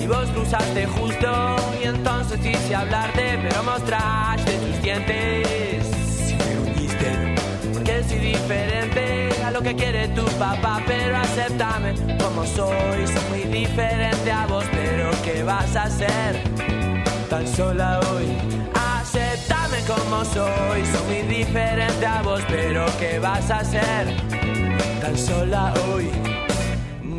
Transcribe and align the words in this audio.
y 0.00 0.06
vos 0.06 0.28
cruzaste 0.32 0.86
justo 0.86 1.56
y 1.82 1.88
entonces 1.88 2.38
quise 2.38 2.72
hablarte 2.72 3.36
pero 3.42 3.64
mostraste 3.64 4.52
tus 4.58 4.80
dientes. 4.80 6.30
Y 6.30 6.34
me 6.34 6.54
gruñiste 6.54 7.34
porque 7.72 8.04
soy 8.04 8.18
diferente 8.18 9.30
a 9.44 9.50
lo 9.50 9.60
que 9.60 9.74
quiere 9.74 10.06
tu 10.08 10.24
papá 10.38 10.80
pero 10.86 11.16
acéptame 11.16 11.94
como 12.22 12.46
soy 12.46 13.06
soy 13.08 13.24
muy 13.30 13.42
diferente 13.52 14.30
a 14.30 14.46
vos 14.46 14.64
pero 14.70 15.10
qué 15.24 15.42
vas 15.42 15.74
a 15.74 15.82
hacer 15.84 16.42
tan 17.28 17.46
sola 17.48 17.98
hoy 18.12 18.26
acéptame 19.00 19.78
como 19.84 20.24
soy 20.24 20.86
soy 20.86 21.06
muy 21.08 21.22
diferente 21.38 22.06
a 22.06 22.22
vos 22.22 22.40
pero 22.48 22.86
qué 23.00 23.18
vas 23.18 23.50
a 23.50 23.58
hacer 23.58 24.14
tan 25.00 25.18
sola 25.18 25.74
hoy 25.88 26.08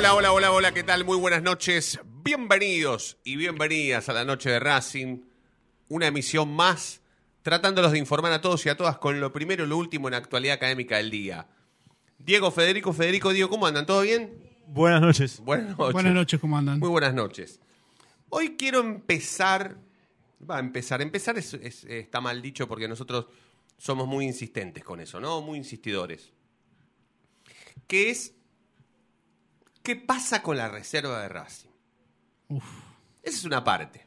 Hola, 0.00 0.14
hola, 0.14 0.32
hola, 0.32 0.52
hola, 0.52 0.72
¿qué 0.72 0.82
tal? 0.82 1.04
Muy 1.04 1.18
buenas 1.18 1.42
noches. 1.42 2.00
Bienvenidos 2.24 3.18
y 3.22 3.36
bienvenidas 3.36 4.08
a 4.08 4.14
la 4.14 4.24
noche 4.24 4.48
de 4.48 4.58
Racing. 4.58 5.18
Una 5.90 6.06
emisión 6.06 6.50
más, 6.54 7.02
tratándolos 7.42 7.92
de 7.92 7.98
informar 7.98 8.32
a 8.32 8.40
todos 8.40 8.64
y 8.64 8.70
a 8.70 8.78
todas 8.78 8.96
con 8.96 9.20
lo 9.20 9.30
primero 9.30 9.62
y 9.62 9.66
lo 9.68 9.76
último 9.76 10.08
en 10.08 10.12
la 10.12 10.16
actualidad 10.16 10.54
académica 10.54 10.96
del 10.96 11.10
día. 11.10 11.48
Diego, 12.18 12.50
Federico, 12.50 12.94
Federico, 12.94 13.30
Diego, 13.34 13.50
¿cómo 13.50 13.66
andan? 13.66 13.84
¿Todo 13.84 14.00
bien? 14.00 14.38
Buenas 14.68 15.02
noches. 15.02 15.38
Buenas 15.40 15.76
noches. 15.76 15.92
Buenas 15.92 16.14
noches, 16.14 16.40
¿cómo 16.40 16.56
andan? 16.56 16.78
Muy 16.78 16.88
buenas 16.88 17.12
noches. 17.12 17.60
Hoy 18.30 18.56
quiero 18.56 18.80
empezar. 18.80 19.76
Va 20.50 20.56
a 20.56 20.60
empezar. 20.60 21.02
Empezar 21.02 21.36
es- 21.36 21.52
es- 21.52 21.84
está 21.84 22.22
mal 22.22 22.40
dicho 22.40 22.66
porque 22.66 22.88
nosotros 22.88 23.26
somos 23.76 24.08
muy 24.08 24.24
insistentes 24.24 24.82
con 24.82 24.98
eso, 25.00 25.20
¿no? 25.20 25.42
Muy 25.42 25.58
insistidores. 25.58 26.32
Que 27.86 28.08
es. 28.08 28.32
¿Qué 29.82 29.96
pasa 29.96 30.42
con 30.42 30.56
la 30.56 30.68
reserva 30.68 31.20
de 31.22 31.28
Racing? 31.28 31.70
Uf. 32.48 32.64
Esa 33.22 33.36
es 33.38 33.44
una 33.44 33.64
parte. 33.64 34.06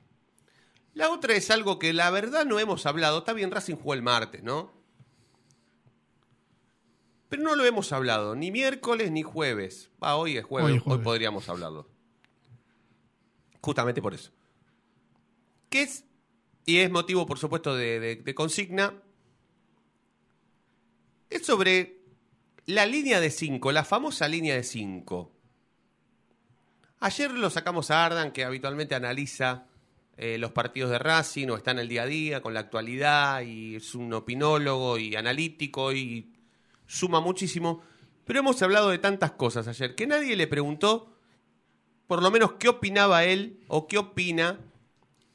La 0.93 1.09
otra 1.09 1.33
es 1.35 1.49
algo 1.49 1.79
que 1.79 1.93
la 1.93 2.09
verdad 2.11 2.45
no 2.45 2.59
hemos 2.59 2.85
hablado. 2.85 3.19
Está 3.19 3.33
bien, 3.33 3.49
Racing 3.51 3.75
jugó 3.75 3.93
el 3.95 4.01
martes, 4.03 4.43
¿no? 4.43 4.71
Pero 7.29 7.41
no 7.41 7.55
lo 7.55 7.65
hemos 7.65 7.91
hablado, 7.91 8.35
ni 8.35 8.51
miércoles 8.51 9.09
ni 9.11 9.23
jueves. 9.23 9.89
Va, 10.03 10.15
hoy 10.17 10.37
es 10.37 10.45
jueves, 10.45 10.65
Hoy 10.67 10.71
hoy, 10.73 10.77
es 10.77 10.83
jueves. 10.83 11.03
podríamos 11.03 11.49
hablarlo. 11.49 11.89
Justamente 13.61 14.01
por 14.01 14.13
eso. 14.13 14.31
¿Qué 15.69 15.81
es? 15.83 16.05
Y 16.65 16.77
es 16.77 16.91
motivo, 16.91 17.25
por 17.25 17.39
supuesto, 17.39 17.75
de, 17.75 17.99
de- 17.99 18.15
de 18.17 18.35
consigna. 18.35 19.01
Es 21.31 21.45
sobre 21.45 22.01
la 22.67 22.85
línea 22.85 23.19
de 23.19 23.31
5, 23.31 23.71
la 23.71 23.83
famosa 23.83 24.27
línea 24.27 24.53
de 24.55 24.63
5. 24.63 25.32
Ayer 27.03 27.31
lo 27.31 27.49
sacamos 27.49 27.91
a 27.91 28.05
Ardan, 28.05 28.31
que 28.31 28.45
habitualmente 28.45 28.95
analiza 28.95 29.65
eh, 30.15 30.37
los 30.37 30.53
partidos 30.53 30.89
de 30.89 30.99
Racing 30.99 31.49
o 31.49 31.57
está 31.57 31.71
en 31.71 31.79
el 31.79 31.89
día 31.89 32.03
a 32.03 32.05
día 32.05 32.41
con 32.41 32.53
la 32.53 32.61
actualidad 32.61 33.41
y 33.41 33.75
es 33.75 33.93
un 33.93 34.13
opinólogo 34.13 34.97
y 34.97 35.13
analítico 35.17 35.91
y 35.91 36.31
suma 36.87 37.19
muchísimo. 37.19 37.81
Pero 38.23 38.39
hemos 38.39 38.61
hablado 38.61 38.89
de 38.89 38.99
tantas 38.99 39.31
cosas 39.31 39.67
ayer 39.67 39.95
que 39.95 40.07
nadie 40.07 40.37
le 40.37 40.47
preguntó, 40.47 41.13
por 42.07 42.23
lo 42.23 42.31
menos, 42.31 42.53
qué 42.53 42.69
opinaba 42.69 43.25
él 43.25 43.59
o 43.67 43.85
qué 43.85 43.97
opina 43.97 44.61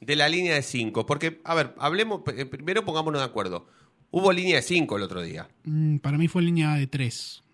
de 0.01 0.17
la 0.17 0.31
línea 0.31 0.55
de 0.55 0.63
5. 0.63 1.05
Porque, 1.05 1.43
a 1.45 1.55
ver, 1.55 1.75
hablemos, 1.77 2.23
eh, 2.35 2.47
primero 2.47 2.83
pongámonos 2.87 3.21
de 3.21 3.27
acuerdo. 3.27 3.67
Hubo 4.11 4.33
línea 4.33 4.57
de 4.57 4.63
5 4.63 4.97
el 4.97 5.03
otro 5.03 5.21
día. 5.21 5.51
Mm, 5.65 5.99
para 5.99 6.17
mí 6.17 6.29
fue 6.29 6.41
línea 6.41 6.77
de 6.77 6.87
3. 6.87 7.45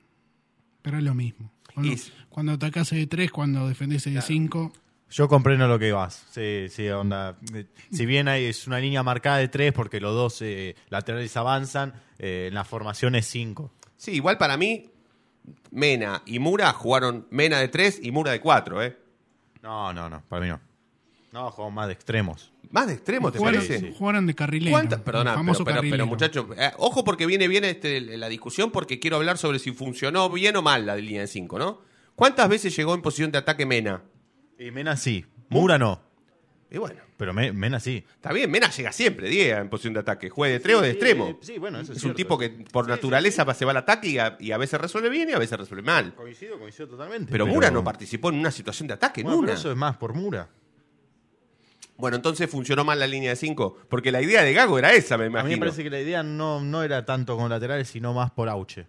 Pero 0.84 0.98
es 0.98 1.02
lo 1.02 1.14
mismo. 1.14 1.50
Cuando, 1.72 1.92
Y- 1.92 2.02
cuando 2.28 2.52
atacás 2.52 2.90
de 2.90 3.06
3, 3.06 3.30
cuando 3.32 3.66
defendés 3.66 4.04
de 4.04 4.20
5. 4.20 4.70
Yo 5.10 5.28
comprendo 5.28 5.66
lo 5.66 5.78
que 5.78 5.92
vas. 5.92 6.26
Sí, 6.30 6.66
sí, 6.68 6.86
onda. 6.90 7.38
Eh, 7.54 7.64
Si 7.90 8.04
bien 8.04 8.28
hay, 8.28 8.44
es 8.44 8.66
una 8.66 8.78
línea 8.80 9.02
marcada 9.02 9.38
de 9.38 9.48
tres 9.48 9.72
porque 9.72 9.98
los 10.00 10.12
dos 10.12 10.42
eh, 10.42 10.76
laterales 10.90 11.34
avanzan, 11.38 11.94
eh, 12.18 12.46
en 12.48 12.54
la 12.54 12.64
formación 12.64 13.14
es 13.14 13.24
cinco. 13.26 13.72
Sí, 13.96 14.10
igual 14.12 14.36
para 14.38 14.56
mí, 14.58 14.90
Mena 15.70 16.22
y 16.26 16.38
Mura 16.38 16.72
jugaron 16.72 17.26
Mena 17.30 17.58
de 17.60 17.68
3 17.68 18.00
y 18.02 18.10
Mura 18.10 18.32
de 18.32 18.40
4, 18.40 18.82
¿eh? 18.82 18.98
No, 19.62 19.92
no, 19.94 20.10
no, 20.10 20.22
para 20.28 20.42
mí 20.42 20.48
no. 20.48 20.60
No, 21.34 21.50
jugamos 21.50 21.74
más 21.74 21.88
de 21.88 21.94
extremos. 21.94 22.52
Más 22.70 22.86
de 22.86 22.92
extremo, 22.92 23.32
¿te 23.32 23.38
jugaron, 23.38 23.60
parece? 23.66 23.92
jugaron 23.92 24.24
de 24.28 24.34
carrilero. 24.36 24.70
¿Cuántas? 24.70 25.00
Perdona, 25.00 25.34
pero, 25.90 26.06
muchachos, 26.06 26.46
eh, 26.56 26.70
ojo 26.78 27.02
porque 27.02 27.26
viene 27.26 27.48
bien 27.48 27.64
este, 27.64 28.00
la 28.16 28.28
discusión 28.28 28.70
porque 28.70 29.00
quiero 29.00 29.16
hablar 29.16 29.36
sobre 29.36 29.58
si 29.58 29.72
funcionó 29.72 30.30
bien 30.30 30.54
o 30.54 30.62
mal 30.62 30.86
la 30.86 30.94
línea 30.94 31.22
de 31.22 31.26
5, 31.26 31.58
¿no? 31.58 31.80
¿Cuántas 32.14 32.48
veces 32.48 32.76
llegó 32.76 32.94
en 32.94 33.02
posición 33.02 33.32
de 33.32 33.38
ataque 33.38 33.66
Mena? 33.66 34.02
Y 34.60 34.70
Mena 34.70 34.96
sí. 34.96 35.26
Mura 35.48 35.76
no. 35.76 36.00
Y 36.70 36.78
bueno, 36.78 37.00
Pero 37.16 37.34
Me- 37.34 37.52
Mena 37.52 37.80
sí. 37.80 38.04
está 38.14 38.32
bien, 38.32 38.48
Mena 38.48 38.70
llega 38.70 38.92
siempre, 38.92 39.28
Diego, 39.28 39.60
en 39.60 39.68
posición 39.68 39.94
de 39.94 40.00
ataque. 40.00 40.30
Juegue 40.30 40.54
de 40.54 40.60
3 40.60 40.76
o 40.76 40.80
de 40.82 40.90
extremo. 40.90 41.38
Sí, 41.40 41.54
sí, 41.54 41.58
bueno, 41.58 41.80
eso 41.80 41.90
es 41.92 41.98
es 41.98 42.04
un 42.04 42.14
cierto. 42.14 42.16
tipo 42.16 42.38
que 42.38 42.50
por 42.70 42.84
Sí, 42.84 42.90
naturaleza 42.92 43.52
se 43.54 43.64
va 43.64 43.72
al 43.72 43.76
ataque 43.78 44.08
y 44.08 44.18
a, 44.18 44.36
y 44.38 44.52
a 44.52 44.56
veces 44.56 44.80
resuelve 44.80 45.08
bien 45.08 45.30
y 45.30 45.32
a 45.32 45.38
veces 45.40 45.58
resuelve 45.58 45.82
mal. 45.82 46.14
Coincido, 46.14 46.60
coincido 46.60 46.88
totalmente. 46.88 47.32
Pero, 47.32 47.44
Mura 47.46 47.72
no 47.72 47.82
participó 47.82 48.28
en 48.30 48.36
una 48.38 48.52
situación 48.52 48.86
de 48.86 48.94
ataque, 48.94 49.24
Bueno, 49.24 49.36
nunca. 49.38 49.46
pero 49.48 49.58
eso 49.58 49.70
es 49.72 49.76
más 49.76 49.96
por 49.96 50.14
Mura. 50.14 50.48
Bueno, 51.96 52.16
entonces 52.16 52.50
funcionó 52.50 52.84
mal 52.84 52.98
la 52.98 53.06
línea 53.06 53.30
de 53.30 53.36
5. 53.36 53.76
Porque 53.88 54.10
la 54.10 54.20
idea 54.20 54.42
de 54.42 54.52
Gago 54.52 54.78
era 54.78 54.92
esa, 54.92 55.16
me 55.16 55.24
A 55.24 55.26
imagino. 55.28 55.48
mí 55.48 55.54
me 55.54 55.60
parece 55.60 55.82
que 55.84 55.90
la 55.90 56.00
idea 56.00 56.22
no, 56.22 56.60
no 56.60 56.82
era 56.82 57.04
tanto 57.04 57.36
con 57.36 57.48
laterales, 57.48 57.88
sino 57.88 58.12
más 58.12 58.30
por 58.32 58.48
Auche. 58.48 58.86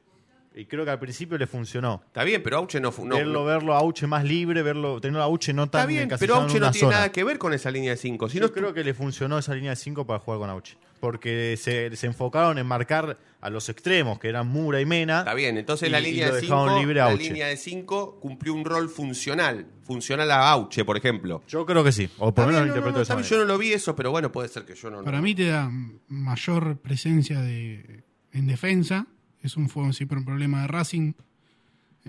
Y 0.58 0.66
creo 0.66 0.86
que 0.86 0.92
al 0.92 1.00
principio 1.00 1.38
le 1.38 1.48
funcionó. 1.48 2.02
Está 2.08 2.24
bien, 2.24 2.42
pero 2.42 2.58
Auche 2.58 2.80
no... 2.80 2.92
fu- 2.92 3.06
no 3.06 3.16
verlo, 3.18 3.40
no- 3.42 3.46
verlo 3.46 3.74
a 3.76 3.80
Auche 3.80 4.08
más 4.08 4.24
libre, 4.24 4.64
verlo, 4.64 5.00
tenerlo 5.02 5.22
a 5.22 5.26
Auche 5.26 5.52
no 5.54 5.70
tan 5.70 5.82
Está 5.82 5.88
bien, 5.88 6.10
pero 6.18 6.36
Auche 6.36 6.60
no 6.60 6.72
tiene 6.72 6.86
zona. 6.88 6.96
nada 6.98 7.12
que 7.12 7.24
ver 7.26 7.38
con 7.38 7.54
esa 7.54 7.70
línea 7.70 7.92
de 7.92 7.98
5. 7.98 8.30
Si 8.30 8.40
Yo 8.40 8.48
no, 8.48 8.54
creo 8.54 8.74
que 8.74 8.84
le 8.84 8.94
funcionó 8.94 9.38
esa 9.38 9.54
línea 9.54 9.72
de 9.72 9.76
5 9.76 10.08
para 10.08 10.20
jugar 10.20 10.40
con 10.40 10.50
Auche. 10.50 10.78
Porque 11.00 11.56
se, 11.58 11.96
se 11.96 12.08
enfocaron 12.08 12.58
en 12.58 12.66
marcar 12.66 13.18
a 13.42 13.50
los 13.50 13.70
extremos, 13.70 14.18
que 14.18 14.28
eran 14.30 14.48
Mura 14.48 14.82
y 14.82 14.86
Mena. 14.86 15.20
Está 15.20 15.34
bien, 15.36 15.58
entonces 15.58 15.90
y- 15.90 15.92
la 15.92 16.00
y 16.00 16.12
línea 16.12 16.30
lo 16.30 16.36
de 16.36 16.42
5 16.42 16.80
libre 16.80 17.02
a 17.02 17.06
la 17.06 17.12
Auche. 17.12 17.24
línea 17.26 17.48
de 17.48 17.58
5 17.58 18.20
cumplió 18.20 18.54
un 18.54 18.66
rol 18.66 18.90
funcional. 18.90 19.68
Funcional 19.84 20.32
a 20.32 20.50
Auche, 20.50 20.84
por 20.84 20.98
ejemplo. 20.98 21.44
Yo 21.48 21.66
creo 21.66 21.84
que 21.84 21.92
sí. 21.92 22.10
O 22.18 22.34
por 22.34 22.46
lo 22.46 22.52
menos 22.54 22.62
lo 22.62 22.66
no, 22.66 22.66
no, 22.66 22.68
interpreto 22.68 22.92
no, 22.94 22.98
de 22.98 23.04
esa 23.24 23.30
yo 23.30 23.38
no 23.38 23.46
lo 23.46 23.58
vi 23.60 23.74
eso, 23.74 23.96
pero 23.96 24.10
bueno, 24.10 24.32
puede 24.32 24.48
ser 24.48 24.66
que 24.66 24.74
yo 24.74 24.90
no... 24.90 25.04
Para 25.04 25.18
no- 25.18 25.24
mí 25.24 25.36
te 25.36 25.48
da 25.48 25.70
mayor 26.08 26.78
presencia 26.80 27.40
de, 27.42 28.04
en 28.32 28.48
defensa. 28.48 29.06
Es 29.44 29.58
un, 29.58 29.70
fue 29.70 29.94
siempre 29.94 30.18
un 30.18 30.26
problema 30.26 30.62
de 30.64 30.68
Racing. 30.68 31.14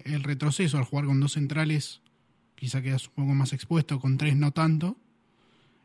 El 0.05 0.23
retroceso 0.23 0.79
al 0.79 0.85
jugar 0.85 1.05
con 1.07 1.21
dos 1.21 1.33
centrales 1.33 2.01
quizá 2.55 2.81
quedas 2.81 3.09
un 3.09 3.15
poco 3.15 3.35
más 3.35 3.53
expuesto, 3.53 4.01
con 4.01 4.17
tres 4.17 4.37
no 4.37 4.53
tanto. 4.53 4.97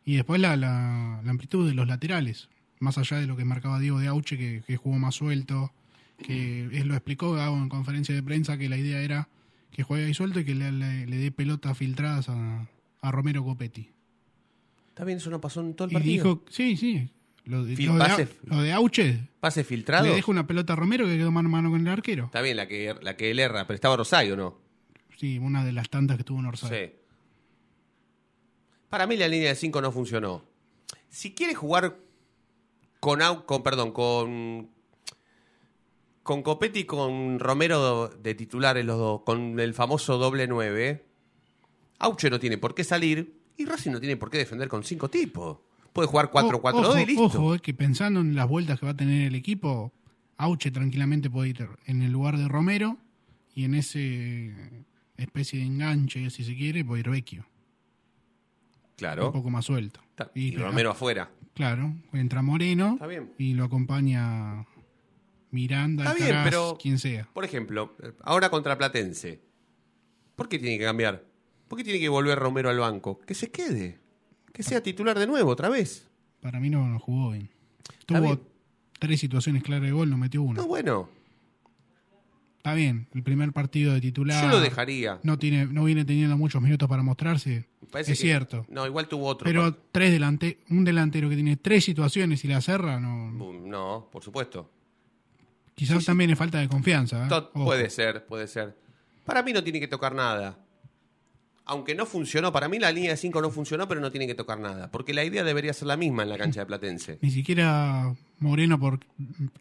Y 0.05 0.15
después 0.15 0.39
la, 0.39 0.55
la- 0.55 1.19
la 1.23 1.29
amplitud 1.31 1.67
de 1.67 1.73
los 1.75 1.87
laterales. 1.87 2.47
Más 2.81 2.97
allá 2.97 3.17
de 3.17 3.27
lo 3.27 3.37
que 3.37 3.45
marcaba 3.45 3.79
Diego 3.79 3.99
de 3.99 4.07
Auche, 4.07 4.37
que, 4.37 4.63
que 4.67 4.75
jugó 4.75 4.97
más 4.97 5.15
suelto. 5.15 5.71
Que 6.21 6.63
él 6.65 6.87
lo 6.87 6.93
explicó 6.95 7.31
Gago 7.31 7.55
en 7.57 7.69
conferencia 7.69 8.13
de 8.13 8.21
prensa, 8.21 8.57
que 8.57 8.67
la 8.69 8.77
idea 8.77 9.01
era 9.01 9.29
que 9.71 9.83
juegue 9.83 10.05
ahí 10.05 10.13
suelto 10.13 10.39
y 10.41 10.45
que 10.45 10.53
le, 10.53 10.71
le- 10.71 11.05
le 11.07 11.15
dé 11.17 11.31
pelotas 11.31 11.77
filtradas 11.77 12.27
a, 12.29 12.67
a 13.01 13.11
Romero 13.11 13.43
Copetti. 13.43 13.89
Bien, 15.05 15.17
eso 15.17 15.31
no 15.31 15.41
pasó 15.41 15.61
en 15.61 15.73
todo 15.73 15.85
el 15.87 15.91
Y 15.91 15.95
partido. 15.95 16.13
dijo, 16.13 16.43
sí, 16.49 16.75
sí. 16.77 17.09
Lo 17.45 17.63
de, 17.63 17.75
lo 17.75 17.93
de, 17.93 17.99
pase- 17.99 18.23
Au- 18.23 18.55
lo 18.55 18.61
de 18.61 18.71
Auche, 18.73 19.27
¿Pase 19.39 19.63
filtrado? 19.63 20.05
le 20.05 20.13
deja 20.13 20.29
una 20.29 20.45
pelota 20.45 20.73
a 20.73 20.75
Romero 20.75 21.05
que 21.07 21.17
quedó 21.17 21.31
mano 21.31 21.49
a 21.49 21.51
mano 21.53 21.71
con 21.71 21.81
el 21.81 21.87
arquero. 21.87 22.25
Está 22.25 22.41
bien, 22.41 22.55
la 22.57 22.67
que, 22.67 22.95
la 23.01 23.15
que 23.17 23.31
él 23.31 23.39
erra, 23.39 23.65
pero 23.65 23.73
estaba 23.75 23.95
Rosario, 23.97 24.35
¿no? 24.35 24.59
Sí, 25.17 25.39
una 25.39 25.63
de 25.65 25.71
las 25.71 25.89
tantas 25.89 26.17
que 26.17 26.23
tuvo 26.23 26.39
en 26.39 26.45
Orsay. 26.47 26.87
Sí. 26.87 26.93
Para 28.89 29.07
mí 29.07 29.15
la 29.17 29.27
línea 29.27 29.49
de 29.49 29.55
5 29.55 29.81
no 29.81 29.91
funcionó. 29.91 30.43
Si 31.09 31.33
quiere 31.33 31.55
jugar 31.55 31.97
con, 33.01 33.19
au- 33.21 33.45
con 33.45 33.61
perdón, 33.63 33.91
con 33.91 34.69
con 36.23 36.43
Copetti 36.43 36.81
y 36.81 36.83
con 36.85 37.39
Romero 37.39 38.07
de 38.07 38.35
titulares 38.35 38.85
los 38.85 38.97
dos, 38.97 39.21
con 39.23 39.59
el 39.59 39.73
famoso 39.73 40.17
doble 40.19 40.47
9, 40.47 41.03
Auche 41.99 42.29
no 42.29 42.39
tiene 42.39 42.57
por 42.59 42.73
qué 42.75 42.83
salir 42.83 43.41
y 43.57 43.65
Racing 43.65 43.91
no 43.91 43.99
tiene 43.99 44.17
por 44.17 44.29
qué 44.29 44.37
defender 44.37 44.67
con 44.69 44.83
cinco 44.83 45.09
tipos. 45.09 45.57
Puede 45.93 46.07
jugar 46.07 46.31
4-4-2 46.31 46.73
ojo, 46.73 46.99
y 46.99 47.05
listo. 47.05 47.23
Ojo, 47.23 47.55
es 47.55 47.61
que 47.61 47.73
pensando 47.73 48.21
en 48.21 48.35
las 48.35 48.47
vueltas 48.47 48.79
que 48.79 48.85
va 48.85 48.91
a 48.93 48.95
tener 48.95 49.27
el 49.27 49.35
equipo, 49.35 49.91
Auche 50.37 50.71
tranquilamente 50.71 51.29
puede 51.29 51.49
ir 51.49 51.67
en 51.85 52.01
el 52.03 52.11
lugar 52.11 52.37
de 52.37 52.47
Romero 52.47 52.97
y 53.55 53.65
en 53.65 53.73
ese 53.75 54.85
especie 55.17 55.59
de 55.59 55.65
enganche, 55.65 56.29
si 56.29 56.43
se 56.43 56.55
quiere, 56.55 56.85
puede 56.85 57.01
ir 57.01 57.09
Vecchio. 57.09 57.45
claro. 58.95 59.27
Un 59.27 59.33
poco 59.33 59.49
más 59.49 59.65
suelto. 59.65 59.99
Y- 60.35 60.55
Romero 60.55 60.91
afuera. 60.91 61.29
Claro, 61.61 61.93
entra 62.13 62.41
Moreno 62.41 62.93
Está 62.93 63.05
bien. 63.05 63.33
y 63.37 63.53
lo 63.53 63.65
acompaña 63.65 64.65
Miranda, 65.51 66.05
Está 66.05 66.15
bien, 66.15 66.37
pero- 66.43 66.75
quien 66.81 66.97
sea. 66.97 67.29
Por 67.33 67.45
ejemplo, 67.45 67.95
ahora 68.23 68.49
contra 68.49 68.75
Platense. 68.79 69.39
¿Por 70.35 70.49
qué 70.49 70.57
tiene 70.57 70.79
que 70.79 70.85
cambiar? 70.85 71.23
¿Por 71.67 71.77
qué 71.77 71.83
tiene 71.83 71.99
que 71.99 72.09
volver 72.09 72.39
Romero 72.39 72.71
al 72.71 72.79
banco? 72.79 73.19
Que 73.19 73.35
se 73.35 73.51
quede. 73.51 73.99
Que 74.51 74.63
sea 74.63 74.81
titular 74.81 75.19
de 75.19 75.27
nuevo, 75.27 75.51
otra 75.51 75.69
vez. 75.69 76.09
Para 76.41 76.59
mí 76.59 76.71
no, 76.71 76.87
no 76.87 76.97
jugó 76.97 77.29
bien. 77.29 77.51
Tuvo 78.07 78.21
bien. 78.21 78.41
tres 78.97 79.19
situaciones 79.19 79.61
claras 79.61 79.83
de 79.83 79.91
gol, 79.91 80.09
no 80.09 80.17
metió 80.17 80.41
una. 80.41 80.61
No, 80.61 80.67
bueno. 80.67 81.09
Está 82.61 82.75
bien, 82.75 83.07
el 83.15 83.23
primer 83.23 83.51
partido 83.53 83.91
de 83.91 83.99
titular. 84.01 84.43
Yo 84.43 84.47
lo 84.47 84.59
dejaría. 84.61 85.19
No, 85.23 85.39
tiene, 85.39 85.65
no 85.65 85.83
viene 85.83 86.05
teniendo 86.05 86.37
muchos 86.37 86.61
minutos 86.61 86.87
para 86.87 87.01
mostrarse. 87.01 87.65
Parece 87.91 88.11
es 88.11 88.19
que- 88.19 88.25
cierto. 88.27 88.67
No, 88.69 88.85
igual 88.85 89.07
tuvo 89.07 89.25
otro. 89.25 89.45
Pero 89.45 89.73
tres 89.91 90.11
delante, 90.11 90.59
un 90.69 90.85
delantero 90.85 91.27
que 91.27 91.33
tiene 91.33 91.57
tres 91.57 91.83
situaciones 91.85 92.45
y 92.45 92.47
la 92.47 92.61
cerra, 92.61 92.99
no, 92.99 93.31
No, 93.31 94.09
por 94.11 94.21
supuesto. 94.23 94.69
quizás 95.73 96.05
también 96.05 96.29
es 96.29 96.37
falta 96.37 96.59
de 96.59 96.67
confianza. 96.67 97.25
¿eh? 97.25 97.29
Puede 97.51 97.89
ser, 97.89 98.27
puede 98.27 98.47
ser. 98.47 98.77
Para 99.25 99.41
mí 99.41 99.53
no 99.53 99.63
tiene 99.63 99.79
que 99.79 99.87
tocar 99.87 100.13
nada. 100.13 100.59
Aunque 101.65 101.95
no 101.95 102.05
funcionó, 102.05 102.51
para 102.51 102.67
mí 102.69 102.77
la 102.77 102.91
línea 102.91 103.09
de 103.09 103.17
5 103.17 103.41
no 103.41 103.49
funcionó, 103.49 103.87
pero 103.87 104.01
no 104.01 104.11
tiene 104.11 104.27
que 104.27 104.35
tocar 104.35 104.59
nada. 104.59 104.91
Porque 104.91 105.15
la 105.15 105.23
idea 105.23 105.43
debería 105.43 105.73
ser 105.73 105.87
la 105.87 105.97
misma 105.97 106.21
en 106.21 106.29
la 106.29 106.37
cancha 106.37 106.59
de 106.59 106.65
Platense. 106.67 107.17
Ni 107.21 107.31
siquiera 107.31 108.13
Moreno 108.39 108.79
por 108.79 108.99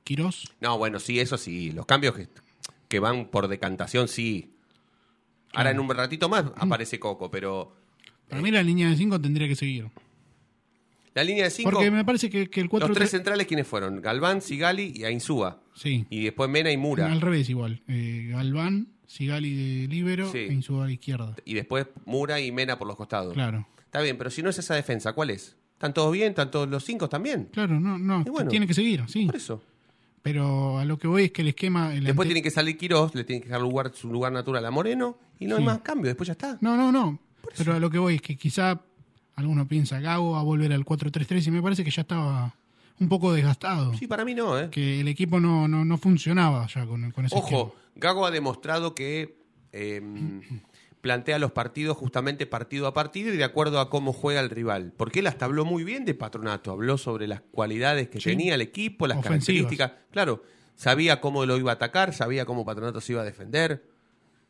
Quirós. 0.04 0.52
No, 0.60 0.76
bueno, 0.76 0.98
sí, 1.00 1.18
eso 1.18 1.38
sí. 1.38 1.72
Los 1.72 1.86
cambios 1.86 2.14
que, 2.14 2.28
que 2.90 2.98
van 2.98 3.26
por 3.26 3.46
decantación, 3.46 4.08
sí. 4.08 4.50
Ahora 5.54 5.70
en 5.70 5.78
un 5.78 5.88
ratito 5.88 6.28
más 6.28 6.44
aparece 6.56 6.98
Coco, 6.98 7.30
pero 7.30 7.72
Para 8.28 8.42
mí 8.42 8.50
la 8.50 8.62
línea 8.64 8.90
de 8.90 8.96
5 8.96 9.20
tendría 9.20 9.46
que 9.46 9.54
seguir. 9.54 9.88
la 11.14 11.22
línea 11.22 11.44
de 11.44 11.50
5, 11.50 11.70
Porque 11.70 11.90
me 11.92 12.04
parece 12.04 12.28
que, 12.28 12.50
que 12.50 12.60
el 12.60 12.68
4 12.68 12.88
los 12.88 12.96
tres 12.96 13.10
centrales, 13.10 13.46
¿quiénes 13.46 13.66
fueron? 13.68 14.02
Galván, 14.02 14.42
Sigali 14.42 14.92
y 14.94 15.04
Ainsúa. 15.04 15.62
Sí. 15.74 16.04
Y 16.10 16.24
después 16.24 16.50
Mena 16.50 16.72
y 16.72 16.76
Mura. 16.76 17.10
Al 17.10 17.20
revés 17.20 17.48
igual. 17.48 17.80
Eh, 17.86 18.28
Galván, 18.32 18.88
Sigali 19.06 19.54
de 19.54 19.86
libero 19.86 20.30
Sí. 20.32 20.38
e 20.38 20.82
a 20.82 20.90
izquierda. 20.90 21.36
Y 21.44 21.54
después 21.54 21.86
Mura 22.06 22.40
y 22.40 22.50
Mena 22.50 22.76
por 22.76 22.88
los 22.88 22.96
costados. 22.96 23.34
Claro. 23.34 23.68
Está 23.84 24.00
bien, 24.02 24.18
pero 24.18 24.30
si 24.30 24.42
no 24.42 24.50
es 24.50 24.58
esa 24.58 24.74
defensa, 24.74 25.12
¿cuál 25.12 25.30
es? 25.30 25.56
¿Están 25.74 25.94
todos 25.94 26.12
bien? 26.12 26.30
¿Están 26.30 26.50
todos 26.50 26.68
los 26.68 26.84
cinco 26.84 27.08
también? 27.08 27.48
Claro, 27.52 27.78
no, 27.78 27.98
no. 27.98 28.24
Bueno. 28.24 28.50
tiene 28.50 28.66
que 28.66 28.74
seguir, 28.74 29.04
sí. 29.06 29.26
Por 29.26 29.36
eso. 29.36 29.62
Pero 30.22 30.78
a 30.78 30.84
lo 30.84 30.98
que 30.98 31.08
voy 31.08 31.24
es 31.24 31.32
que 31.32 31.42
el 31.42 31.48
esquema. 31.48 31.94
el 31.94 32.04
Después 32.04 32.26
ante- 32.26 32.34
tiene 32.34 32.42
que 32.42 32.50
salir 32.50 32.76
Quirós, 32.76 33.14
le 33.14 33.24
tiene 33.24 33.40
que 33.40 33.48
dejar 33.48 33.62
lugar, 33.62 33.92
su 33.94 34.10
lugar 34.12 34.32
natural 34.32 34.64
a 34.66 34.70
Moreno 34.70 35.16
y 35.38 35.46
no 35.46 35.56
hay 35.56 35.64
más 35.64 35.80
cambio, 35.80 36.08
después 36.08 36.26
ya 36.26 36.32
está. 36.32 36.58
No, 36.60 36.76
no, 36.76 36.92
no. 36.92 37.18
Pero 37.56 37.74
a 37.74 37.78
lo 37.80 37.88
que 37.90 37.98
voy 37.98 38.16
es 38.16 38.22
que 38.22 38.36
quizá 38.36 38.80
alguno 39.36 39.66
piensa 39.66 39.98
Gago 40.00 40.36
a 40.36 40.42
volver 40.42 40.72
al 40.74 40.84
4-3-3 40.84 41.46
y 41.46 41.50
me 41.50 41.62
parece 41.62 41.82
que 41.84 41.90
ya 41.90 42.02
estaba 42.02 42.54
un 42.98 43.08
poco 43.08 43.32
desgastado. 43.32 43.94
Sí, 43.94 44.06
para 44.06 44.26
mí 44.26 44.34
no, 44.34 44.58
¿eh? 44.58 44.68
Que 44.70 45.00
el 45.00 45.08
equipo 45.08 45.40
no, 45.40 45.66
no, 45.66 45.84
no 45.86 45.96
funcionaba 45.96 46.66
ya 46.66 46.84
con, 46.84 47.10
con 47.12 47.24
ese 47.24 47.34
Ojo, 47.36 47.74
Gago 47.96 48.26
ha 48.26 48.30
demostrado 48.30 48.94
que 48.94 49.38
eh, 49.72 50.02
plantea 51.00 51.38
los 51.38 51.52
partidos 51.52 51.96
justamente 51.96 52.46
partido 52.46 52.86
a 52.86 52.92
partido 52.94 53.32
y 53.32 53.36
de 53.36 53.44
acuerdo 53.44 53.80
a 53.80 53.88
cómo 53.88 54.12
juega 54.12 54.40
el 54.40 54.50
rival. 54.50 54.92
Porque 54.96 55.20
él 55.20 55.26
hasta 55.26 55.46
habló 55.46 55.64
muy 55.64 55.82
bien 55.84 56.04
de 56.04 56.14
Patronato, 56.14 56.70
habló 56.72 56.98
sobre 56.98 57.26
las 57.26 57.40
cualidades 57.40 58.08
que 58.08 58.20
Sí. 58.20 58.30
tenía 58.30 58.54
el 58.54 58.60
equipo, 58.60 59.06
las 59.06 59.18
Ofensivas. 59.18 59.46
características. 59.70 59.92
Claro, 60.10 60.42
sabía 60.74 61.20
cómo 61.20 61.46
lo 61.46 61.56
iba 61.56 61.70
a 61.70 61.74
atacar, 61.74 62.12
sabía 62.14 62.44
cómo 62.44 62.64
Patronato 62.64 63.00
se 63.00 63.12
iba 63.12 63.22
a 63.22 63.24
defender. 63.24 63.84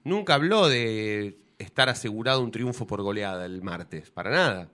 Nunca 0.02 0.34
habló 0.34 0.68
de 0.68 1.38
estar 1.58 1.88
asegurado 1.88 2.40
un 2.40 2.50
triunfo 2.50 2.86
por 2.86 3.02
goleada 3.02 3.46
el 3.46 3.62
martes, 3.62 4.10
para 4.10 4.30
nada. 4.30 4.70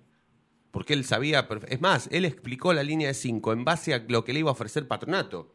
Porque 0.70 0.93
él 0.93 1.05
sabía, 1.05 1.49
es 1.69 1.81
más, 1.81 2.08
él 2.12 2.25
explicó 2.25 2.73
la 2.73 2.82
línea 2.82 3.08
de 3.08 3.14
5 3.14 3.52
en 3.52 3.64
base 3.64 3.93
a 3.94 4.05
lo 4.08 4.25
que 4.25 4.32
le 4.32 4.40
iba 4.40 4.50
a 4.50 4.52
ofrecer 4.52 4.87
Patronato. 4.87 5.52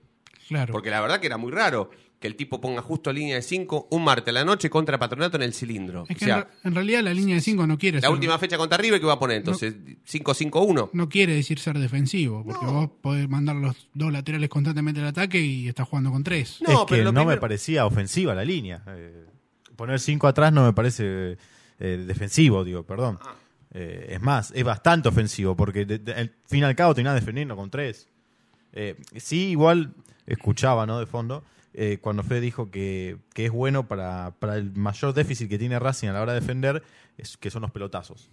Claro. 0.48 0.74
Porque 0.74 0.90
la 0.90 1.00
verdad 1.00 1.20
que 1.20 1.28
era 1.28 1.38
muy 1.38 1.52
raro 1.52 1.90
que 2.22 2.28
el 2.28 2.36
tipo 2.36 2.62
ponga 2.62 2.82
justo 2.84 3.12
línea 3.12 3.36
de 3.36 3.42
5 3.42 3.88
un 3.92 4.04
martes 4.04 4.30
a 4.30 4.32
la 4.32 4.46
noche 4.46 4.70
contra 4.70 4.98
Patronato 5.00 5.36
en 5.38 5.44
el 5.44 5.54
cilindro. 5.54 6.06
es 6.08 6.16
que 6.18 6.26
o 6.26 6.28
sea, 6.28 6.48
en, 6.64 6.76
realidad 6.76 7.02
la 7.02 7.14
línea 7.14 7.36
de 7.36 7.42
5 7.42 7.66
no 7.68 7.78
quiere 7.80 7.98
la 7.98 8.02
ser- 8.02 8.12
última 8.12 8.38
fecha 8.38 8.58
contra 8.58 8.78
River, 8.78 9.00
¿qué 9.00 9.06
va 9.08 9.14
a 9.14 9.20
poner 9.20 9.38
entonces? 9.38 9.74
¿5-5-1? 10.06 10.90
no 10.94 11.10
quiere 11.10 11.34
decir 11.34 11.60
ser 11.60 11.78
defensivo, 11.80 12.44
porque 12.44 12.66
No. 12.66 12.74
vos 12.74 12.90
podés 13.02 13.28
mandar 13.28 13.56
los 13.56 13.88
dos 13.94 14.12
laterales 14.12 14.50
constantemente 14.50 15.00
al 15.02 15.08
ataque 15.08 15.40
y 15.42 15.68
estás 15.68 15.88
jugando 15.88 16.12
con 16.12 16.24
tres. 16.24 16.60
No, 16.68 16.82
es 16.82 16.86
que 16.86 17.04
no 17.04 17.26
me 17.26 17.38
parecía 17.38 17.86
ofensiva 17.86 18.36
la 18.36 18.46
línea. 18.46 18.84
Eh, 18.88 19.26
poner 19.76 20.00
cinco 20.00 20.28
atrás 20.28 20.54
no 20.54 20.64
me 20.64 20.74
parece 20.74 21.38
eh, 21.80 22.04
defensivo, 22.08 22.64
digo, 22.64 22.84
perdón. 22.84 23.18
Ah. 23.22 23.34
Eh, 23.74 24.10
es 24.12 24.22
más, 24.22 24.52
es 24.54 24.64
bastante 24.64 25.10
ofensivo, 25.10 25.56
porque 25.56 25.86
de- 25.86 25.98
de- 25.98 26.14
al 26.14 26.32
fin 26.46 26.60
y 26.60 26.64
al 26.64 26.76
cabo 26.76 26.94
terminás 26.94 27.16
defendiendo 27.16 27.56
con 27.56 27.72
tres. 27.72 28.08
Eh, 28.74 28.96
sí, 29.16 29.50
igual 29.50 29.94
escuchaba, 30.28 30.86
¿no? 30.86 31.00
De 31.00 31.06
fondo, 31.08 31.44
eh, 31.74 32.00
cuando 32.02 32.24
Fede 32.24 32.42
dijo 32.42 32.72
que, 32.72 33.18
que 33.34 33.46
es 33.46 33.52
bueno 33.52 33.88
para, 33.88 34.34
para 34.40 34.56
el 34.58 34.72
mayor 34.76 35.14
déficit 35.14 35.50
que 35.50 35.58
tiene 35.58 35.80
Racing 35.80 36.10
a 36.10 36.14
la 36.14 36.22
hora 36.22 36.34
de 36.34 36.40
defender, 36.42 36.84
es 37.18 37.38
que 37.38 37.50
son 37.50 37.62
los 37.62 37.72
pelotazos. 37.72 38.30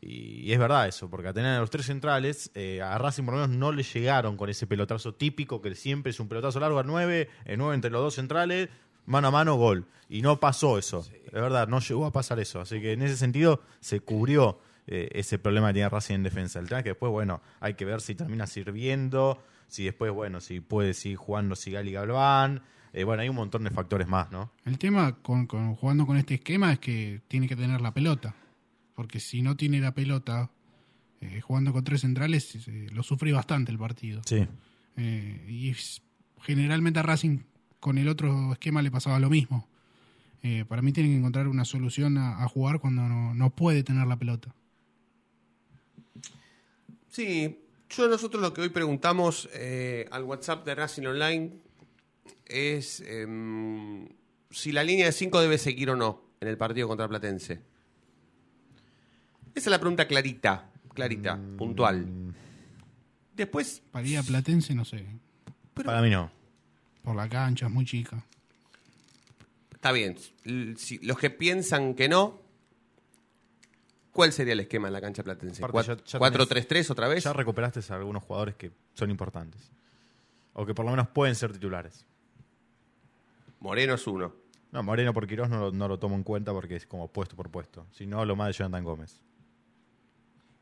Y, 0.00 0.40
y 0.46 0.52
es 0.52 0.58
verdad 0.58 0.88
eso, 0.88 1.10
porque 1.10 1.28
a 1.28 1.32
tener 1.32 1.56
a 1.56 1.60
los 1.60 1.68
tres 1.68 1.86
centrales, 1.86 2.50
eh, 2.54 2.80
a 2.80 2.96
Racing 2.96 3.24
por 3.24 3.34
lo 3.34 3.40
menos 3.42 3.56
no 3.56 3.70
le 3.70 3.82
llegaron 3.82 4.36
con 4.36 4.48
ese 4.48 4.66
pelotazo 4.66 5.14
típico, 5.14 5.60
que 5.60 5.74
siempre 5.74 6.10
es 6.10 6.20
un 6.20 6.28
pelotazo 6.28 6.58
largo 6.58 6.78
a 6.78 6.84
nueve, 6.84 7.28
el 7.44 7.58
nueve 7.58 7.74
entre 7.74 7.90
los 7.90 8.00
dos 8.00 8.14
centrales, 8.14 8.70
mano 9.04 9.28
a 9.28 9.30
mano, 9.30 9.56
gol. 9.56 9.84
Y 10.08 10.22
no 10.22 10.40
pasó 10.40 10.78
eso, 10.78 11.06
es 11.26 11.32
verdad, 11.32 11.68
no 11.68 11.80
llegó 11.80 12.06
a 12.06 12.12
pasar 12.12 12.40
eso. 12.40 12.60
Así 12.60 12.80
que 12.80 12.92
en 12.94 13.02
ese 13.02 13.16
sentido 13.16 13.62
se 13.80 14.00
cubrió 14.00 14.58
eh, 14.86 15.08
ese 15.12 15.38
problema 15.38 15.68
que 15.68 15.74
tiene 15.74 15.88
Racing 15.88 16.14
en 16.14 16.22
defensa. 16.22 16.58
El 16.58 16.66
tema 16.66 16.80
es 16.80 16.84
que 16.84 16.90
después, 16.90 17.12
bueno, 17.12 17.42
hay 17.60 17.74
que 17.74 17.84
ver 17.84 18.00
si 18.00 18.14
termina 18.14 18.46
sirviendo, 18.46 19.40
si 19.68 19.84
después, 19.84 20.10
bueno, 20.12 20.40
si 20.40 20.60
puede 20.60 20.94
seguir 20.94 21.18
jugando 21.18 21.54
Sigal 21.54 21.86
y 21.86 21.92
Galván. 21.92 22.62
Eh, 22.92 23.04
bueno, 23.04 23.22
hay 23.22 23.28
un 23.28 23.36
montón 23.36 23.64
de 23.64 23.70
factores 23.70 24.08
más, 24.08 24.30
¿no? 24.32 24.50
El 24.64 24.78
tema 24.78 25.16
con, 25.22 25.46
con- 25.46 25.74
jugando 25.76 26.06
con 26.06 26.16
este 26.16 26.34
esquema 26.34 26.72
es 26.72 26.78
que 26.80 27.20
tiene 27.28 27.46
que 27.48 27.56
tener 27.56 27.80
la 27.80 27.94
pelota. 27.94 28.34
Porque 28.94 29.20
si 29.20 29.42
no 29.42 29.56
tiene 29.56 29.80
la 29.80 29.94
pelota, 29.94 30.50
eh, 31.20 31.40
jugando 31.40 31.72
con 31.72 31.84
tres 31.84 32.00
centrales, 32.02 32.66
eh, 32.66 32.88
lo 32.92 33.02
sufre 33.02 33.32
bastante 33.32 33.70
el 33.70 33.78
partido. 33.78 34.20
Sí. 34.26 34.46
Eh, 34.96 35.46
y 35.48 35.74
generalmente 36.42 36.98
a 37.00 37.02
Racing 37.02 37.38
con 37.78 37.96
el 37.96 38.08
otro 38.08 38.52
esquema 38.52 38.82
le 38.82 38.90
pasaba 38.90 39.18
lo 39.20 39.30
mismo. 39.30 39.68
Eh, 40.42 40.64
para 40.66 40.82
mí 40.82 40.92
tiene 40.92 41.10
que 41.10 41.16
encontrar 41.16 41.48
una 41.48 41.64
solución 41.64 42.18
a, 42.18 42.42
a 42.42 42.48
jugar 42.48 42.80
cuando 42.80 43.02
no, 43.08 43.34
no 43.34 43.50
puede 43.50 43.82
tener 43.84 44.06
la 44.06 44.16
pelota. 44.16 44.54
Sí, 47.08 47.58
yo 47.90 48.08
nosotros 48.08 48.42
lo 48.42 48.52
que 48.52 48.60
hoy 48.62 48.68
preguntamos 48.68 49.48
eh, 49.52 50.06
al 50.10 50.24
WhatsApp 50.24 50.64
de 50.64 50.74
Racing 50.74 51.06
Online 51.06 51.50
es 52.46 53.00
em, 53.00 54.08
si 54.50 54.72
la 54.72 54.82
línea 54.84 55.06
de 55.06 55.12
5 55.12 55.40
debe 55.40 55.58
seguir 55.58 55.90
o 55.90 55.96
no 55.96 56.22
en 56.40 56.48
el 56.48 56.56
partido 56.56 56.88
contra 56.88 57.08
Platense. 57.08 57.54
Esa 59.54 59.68
es 59.68 59.70
la 59.70 59.78
pregunta 59.78 60.06
clarita, 60.06 60.70
clarita, 60.94 61.38
puntual. 61.58 62.06
Después, 63.34 63.82
Para 63.90 64.06
ir 64.06 64.18
a 64.18 64.22
Platense, 64.22 64.74
no 64.74 64.84
sé. 64.84 65.04
Para 65.74 66.02
mí 66.02 66.10
no. 66.10 66.30
Por 67.02 67.16
la 67.16 67.28
cancha, 67.28 67.66
es 67.66 67.72
muy 67.72 67.84
chica. 67.84 68.24
está 69.72 69.92
bien, 69.92 70.16
si- 70.76 70.98
los 70.98 71.18
que 71.18 71.30
piensan 71.30 71.94
que 71.94 72.06
no, 72.08 72.38
¿cuál 74.12 74.30
sería 74.32 74.52
el 74.52 74.60
esquema 74.60 74.88
en 74.88 74.92
la 74.92 75.00
cancha 75.00 75.22
platense? 75.22 75.64
Aparte, 75.64 75.88
ya- 75.96 76.04
ya 76.04 76.18
4-3-3 76.18 76.90
otra 76.90 77.08
vez? 77.08 77.24
Ya 77.24 77.32
recuperaste 77.32 77.80
a 77.90 77.96
algunos 77.96 78.22
jugadores 78.22 78.56
que 78.56 78.70
son 78.94 79.10
importantes. 79.10 79.70
O 80.52 80.66
que 80.66 80.74
por 80.74 80.84
lo 80.84 80.90
menos 80.90 81.08
pueden 81.08 81.34
ser 81.34 81.52
titulares. 81.52 82.04
Moreno 83.60 83.94
es 83.94 84.06
uno. 84.06 84.34
No, 84.72 84.82
Moreno 84.82 85.12
por 85.12 85.26
Quirós 85.26 85.48
no 85.50 85.58
lo, 85.60 85.72
no 85.72 85.88
lo 85.88 85.98
tomo 85.98 86.14
en 86.16 86.22
cuenta 86.22 86.52
porque 86.52 86.76
es 86.76 86.86
como 86.86 87.08
puesto 87.08 87.36
por 87.36 87.50
puesto. 87.50 87.86
Si 87.92 88.06
no, 88.06 88.24
lo 88.24 88.36
más 88.36 88.48
de 88.48 88.52
Jonathan 88.54 88.84
Gómez. 88.84 89.20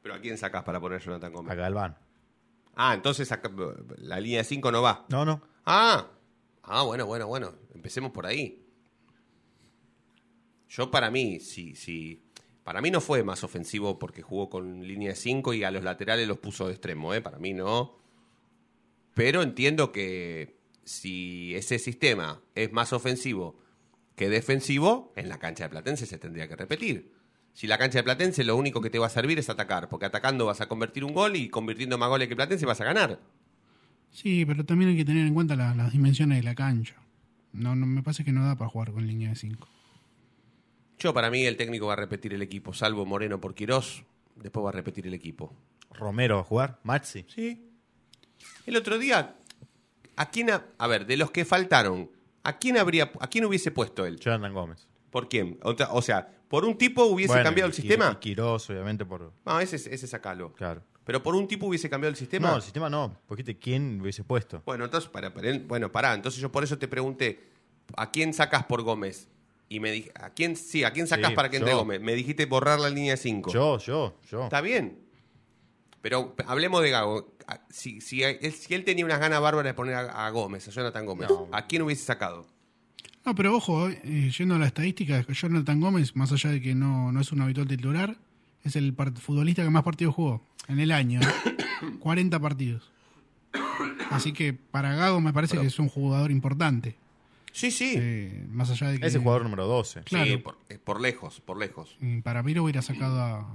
¿Pero 0.03 0.15
a 0.15 0.21
quién 0.21 0.39
sacás 0.39 0.63
para 0.65 0.81
poner 0.81 1.01
Jonathan 1.03 1.33
A 1.33 1.35
Gómez? 1.35 1.57
Galván. 1.57 1.97
Ah, 2.75 2.95
entonces 2.95 3.31
acá- 3.33 3.51
la 3.99 4.21
línea 4.21 4.39
de 4.39 4.45
5 4.45 4.71
no 4.73 4.81
va. 4.83 5.05
No, 5.11 5.25
no. 5.25 5.43
Ah, 5.67 6.09
ah, 6.63 6.83
bueno, 6.85 7.07
bueno, 7.07 7.27
bueno. 7.27 7.53
Empecemos 7.75 8.13
por 8.13 8.25
ahí. 8.27 8.65
Yo 10.69 10.91
para 10.91 11.11
mí, 11.11 11.41
sí, 11.41 11.75
sí. 11.75 12.23
Para 12.65 12.81
mí 12.81 12.91
no 12.91 13.01
fue 13.01 13.23
más 13.25 13.43
ofensivo 13.45 13.99
porque 13.99 14.23
jugó 14.23 14.49
con 14.51 14.87
línea 14.87 15.11
de 15.11 15.17
5 15.17 15.55
y 15.55 15.65
a 15.65 15.71
los 15.71 15.83
laterales 15.83 16.29
los 16.29 16.39
puso 16.39 16.67
de 16.67 16.73
extremo, 16.73 17.15
¿eh? 17.15 17.21
Para 17.21 17.39
mí 17.39 17.53
no. 17.55 17.97
Pero 19.15 19.43
entiendo 19.43 19.91
que 19.91 20.58
si 20.89 21.55
ese 21.55 21.79
sistema 21.79 22.41
es 22.55 22.73
más 22.73 22.93
ofensivo 22.93 23.59
que 24.17 24.29
defensivo, 24.29 25.13
en 25.17 25.29
la 25.29 25.39
cancha 25.39 25.65
de 25.65 25.69
Platense 25.71 26.07
se 26.07 26.19
tendría 26.19 26.49
que 26.49 26.57
repetir. 26.57 27.13
Si 27.53 27.67
la 27.67 27.77
cancha 27.79 27.99
de 27.99 28.05
Platense 28.05 28.43
lo 28.45 28.57
único 28.57 28.81
que 28.81 28.89
te 28.91 28.99
va 28.99 29.07
a 29.07 29.11
servir 29.11 29.39
es 29.39 29.51
atacar, 29.51 29.89
porque 29.89 30.07
atacando 30.07 30.47
vas 30.47 30.61
a 30.61 30.67
convertir 30.69 31.05
un 31.05 31.13
gol 31.13 31.37
y 31.37 31.49
convirtiendo 31.51 31.99
más 31.99 32.09
goles 32.09 32.29
que 32.29 32.37
Platense 32.37 32.65
vas 32.67 32.81
a 32.81 32.85
ganar. 32.85 33.21
Sí, 34.11 34.45
pero 34.47 34.65
también 34.65 34.91
hay 34.91 34.97
que 34.97 35.05
tener 35.05 35.27
en 35.27 35.35
cuenta 35.35 35.55
la- 35.57 35.75
las 35.75 35.93
dimensiones 35.93 36.39
de 36.39 36.43
la 36.45 36.55
cancha. 36.55 36.97
No, 37.53 37.75
no 37.77 37.87
me 37.87 38.03
parece 38.03 38.25
que 38.25 38.33
no 38.33 38.45
da 38.45 38.57
para 38.57 38.71
jugar 38.71 38.93
con 38.93 39.07
línea 39.07 39.29
de 39.31 39.37
5. 39.37 39.69
Yo, 40.99 41.13
para 41.15 41.31
mí, 41.31 41.45
el 41.45 41.57
técnico 41.57 41.87
va 41.87 41.93
a 41.93 41.97
repetir 41.97 42.33
el 42.35 42.43
equipo, 42.43 42.73
salvo 42.73 43.05
Moreno 43.07 43.41
por 43.41 43.55
Quirós, 43.55 44.05
después 44.37 44.65
va 44.65 44.71
a 44.71 44.73
repetir 44.73 45.07
el 45.07 45.15
equipo. 45.15 45.55
Romero 45.93 46.37
va 46.37 46.41
a 46.41 46.45
jugar, 46.45 46.81
Maxi. 46.83 47.25
Sí. 47.29 47.65
El 48.67 48.77
otro 48.77 48.99
día, 48.99 49.37
¿a 50.21 50.31
quién? 50.31 50.51
ha- 50.51 50.65
a 50.79 50.87
ver, 50.87 51.07
de 51.07 51.17
los 51.17 51.31
que 51.31 51.45
faltaron, 51.45 52.11
¿a 52.45 52.59
quién 52.59 52.77
habría, 52.79 53.11
a 53.21 53.29
quién 53.29 53.45
hubiese 53.45 53.71
puesto 53.71 54.05
él? 54.07 54.19
Jonathan 54.19 54.53
Gómez. 54.55 54.89
¿Por 55.11 55.29
quién? 55.29 55.59
O, 55.63 56.03
sea, 56.03 56.29
¿por 56.49 56.65
un 56.67 56.77
tipo 56.77 57.05
hubiese 57.05 57.33
Bueno, 57.33 57.45
cambiado 57.45 57.67
el 57.69 57.73
y 57.73 57.77
sistema? 57.77 58.13
y 58.13 58.17
Quirós, 58.21 58.69
obviamente, 58.71 59.07
por. 59.07 59.33
No, 59.47 59.59
ese, 59.61 59.77
ese 59.77 60.07
sacalo. 60.07 60.53
Claro. 60.53 60.83
Pero 61.05 61.23
por 61.23 61.35
un 61.35 61.49
tipo 61.49 61.67
hubiese 61.67 61.89
cambiado 61.89 62.11
el 62.11 62.17
sistema. 62.17 62.51
No, 62.51 62.57
el 62.57 62.63
sistema 62.63 62.91
no. 62.91 63.17
Porque 63.27 63.59
quién 63.59 63.99
hubiese 64.03 64.23
puesto. 64.25 64.63
Bueno, 64.67 64.85
entonces, 64.85 65.09
para, 65.09 65.33
para- 65.33 65.59
bueno, 65.67 65.91
pará. 65.91 66.13
Entonces 66.13 66.39
yo 66.41 66.53
por 66.53 66.63
eso 66.65 66.77
te 66.77 66.87
pregunté, 66.87 67.49
¿a 67.97 68.11
quién 68.11 68.35
sacas 68.35 68.65
por 68.65 68.83
Gómez? 68.83 69.29
Y 69.71 69.81
me 69.81 69.91
dije, 69.91 70.13
¿a 70.15 70.31
quién, 70.31 70.55
sí, 70.57 70.85
¿a 70.85 70.93
quién 70.93 71.07
sacas 71.07 71.31
Sí, 71.31 71.35
para 71.35 71.49
que 71.49 71.57
entre 71.57 71.73
yo. 71.73 71.79
Gómez? 71.79 72.01
Me 72.03 72.15
dijiste 72.15 72.45
borrar 72.45 72.79
la 72.81 72.91
línea 72.91 73.17
5. 73.17 73.51
Yo, 73.53 73.79
yo, 73.79 74.17
yo. 74.31 74.45
Está 74.45 74.61
bien. 74.61 74.99
Pero 76.03 76.35
hablemos 76.47 76.83
de 76.83 76.91
Gago. 76.91 77.35
Si, 77.71 78.01
si, 78.01 78.23
él, 78.23 78.39
si 78.53 78.75
él 78.75 78.85
tenía 78.85 79.05
unas 79.05 79.21
ganas 79.21 79.41
bárbaras 79.41 79.71
de 79.71 79.75
poner 79.75 79.95
a, 79.95 80.27
a 80.27 80.31
Gómez, 80.31 80.69
a 80.69 80.71
Jonathan 80.71 81.07
Gómez, 81.07 81.29
No. 81.31 81.49
¿a 81.53 81.67
quién 81.67 81.83
hubiese 81.83 82.05
sacado? 82.05 82.47
No, 83.25 83.35
pero 83.35 83.55
ojo, 83.57 83.89
eh, 83.89 84.31
yendo 84.37 84.55
a 84.55 84.59
la 84.59 84.67
estadística, 84.67 85.21
Jonathan 85.29 85.81
Gómez, 85.81 86.17
más 86.17 86.33
allá 86.33 86.51
de 86.51 86.61
que 86.61 86.75
no, 86.75 87.13
no 87.13 87.21
es 87.21 87.31
un 87.33 87.41
habitual 87.43 87.67
titular, 87.69 88.17
es 88.65 88.77
el 88.77 88.95
futbolista 89.21 89.63
que 89.63 89.71
más 89.71 89.83
partidos 89.83 90.15
jugó 90.15 90.43
en 90.67 90.81
el 90.81 90.93
año. 90.93 91.21
¿eh? 91.83 91.97
40 92.01 92.41
partidos. 92.41 92.91
Así 94.11 94.33
que 94.33 94.53
para 94.55 94.95
Gago 94.95 95.21
me 95.21 95.33
parece 95.33 95.59
que 95.59 95.67
es 95.67 95.79
un 95.79 95.89
jugador 95.89 96.31
importante. 96.31 96.97
Sí, 97.53 97.71
sí. 97.71 97.95
Eh, 97.97 98.47
más 98.51 98.71
allá 98.71 98.89
de 98.89 99.01
que. 99.01 99.07
Es 99.07 99.15
el 99.15 99.21
jugador 99.23 99.43
número 99.43 99.67
12. 99.67 100.03
Claro. 100.03 100.25
Sí, 100.27 100.37
por, 100.39 100.59
eh, 100.69 100.79
por 100.83 101.01
lejos, 101.01 101.41
por 101.41 101.59
lejos. 101.59 101.97
Para 102.23 102.43
mí 102.43 102.55
lo 102.55 102.63
hubiera 102.65 102.83
sacado 102.83 103.21
a, 103.21 103.47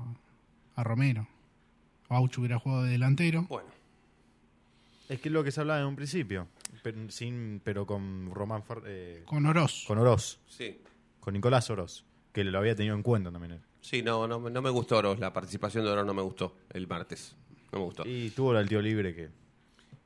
a 0.76 0.84
Romero. 0.84 1.28
Aucho 2.10 2.42
hubiera 2.42 2.60
jugado 2.60 2.84
de 2.84 2.92
delantero. 2.92 3.44
Bueno. 3.50 3.70
Es 5.10 5.20
que 5.20 5.30
es 5.30 5.34
lo 5.34 5.44
que 5.44 5.52
se 5.52 5.62
hablaba 5.62 5.80
en 5.80 5.86
un 5.88 5.96
principio. 5.96 6.48
Pero, 6.82 7.10
sin, 7.10 7.62
pero 7.64 7.86
con 7.86 8.32
Román 8.34 8.64
eh, 8.86 9.24
Con 9.26 9.46
Oroz. 9.46 9.84
con 9.88 9.98
Oroz. 9.98 10.40
Sí. 10.48 10.82
Con 11.20 11.34
Nicolás 11.34 11.70
Oroz. 11.70 12.06
Que 12.32 12.44
lo 12.44 12.58
había 12.58 12.76
tenido 12.76 12.96
en 12.96 13.04
cuenta 13.04 13.32
también 13.32 13.54
él. 13.54 13.62
Sí, 13.82 14.02
no, 14.02 14.28
no, 14.28 14.40
no 14.50 14.62
me 14.62 14.70
gustó 14.70 14.98
Oroz. 14.98 15.20
La 15.20 15.32
participación 15.34 15.84
de 15.86 15.92
Oroz 15.92 16.06
no 16.06 16.14
me 16.14 16.22
gustó 16.22 16.56
el 16.72 16.88
martes. 16.88 17.36
No 17.72 17.80
me 17.80 17.86
gustó. 17.86 18.04
Y 18.08 18.30
tuvo 18.32 18.58
el 18.58 18.68
tío 18.68 18.82
libre 18.82 19.14
que. 19.14 19.30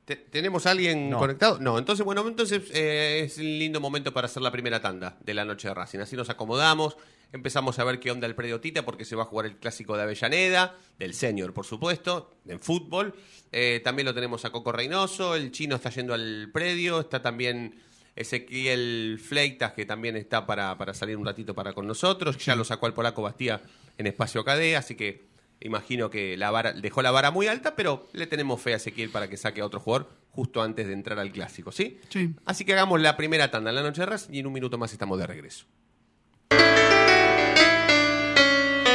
Te- 0.08 0.16
¿Tenemos 0.16 0.64
a 0.64 0.70
alguien 0.70 1.10
No. 1.10 1.18
conectado? 1.18 1.58
No, 1.60 1.78
entonces, 1.78 2.02
bueno, 2.02 2.26
entonces 2.26 2.62
eh, 2.72 3.20
es 3.26 3.36
un 3.36 3.44
lindo 3.44 3.78
momento 3.78 4.10
para 4.14 4.24
hacer 4.24 4.42
la 4.42 4.50
primera 4.50 4.80
tanda 4.80 5.18
de 5.20 5.34
la 5.34 5.44
noche 5.44 5.68
de 5.68 5.74
Racing. 5.74 5.98
Así 5.98 6.16
nos 6.16 6.30
acomodamos, 6.30 6.96
empezamos 7.30 7.78
a 7.78 7.84
ver 7.84 8.00
qué 8.00 8.10
onda 8.10 8.26
el 8.26 8.34
predio 8.34 8.58
Tita, 8.58 8.86
porque 8.86 9.04
se 9.04 9.14
va 9.16 9.24
a 9.24 9.26
jugar 9.26 9.44
el 9.44 9.56
clásico 9.58 9.98
de 9.98 10.04
Avellaneda, 10.04 10.78
del 10.98 11.12
senior, 11.12 11.52
por 11.52 11.66
supuesto, 11.66 12.38
en 12.46 12.58
fútbol. 12.58 13.14
Eh, 13.52 13.82
también 13.84 14.06
lo 14.06 14.14
tenemos 14.14 14.46
a 14.46 14.50
Coco 14.50 14.72
Reynoso, 14.72 15.34
el 15.34 15.52
chino 15.52 15.76
está 15.76 15.90
yendo 15.90 16.14
al 16.14 16.48
predio, 16.54 17.00
está 17.00 17.20
también 17.20 17.74
Ezequiel 18.16 19.20
Fleitas, 19.22 19.72
que 19.74 19.84
también 19.84 20.16
está 20.16 20.46
para, 20.46 20.76
para 20.78 20.94
salir 20.94 21.16
un 21.16 21.26
ratito 21.26 21.54
para 21.54 21.72
con 21.74 21.86
nosotros. 21.86 22.36
Ya 22.44 22.56
lo 22.56 22.64
sacó 22.64 22.86
al 22.86 22.94
polaco 22.94 23.22
Bastía 23.22 23.60
en 23.96 24.06
espacio 24.06 24.42
KD, 24.44 24.76
así 24.76 24.94
que 24.94 25.27
Imagino 25.60 26.08
que 26.08 26.36
la 26.36 26.50
vara, 26.50 26.72
dejó 26.72 27.02
la 27.02 27.10
vara 27.10 27.30
muy 27.30 27.48
alta, 27.48 27.74
pero 27.74 28.06
le 28.12 28.26
tenemos 28.26 28.60
fe 28.60 28.74
a 28.74 28.76
Ezequiel 28.76 29.10
para 29.10 29.28
que 29.28 29.36
saque 29.36 29.60
a 29.60 29.66
otro 29.66 29.80
jugador 29.80 30.08
justo 30.30 30.62
antes 30.62 30.86
de 30.86 30.92
entrar 30.92 31.18
al 31.18 31.32
clásico, 31.32 31.72
¿sí? 31.72 31.98
Sí. 32.10 32.32
Así 32.44 32.64
que 32.64 32.72
hagamos 32.72 33.00
la 33.00 33.16
primera 33.16 33.50
tanda 33.50 33.70
en 33.70 33.76
la 33.76 33.82
noche 33.82 34.02
de 34.02 34.06
Racing 34.06 34.34
y 34.34 34.38
en 34.38 34.46
un 34.46 34.52
minuto 34.52 34.78
más 34.78 34.92
estamos 34.92 35.18
de 35.18 35.26
regreso. 35.26 35.66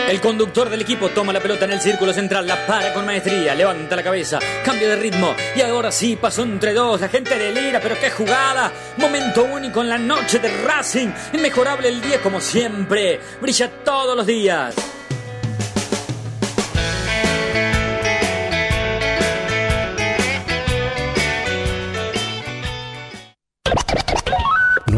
El 0.09 0.21
conductor 0.21 0.69
del 0.69 0.81
equipo 0.81 1.09
toma 1.09 1.33
la 1.33 1.39
pelota 1.39 1.65
en 1.65 1.71
el 1.71 1.81
círculo 1.81 2.13
central, 2.13 2.45
la 2.45 2.67
para 2.67 2.93
con 2.93 3.05
maestría, 3.05 3.55
levanta 3.55 3.95
la 3.95 4.03
cabeza, 4.03 4.37
cambio 4.63 4.89
de 4.89 4.97
ritmo 4.97 5.33
y 5.55 5.61
ahora 5.61 5.91
sí 5.91 6.17
pasó 6.17 6.43
entre 6.43 6.73
dos, 6.73 7.01
la 7.01 7.09
gente 7.09 7.37
delira, 7.37 7.79
pero 7.81 7.95
qué 7.99 8.11
jugada, 8.11 8.71
momento 8.97 9.43
único 9.43 9.81
en 9.81 9.89
la 9.89 9.97
noche 9.97 10.39
de 10.39 10.49
Racing, 10.63 11.07
inmejorable 11.33 11.87
el 11.87 12.01
día 12.01 12.21
como 12.21 12.41
siempre, 12.41 13.19
brilla 13.41 13.69
todos 13.83 14.15
los 14.15 14.27
días. 14.27 14.75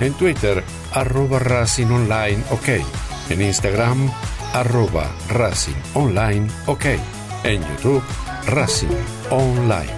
En 0.00 0.12
Twitter, 0.14 0.64
arroba 0.92 1.38
Racing 1.38 1.86
Online 1.86 2.42
OK. 2.50 2.68
En 3.30 3.40
Instagram, 3.40 4.10
arroba 4.52 5.08
Racing 5.28 5.76
Online 5.94 6.48
OK. 6.66 6.84
En 7.44 7.62
YouTube, 7.62 8.02
Racing 8.46 8.88
Online. 9.30 9.92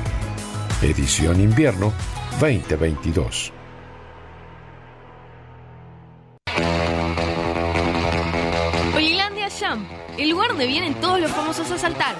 Edición 0.82 1.40
Invierno 1.40 1.94
2022. 2.40 3.52
Olilandia 8.94 9.48
Jump, 9.48 9.88
el 10.18 10.28
lugar 10.28 10.48
donde 10.48 10.66
vienen 10.66 10.94
todos 11.00 11.20
los 11.20 11.30
famosos 11.30 11.70
a 11.70 11.78
saltar. 11.78 12.16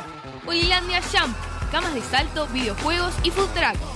Olilandia 0.46 1.02
Jump, 1.02 1.36
camas 1.70 1.94
de 1.94 2.00
salto, 2.00 2.46
videojuegos 2.48 3.12
y 3.22 3.30
food 3.30 3.50
truck. 3.50 3.95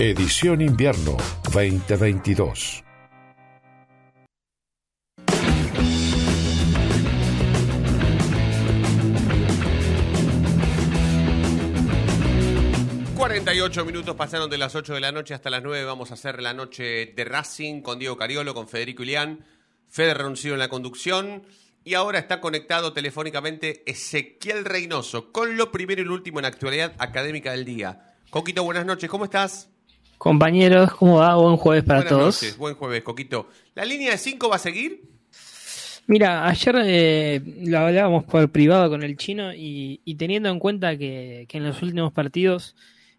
Edición 0.00 0.60
Invierno 0.60 1.16
2022. 1.52 2.84
Cuarenta 13.16 13.50
48 13.50 13.84
minutos 13.84 14.14
pasaron 14.14 14.48
de 14.48 14.56
las 14.56 14.76
8 14.76 14.94
de 14.94 15.00
la 15.00 15.10
noche 15.10 15.34
hasta 15.34 15.50
las 15.50 15.64
9. 15.64 15.84
Vamos 15.84 16.12
a 16.12 16.14
hacer 16.14 16.40
la 16.40 16.54
noche 16.54 17.06
de 17.16 17.24
Racing 17.24 17.82
con 17.82 17.98
Diego 17.98 18.16
Cariolo, 18.16 18.54
con 18.54 18.68
Federico 18.68 19.02
Ilián. 19.02 19.44
Fede 19.88 20.14
Roncillo 20.14 20.52
en 20.54 20.60
la 20.60 20.68
conducción. 20.68 21.42
Y 21.82 21.94
ahora 21.94 22.20
está 22.20 22.40
conectado 22.40 22.92
telefónicamente 22.92 23.82
Ezequiel 23.84 24.64
Reynoso 24.64 25.32
con 25.32 25.56
lo 25.56 25.72
primero 25.72 26.02
y 26.02 26.04
lo 26.04 26.14
último 26.14 26.38
en 26.38 26.44
actualidad 26.44 26.94
académica 26.98 27.50
del 27.50 27.64
día. 27.64 28.14
Coquito, 28.30 28.62
buenas 28.62 28.86
noches, 28.86 29.10
¿cómo 29.10 29.24
estás? 29.24 29.70
Compañeros, 30.18 30.92
¿cómo 30.94 31.18
va? 31.18 31.36
Buen 31.36 31.56
jueves 31.56 31.84
para 31.84 32.00
buenas 32.00 32.10
todos. 32.10 32.42
noches, 32.42 32.58
buen 32.58 32.74
jueves, 32.74 33.02
Coquito. 33.02 33.48
¿La 33.74 33.84
línea 33.84 34.10
de 34.10 34.18
5 34.18 34.48
va 34.48 34.56
a 34.56 34.58
seguir? 34.58 35.02
Mira, 36.08 36.48
ayer 36.48 36.74
eh, 36.84 37.42
lo 37.60 37.78
hablábamos 37.78 38.24
por 38.24 38.50
privado 38.50 38.90
con 38.90 39.02
el 39.04 39.16
chino 39.16 39.54
y, 39.54 40.00
y 40.04 40.14
teniendo 40.16 40.48
en 40.48 40.58
cuenta 40.58 40.96
que, 40.96 41.46
que 41.48 41.58
en 41.58 41.64
los 41.64 41.82
últimos 41.82 42.12
partidos 42.12 42.74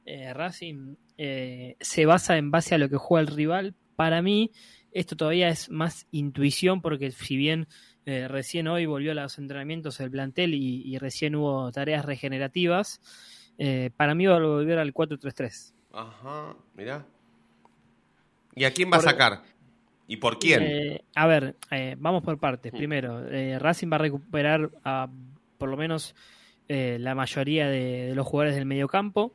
eh, 0.06 0.34
Racing 0.34 0.96
eh, 1.18 1.78
se 1.80 2.06
basa 2.06 2.38
en 2.38 2.52
base 2.52 2.76
a 2.76 2.78
lo 2.78 2.90
que 2.90 2.98
juega 2.98 3.30
el 3.30 3.36
rival, 3.36 3.76
para 3.96 4.22
mí 4.22 4.52
esto 4.92 5.16
todavía 5.16 5.50
es 5.50 5.70
más 5.70 6.08
intuición 6.12 6.82
porque 6.82 7.12
si 7.12 7.38
bien 7.38 7.68
eh, 8.06 8.28
recién 8.28 8.68
hoy 8.68 8.88
volvió 8.88 9.12
a 9.12 9.16
los 9.16 9.38
entrenamientos 9.38 10.00
el 10.00 10.10
plantel 10.10 10.54
y, 10.56 10.82
y 10.84 10.98
recién 10.98 11.36
hubo 11.36 11.72
tareas 11.72 12.04
regenerativas, 12.06 13.00
para 13.98 14.16
mí 14.16 14.26
va 14.26 14.38
a 14.38 14.40
volver 14.40 14.80
al 14.80 14.94
4-3-3. 14.94 15.74
Ajá, 16.00 16.56
mirá. 16.76 17.06
¿Y 18.56 18.64
a 18.64 18.74
quién 18.74 18.92
va 18.92 18.98
a 18.98 19.02
sacar? 19.02 19.44
¿Y 20.08 20.18
por 20.18 20.40
quién? 20.40 20.64
Eh, 20.64 21.02
a 21.16 21.28
ver, 21.28 21.56
eh, 21.72 21.96
vamos 22.00 22.24
por 22.24 22.40
partes. 22.40 22.72
Primero, 22.72 23.28
eh, 23.30 23.60
Racing 23.60 23.90
va 23.92 23.96
a 23.98 24.00
recuperar 24.00 24.72
a 24.84 25.10
por 25.58 25.70
lo 25.70 25.78
menos 25.78 26.16
la 26.68 27.16
mayoría 27.16 27.68
de, 27.68 28.06
de 28.10 28.16
los 28.16 28.28
jugadores 28.28 28.56
del 28.56 28.66
mediocampo. 28.68 29.34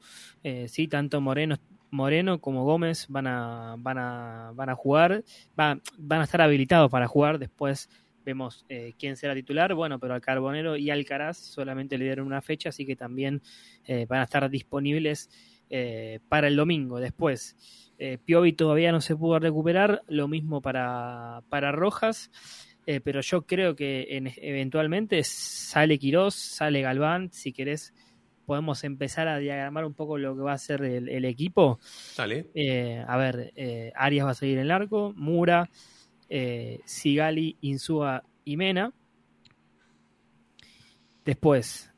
Sí, 0.68 0.86
tanto 0.86 1.20
Moreno, 1.20 1.56
Moreno 1.90 2.40
como 2.40 2.64
Gómez 2.64 3.06
van 3.08 3.26
a, 3.26 3.74
van 3.76 3.98
a, 3.98 4.52
van 4.54 4.68
a 4.70 4.74
jugar, 4.76 5.24
va- 5.58 5.80
van 5.98 6.20
a 6.20 6.24
estar 6.24 6.40
habilitados 6.40 6.90
para 6.92 7.08
jugar. 7.08 7.40
Después 7.40 7.88
vemos 8.24 8.64
eh, 8.68 8.94
quién 8.98 9.16
será 9.16 9.34
titular. 9.34 9.74
Bueno, 9.74 9.98
pero 9.98 10.14
al 10.14 10.20
Carbonero 10.20 10.76
y 10.76 10.90
Alcaraz 10.90 11.36
solamente 11.38 11.98
le 11.98 12.04
dieron 12.04 12.26
una 12.26 12.40
fecha, 12.40 12.68
así 12.68 12.86
que 12.86 12.94
también 12.94 13.42
eh, 13.84 14.06
van 14.08 14.20
a 14.20 14.24
estar 14.24 14.48
disponibles 14.48 15.28
eh, 15.70 16.20
para 16.28 16.48
el 16.48 16.56
domingo. 16.56 17.00
Después, 17.00 17.56
eh, 17.98 18.18
Piovi 18.24 18.52
todavía 18.52 18.92
no 18.92 19.00
se 19.00 19.16
pudo 19.16 19.38
recuperar, 19.38 20.02
lo 20.08 20.28
mismo 20.28 20.60
para, 20.60 21.42
para 21.48 21.72
Rojas, 21.72 22.30
eh, 22.86 23.00
pero 23.00 23.20
yo 23.20 23.42
creo 23.42 23.74
que 23.76 24.06
en- 24.10 24.32
eventualmente 24.36 25.22
sale 25.24 25.98
Quirós, 25.98 26.34
sale 26.34 26.82
Galván, 26.82 27.30
si 27.32 27.52
querés 27.52 27.94
podemos 28.46 28.84
empezar 28.84 29.26
a 29.26 29.38
diagramar 29.38 29.86
un 29.86 29.94
poco 29.94 30.18
lo 30.18 30.34
que 30.36 30.42
va 30.42 30.52
a 30.52 30.58
ser 30.58 30.82
el, 30.84 31.08
el 31.08 31.24
equipo. 31.24 31.78
Dale. 32.16 32.50
Eh, 32.54 33.02
a 33.06 33.16
ver, 33.16 33.54
Arias 33.94 34.26
va 34.26 34.30
a 34.32 34.34
seguir 34.34 34.58
en 34.58 34.64
el 34.64 34.70
arco, 34.70 35.14
Mura, 35.16 35.70
Sigali, 36.84 37.56
Insúa 37.62 38.22
y 38.44 38.58
Mena. 38.58 38.92
Después, 41.24 41.90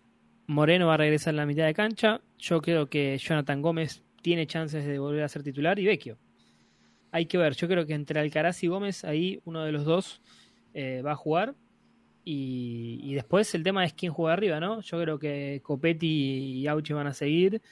Moreno 0.46 0.86
va 0.86 0.94
a 0.94 0.98
regresar 0.98 1.32
en 1.32 1.38
la 1.38 1.46
mitad 1.46 1.64
de 1.64 1.74
cancha. 1.74 2.20
Yo 2.38 2.60
creo 2.62 2.88
que 2.88 3.18
Jonathan 3.18 3.62
Gómez 3.62 4.02
tiene 4.22 4.46
chances 4.46 4.84
de 4.84 4.98
volver 4.98 5.22
a 5.22 5.28
ser 5.28 5.42
titular 5.42 5.78
y 5.78 5.86
Vecchio. 5.86 6.18
Hay 7.12 7.26
que 7.26 7.38
ver, 7.38 7.54
yo 7.54 7.68
creo 7.68 7.86
que 7.86 7.94
entre 7.94 8.20
Alcaraz 8.20 8.62
y 8.62 8.66
Gómez, 8.66 9.04
ahí 9.04 9.40
uno 9.44 9.64
de 9.64 9.72
los 9.72 9.84
dos 9.84 10.20
eh, 10.74 11.02
va 11.02 11.12
a 11.12 11.16
jugar. 11.16 11.54
Y, 12.28 13.14
después 13.14 13.54
el 13.54 13.62
tema 13.62 13.84
es 13.84 13.92
quién 13.92 14.12
juega 14.12 14.32
arriba, 14.32 14.58
¿no? 14.58 14.80
Yo 14.80 15.00
creo 15.00 15.16
que 15.16 15.60
Copetti 15.62 16.06
y 16.06 16.66
Auchi 16.66 16.92
van 16.92 17.06
a 17.06 17.14
seguir. 17.14 17.62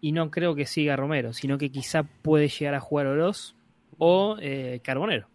Y 0.00 0.12
no 0.12 0.30
creo 0.30 0.54
que 0.54 0.66
siga 0.66 0.94
Romero, 0.94 1.32
sino 1.32 1.58
que 1.58 1.70
quizá 1.70 2.04
puede 2.04 2.46
llegar 2.46 2.74
a 2.74 2.80
jugar 2.80 3.08
Oroz 3.08 3.56
o 3.98 4.36
eh, 4.40 4.80
Carbonero. 4.84 5.28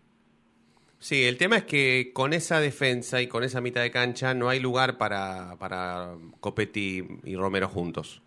Sí, 1.03 1.25
el 1.25 1.35
tema 1.35 1.57
es 1.57 1.63
que 1.65 2.11
con 2.13 2.31
esa 2.31 2.61
defensa 2.61 3.21
y 3.21 3.27
con 3.27 3.43
esa 3.43 3.59
mitad 3.59 3.81
de 3.81 3.91
cancha 3.91 4.33
no 4.33 4.47
hay 4.47 4.61
lugar 4.61 4.97
para, 4.97 5.57
para 5.59 6.15
Copetti 6.39 7.03
y 7.25 7.35
Romero 7.35 7.67
juntos. 7.67 8.21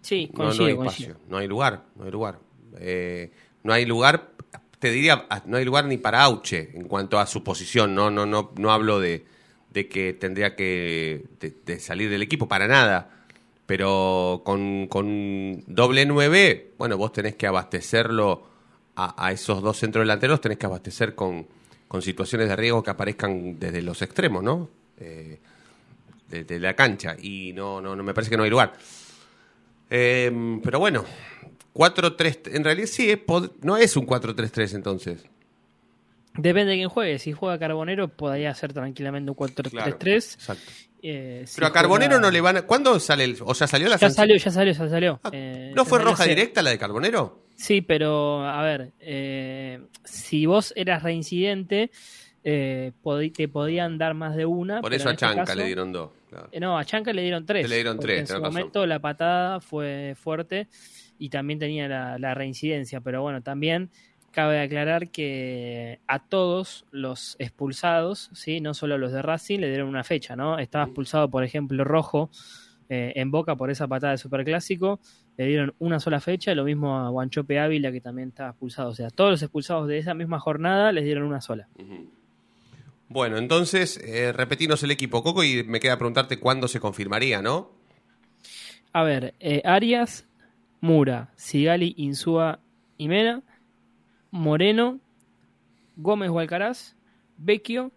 Sí, 0.00 0.30
No, 0.32 0.54
no 0.54 0.62
coincido, 0.62 0.66
hay 0.68 0.74
coincido. 0.74 1.10
espacio, 1.10 1.26
no 1.28 1.36
hay 1.36 1.46
lugar, 1.48 1.84
no 1.96 2.04
hay 2.04 2.10
lugar. 2.10 2.38
Eh, 2.78 3.30
no 3.62 3.74
hay 3.74 3.84
lugar, 3.84 4.30
te 4.78 4.90
diría, 4.90 5.26
ah, 5.28 5.42
no 5.44 5.58
hay 5.58 5.66
lugar 5.66 5.84
ni 5.84 5.98
para 5.98 6.22
Auche 6.22 6.70
en 6.72 6.88
cuanto 6.88 7.18
a 7.18 7.26
su 7.26 7.44
posición. 7.44 7.94
No, 7.94 8.10
no, 8.10 8.24
no, 8.24 8.52
no 8.56 8.72
hablo 8.72 8.98
de, 8.98 9.26
de 9.70 9.86
que 9.90 10.14
tendría 10.14 10.56
que 10.56 11.26
de, 11.40 11.54
de 11.66 11.78
salir 11.78 12.08
del 12.08 12.22
equipo 12.22 12.48
para 12.48 12.68
nada. 12.68 13.10
Pero 13.66 14.40
con, 14.46 14.86
con 14.86 15.62
doble 15.66 16.06
nueve, 16.06 16.72
bueno, 16.78 16.96
vos 16.96 17.12
tenés 17.12 17.36
que 17.36 17.46
abastecerlo 17.46 18.46
a, 18.96 19.26
a 19.26 19.30
esos 19.30 19.60
dos 19.60 19.76
centros 19.76 20.04
delanteros, 20.04 20.40
tenés 20.40 20.56
que 20.56 20.66
abastecer 20.66 21.14
con, 21.14 21.46
con 21.92 22.00
situaciones 22.00 22.48
de 22.48 22.56
riesgo 22.56 22.82
que 22.82 22.88
aparezcan 22.88 23.58
desde 23.58 23.82
los 23.82 24.00
extremos, 24.00 24.42
¿no? 24.42 24.70
Eh, 24.98 25.38
de, 26.26 26.44
de 26.44 26.58
la 26.58 26.72
cancha. 26.72 27.14
Y 27.20 27.52
no, 27.52 27.82
no, 27.82 27.94
no 27.94 28.02
me 28.02 28.14
parece 28.14 28.30
que 28.30 28.38
no 28.38 28.44
hay 28.44 28.48
lugar. 28.48 28.72
Eh, 29.90 30.58
pero 30.64 30.78
bueno, 30.78 31.04
4-3, 31.74 32.54
en 32.56 32.64
realidad 32.64 32.86
sí, 32.86 33.10
es 33.10 33.18
no 33.60 33.76
es 33.76 33.94
un 33.98 34.06
4-3-3 34.06 34.74
entonces. 34.74 35.26
Depende 36.32 36.70
de 36.70 36.78
quién 36.78 36.88
juegue. 36.88 37.18
Si 37.18 37.32
juega 37.32 37.58
Carbonero, 37.58 38.08
podría 38.08 38.54
ser 38.54 38.72
tranquilamente 38.72 39.30
un 39.30 39.36
4-3-3. 39.36 39.70
Claro, 39.70 39.98
exacto. 40.00 40.72
Eh, 41.04 41.44
Pero 41.54 41.66
a 41.66 41.72
Carbonero 41.72 42.12
juega- 42.12 42.20
no 42.22 42.30
le 42.30 42.40
van 42.40 42.56
a... 42.58 42.62
¿Cuándo 42.62 43.00
sale 43.00 43.24
el... 43.24 43.36
O 43.44 43.54
sea, 43.54 43.66
salió 43.66 43.88
la 43.88 43.96
Ya 43.96 44.00
sanción? 44.08 44.16
salió, 44.16 44.36
ya 44.36 44.50
salió, 44.52 44.72
ya 44.72 44.88
salió. 44.88 45.20
Eh, 45.32 45.72
¿No 45.74 45.84
fue 45.84 45.98
roja 45.98 46.24
directa 46.24 46.62
la 46.62 46.70
de 46.70 46.78
Carbonero? 46.78 47.42
Sí, 47.56 47.80
pero 47.80 48.44
a 48.46 48.62
ver, 48.62 48.92
eh, 49.00 49.80
si 50.04 50.46
vos 50.46 50.72
eras 50.76 51.02
reincidente, 51.02 51.90
eh, 52.44 52.92
te 53.34 53.48
podían 53.48 53.98
dar 53.98 54.14
más 54.14 54.36
de 54.36 54.46
una. 54.46 54.80
Por 54.80 54.94
eso 54.94 55.08
a 55.08 55.12
este 55.12 55.26
Chanca 55.26 55.44
caso- 55.44 55.58
le 55.58 55.64
dieron 55.66 55.92
dos. 55.92 56.10
claro. 56.30 56.48
No, 56.60 56.78
a 56.78 56.84
Chanca 56.84 57.12
le 57.12 57.22
dieron 57.22 57.44
tres. 57.46 57.68
Le 57.68 57.74
dieron 57.76 57.98
tres, 57.98 58.20
En 58.20 58.26
su 58.26 58.32
razón. 58.34 58.48
momento 58.52 58.86
la 58.86 58.98
patada 59.00 59.60
fue 59.60 60.14
fuerte 60.16 60.68
y 61.18 61.28
también 61.30 61.58
tenía 61.58 61.88
la, 61.88 62.18
la 62.18 62.34
reincidencia. 62.34 63.00
Pero 63.00 63.22
bueno, 63.22 63.42
también 63.42 63.90
cabe 64.32 64.60
aclarar 64.60 65.10
que 65.10 66.00
a 66.08 66.18
todos 66.18 66.84
los 66.90 67.36
expulsados, 67.38 68.30
¿sí? 68.32 68.60
no 68.60 68.74
solo 68.74 68.96
a 68.96 68.98
los 68.98 69.12
de 69.12 69.22
Racing, 69.22 69.60
le 69.60 69.68
dieron 69.68 69.88
una 69.88 70.02
fecha. 70.02 70.34
¿no? 70.34 70.58
Estaba 70.58 70.84
expulsado, 70.84 71.30
por 71.30 71.44
ejemplo, 71.44 71.84
Rojo 71.84 72.30
eh, 72.88 73.12
en 73.16 73.30
Boca 73.30 73.54
por 73.54 73.70
esa 73.70 73.86
patada 73.86 74.12
de 74.12 74.18
Superclásico. 74.18 74.98
Le 75.36 75.46
dieron 75.46 75.74
una 75.78 76.00
sola 76.00 76.20
fecha, 76.20 76.54
lo 76.54 76.64
mismo 76.64 76.98
a 76.98 77.08
Guanchope 77.10 77.58
Ávila, 77.60 77.92
que 77.92 78.00
también 78.00 78.28
estaba 78.28 78.50
expulsado. 78.50 78.90
O 78.90 78.94
sea, 78.94 79.10
todos 79.10 79.30
los 79.30 79.42
expulsados 79.42 79.86
de 79.86 79.98
esa 79.98 80.14
misma 80.14 80.40
jornada 80.40 80.92
les 80.92 81.04
dieron 81.04 81.24
una 81.24 81.40
sola. 81.40 81.68
Bueno, 83.08 83.36
entonces, 83.36 83.98
eh, 84.04 84.32
repetimos 84.32 84.82
el 84.82 84.90
equipo, 84.90 85.22
Coco, 85.22 85.44
y 85.44 85.64
me 85.64 85.80
queda 85.80 85.96
preguntarte 85.98 86.38
cuándo 86.38 86.66
se 86.66 86.80
confirmaría, 86.80 87.42
¿no? 87.42 87.70
A 88.92 89.02
ver, 89.02 89.34
eh, 89.40 89.62
Arias, 89.64 90.26
Mura, 90.80 91.30
Sigali, 91.36 91.94
Insúa 91.96 92.58
y 92.98 93.08
Mena, 93.08 93.42
Moreno, 94.32 94.98
Gómez 95.96 96.30
Hualcaraz, 96.30 96.96
Vecchio, 97.36 97.92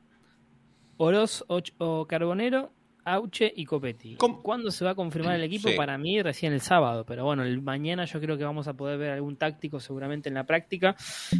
Oroz 0.97 1.43
o 1.47 2.05
Carbonero, 2.05 2.71
Auche 3.05 3.51
y 3.55 3.65
Copetti. 3.65 4.17
¿Cuándo 4.43 4.71
se 4.71 4.83
va 4.83 4.91
a 4.91 4.95
confirmar 4.95 5.35
el 5.35 5.43
equipo? 5.43 5.69
Sí. 5.69 5.75
Para 5.75 5.97
mí 5.97 6.21
recién 6.21 6.53
el 6.53 6.61
sábado, 6.61 7.05
pero 7.05 7.23
bueno, 7.23 7.43
el 7.43 7.61
mañana 7.61 8.05
yo 8.05 8.19
creo 8.19 8.37
que 8.37 8.43
vamos 8.43 8.67
a 8.67 8.73
poder 8.73 8.97
ver 8.97 9.11
algún 9.11 9.37
táctico 9.37 9.79
seguramente 9.79 10.29
en 10.29 10.35
la 10.35 10.43
práctica 10.43 10.95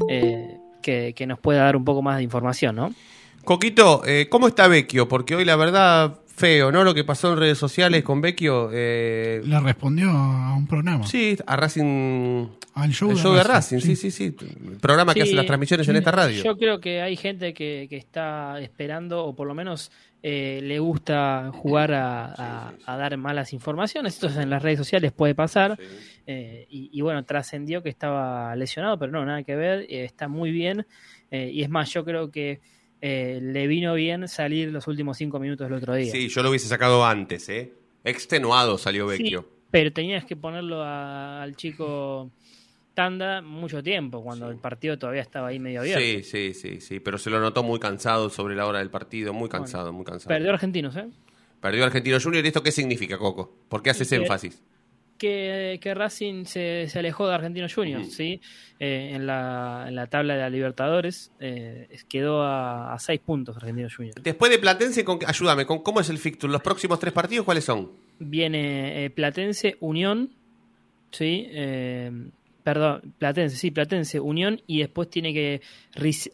eh, 0.08 0.58
que, 0.82 1.14
que 1.14 1.28
nos 1.28 1.40
pueda 1.40 1.64
dar 1.64 1.76
un 1.76 1.84
poco 1.84 2.02
más 2.02 2.18
de 2.18 2.24
información, 2.24 2.76
¿no? 2.76 2.94
Coquito, 3.44 4.02
eh, 4.06 4.28
¿cómo 4.30 4.48
está 4.48 4.68
Vecchio? 4.68 5.08
Porque 5.08 5.36
hoy 5.36 5.46
la 5.46 5.56
verdad, 5.56 6.20
feo, 6.28 6.72
¿no? 6.72 6.84
Lo 6.84 6.94
que 6.96 7.04
pasó 7.04 7.32
en 7.34 7.40
redes 7.40 7.58
sociales 7.58 8.04
con 8.04 8.22
Vecchio. 8.22 8.70
Eh, 8.74 9.42
Le 9.46 9.60
respondió 9.60 10.10
a 10.10 10.56
un 10.56 10.66
programa. 10.68 11.06
sí, 11.06 11.38
a 11.46 11.56
Racing. 11.56 12.48
Al 12.74 12.92
show, 12.92 13.10
el 13.12 13.16
de 13.16 13.22
show 13.22 13.34
de 13.34 13.44
Racing, 13.44 13.78
Racing, 13.78 13.96
sí, 13.96 13.96
sí, 13.96 14.12
sí. 14.12 14.36
El 14.68 14.78
programa 14.82 15.14
que 15.14 15.22
hace 15.22 15.34
las 15.34 15.46
transmisiones 15.46 15.88
en 15.88 15.96
esta 15.96 16.12
radio. 16.12 16.44
Yo 16.44 16.58
creo 16.58 16.82
que 16.82 17.02
hay 17.02 17.16
gente 17.16 17.54
que, 17.54 17.88
que 17.90 17.96
está 17.96 18.60
esperando, 18.60 19.24
o 19.24 19.34
por 19.34 19.48
lo 19.48 19.54
menos 19.54 19.92
eh, 20.24 20.60
le 20.62 20.80
gusta 20.80 21.52
jugar 21.54 21.94
a, 21.94 22.26
a- 22.26 22.74
a 22.86 22.98
dar 22.98 23.16
malas 23.16 23.54
informaciones. 23.54 24.16
Esto 24.22 24.42
en 24.42 24.50
las 24.50 24.62
redes 24.62 24.80
sociales 24.80 25.14
puede 25.14 25.34
pasar. 25.36 25.78
Eh, 26.28 26.66
y, 26.70 26.90
y 26.92 27.00
bueno, 27.02 27.24
trascendió 27.24 27.82
que 27.82 27.90
estaba 27.90 28.54
lesionado, 28.58 28.98
pero 29.00 29.12
no, 29.12 29.24
nada 29.26 29.44
que 29.44 29.56
ver. 29.56 29.82
eh, 29.88 30.04
está 30.04 30.28
muy 30.28 30.52
bien. 30.52 30.86
Eh, 31.32 31.52
y 31.54 31.62
es 31.64 31.70
más, 31.70 31.90
yo 31.94 32.04
creo 32.04 32.30
que 32.30 32.60
eh, 33.02 33.40
le 33.42 33.68
vino 33.68 33.94
bien 33.94 34.28
salir 34.28 34.72
los 34.72 34.88
últimos 34.88 35.18
cinco 35.18 35.40
minutos 35.40 35.68
del 35.68 35.78
otro 35.78 35.96
día. 35.96 36.12
Sí, 36.12 36.28
yo 36.30 36.42
lo 36.44 36.50
hubiese 36.50 36.68
sacado 36.68 37.06
antes, 37.06 37.48
¿eh? 37.50 37.74
Extenuado 38.04 38.78
salió 38.78 39.10
Sí, 39.10 39.24
Vecchio. 39.24 39.48
pero 39.72 39.92
tenías 39.92 40.26
que 40.26 40.36
ponerlo 40.36 40.82
a- 40.84 41.42
al 41.44 41.56
chico 41.56 42.32
Tanda 42.94 43.42
mucho 43.42 43.84
tiempo, 43.84 44.24
cuando 44.24 44.50
el 44.50 44.58
partido 44.58 44.98
todavía 44.98 45.22
estaba 45.22 45.50
ahí 45.50 45.60
medio 45.60 45.82
abierto. 45.82 46.00
Sí, 46.02 46.24
sí, 46.24 46.54
sí, 46.54 46.80
sí, 46.80 47.00
pero 47.02 47.18
se 47.18 47.30
lo 47.30 47.42
notó 47.42 47.62
muy 47.62 47.78
cansado 47.78 48.30
sobre 48.30 48.56
la 48.56 48.66
hora 48.66 48.80
del 48.80 48.90
partido, 48.90 49.34
muy 49.34 49.50
cansado, 49.50 49.92
muy 49.92 50.06
cansado. 50.06 50.30
Perdió 50.30 50.52
Argentinos, 50.52 50.96
¿eh? 50.96 51.08
Perdió 51.60 51.84
Argentino 51.84 52.18
Junior, 52.22 52.46
¿y 52.46 52.48
esto 52.48 52.64
qué 52.64 52.72
significa, 52.72 53.18
Coco? 53.18 53.54
¿Por 53.68 53.84
qué 53.84 53.90
haces 53.90 54.08
que- 54.10 54.16
énfasis? 54.16 54.64
Que, 55.18 55.80
que 55.82 55.94
Racing 55.94 56.46
se, 56.46 56.88
se 56.90 57.00
alejó 57.00 57.28
de 57.28 57.36
Argentinos 57.36 57.74
Juniors, 57.74 58.14
¿sí? 58.14 58.42
Eh, 58.80 59.12
en, 59.14 59.26
la, 59.26 59.86
en 59.88 59.96
la 59.96 60.08
tabla 60.08 60.36
de 60.36 60.42
la 60.42 60.50
Libertadores 60.50 61.32
eh, 61.40 61.88
quedó 62.10 62.44
a, 62.44 62.94
a 62.94 63.00
seis 63.00 63.20
puntos 63.20 63.56
Argentinos 63.58 63.96
Juniors. 63.96 64.22
Después 64.22 64.52
de 64.52 64.60
Platense, 64.60 65.04
con, 65.06 65.20
ayúdame, 65.26 65.66
con, 65.66 65.80
¿cómo 65.84 66.00
es 66.02 66.10
el 66.10 66.18
fixture? 66.18 66.52
¿Los 66.52 66.62
próximos 66.62 67.00
tres 67.00 67.14
partidos 67.14 67.46
cuáles 67.46 67.64
son? 67.66 67.92
Viene 68.20 69.06
eh, 69.06 69.10
Platense, 69.10 69.78
Unión, 69.80 70.32
¿sí? 71.12 71.48
Eh, 71.50 72.12
perdón, 72.64 73.14
Platense, 73.20 73.56
sí, 73.58 73.70
Platense, 73.72 74.20
Unión 74.20 74.62
y 74.68 74.80
después 74.80 75.10
tiene 75.10 75.34
que 75.34 75.62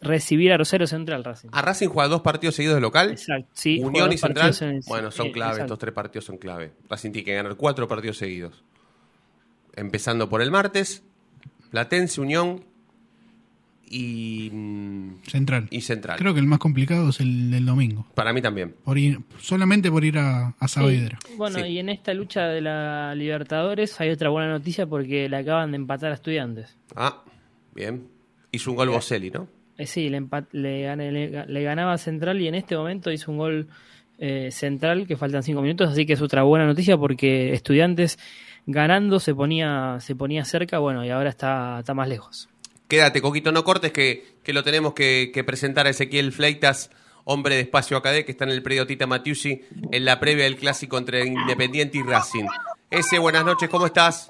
recibir 0.00 0.50
a 0.52 0.56
Rosario 0.56 0.86
Central 0.86 1.22
Racing. 1.24 1.50
¿A 1.52 1.60
Racing 1.62 1.88
juega 1.88 2.08
dos 2.08 2.22
partidos 2.22 2.54
seguidos 2.54 2.76
de 2.76 2.80
local? 2.80 3.10
Exacto, 3.10 3.48
sí. 3.52 3.78
Unión 3.82 4.10
y 4.12 4.16
Central. 4.18 4.52
el- 4.60 4.80
Bueno, 4.86 5.10
son 5.10 5.26
eh, 5.26 5.32
clave, 5.32 5.50
exacto. 5.52 5.64
estos 5.74 5.78
tres 5.78 5.94
partidos 5.94 6.24
son 6.24 6.38
clave. 6.38 6.72
Racing 6.88 7.12
tiene 7.12 7.24
que 7.26 7.34
ganar 7.34 7.54
cuatro 7.56 7.86
partidos 7.86 8.16
seguidos. 8.16 8.64
Empezando 9.74 10.28
por 10.28 10.42
el 10.42 10.50
martes, 10.50 11.02
Platense, 11.70 12.20
Unión 12.20 12.64
y, 13.94 14.50
mm, 14.52 15.22
Central. 15.26 15.66
y 15.70 15.80
Central. 15.82 16.18
Creo 16.18 16.32
que 16.34 16.40
el 16.40 16.46
más 16.46 16.58
complicado 16.58 17.10
es 17.10 17.20
el 17.20 17.50
del 17.50 17.66
domingo. 17.66 18.06
Para 18.14 18.32
mí 18.32 18.40
también. 18.40 18.74
Por 18.84 18.96
ir, 18.98 19.20
solamente 19.38 19.90
por 19.90 20.04
ir 20.04 20.18
a, 20.18 20.54
a 20.58 20.68
Saavedra. 20.68 21.18
Sí, 21.26 21.34
Bueno, 21.36 21.58
Sí. 21.58 21.64
y 21.66 21.78
en 21.78 21.88
esta 21.90 22.14
lucha 22.14 22.46
de 22.46 22.60
la 22.62 23.14
Libertadores 23.14 24.00
hay 24.00 24.10
otra 24.10 24.30
buena 24.30 24.48
noticia 24.50 24.86
porque 24.86 25.28
le 25.28 25.36
acaban 25.36 25.72
de 25.72 25.76
empatar 25.76 26.10
a 26.12 26.14
Estudiantes. 26.14 26.76
Ah, 26.96 27.22
bien. 27.74 28.08
Hizo 28.50 28.70
un 28.70 28.76
gol 28.76 28.88
Boselli, 28.90 29.30
¿no? 29.30 29.46
Eh, 29.78 29.86
sí, 29.86 30.08
le, 30.10 30.20
empat- 30.20 30.48
le, 30.52 30.94
le- 30.96 31.46
le 31.46 31.62
ganaba 31.62 31.94
a 31.94 31.98
Central 31.98 32.40
y 32.40 32.48
en 32.48 32.54
este 32.54 32.76
momento 32.76 33.10
hizo 33.10 33.30
un 33.32 33.38
gol 33.38 33.68
eh, 34.24 34.50
Central 34.52 35.06
que 35.08 35.16
faltan 35.16 35.42
cinco 35.42 35.62
minutos, 35.62 35.90
así 35.90 36.06
que 36.06 36.12
es 36.12 36.22
otra 36.22 36.44
buena 36.44 36.64
noticia 36.64 36.96
porque 36.96 37.52
Estudiantes 37.54 38.18
ganando 38.66 39.18
se 39.18 39.34
ponía 39.34 39.96
se 40.00 40.14
ponía 40.14 40.44
cerca, 40.44 40.78
bueno, 40.78 41.04
y 41.04 41.10
ahora 41.10 41.28
está, 41.30 41.80
está 41.80 41.92
más 41.92 42.08
lejos. 42.08 42.48
Quédate, 42.86 43.20
Coquito, 43.20 43.50
no 43.52 43.64
cortes, 43.64 43.90
que, 43.90 44.36
que 44.44 44.52
lo 44.52 44.62
tenemos 44.62 44.92
que, 44.94 45.30
que 45.34 45.42
presentar 45.42 45.86
a 45.86 45.90
Ezequiel 45.90 46.30
Fleitas, 46.30 46.90
hombre 47.24 47.54
de 47.56 47.62
Espacio 47.62 47.96
Acadé, 47.96 48.24
que 48.24 48.32
está 48.32 48.44
en 48.44 48.50
el 48.50 48.62
predio 48.62 48.86
Tita 48.86 49.06
Matiusi, 49.08 49.62
en 49.90 50.04
la 50.04 50.20
previa 50.20 50.44
del 50.44 50.56
clásico 50.56 50.98
entre 50.98 51.26
Independiente 51.26 51.98
y 51.98 52.02
Racing. 52.02 52.44
Ese, 52.90 53.18
buenas 53.18 53.44
noches, 53.44 53.68
¿cómo 53.70 53.86
estás? 53.86 54.28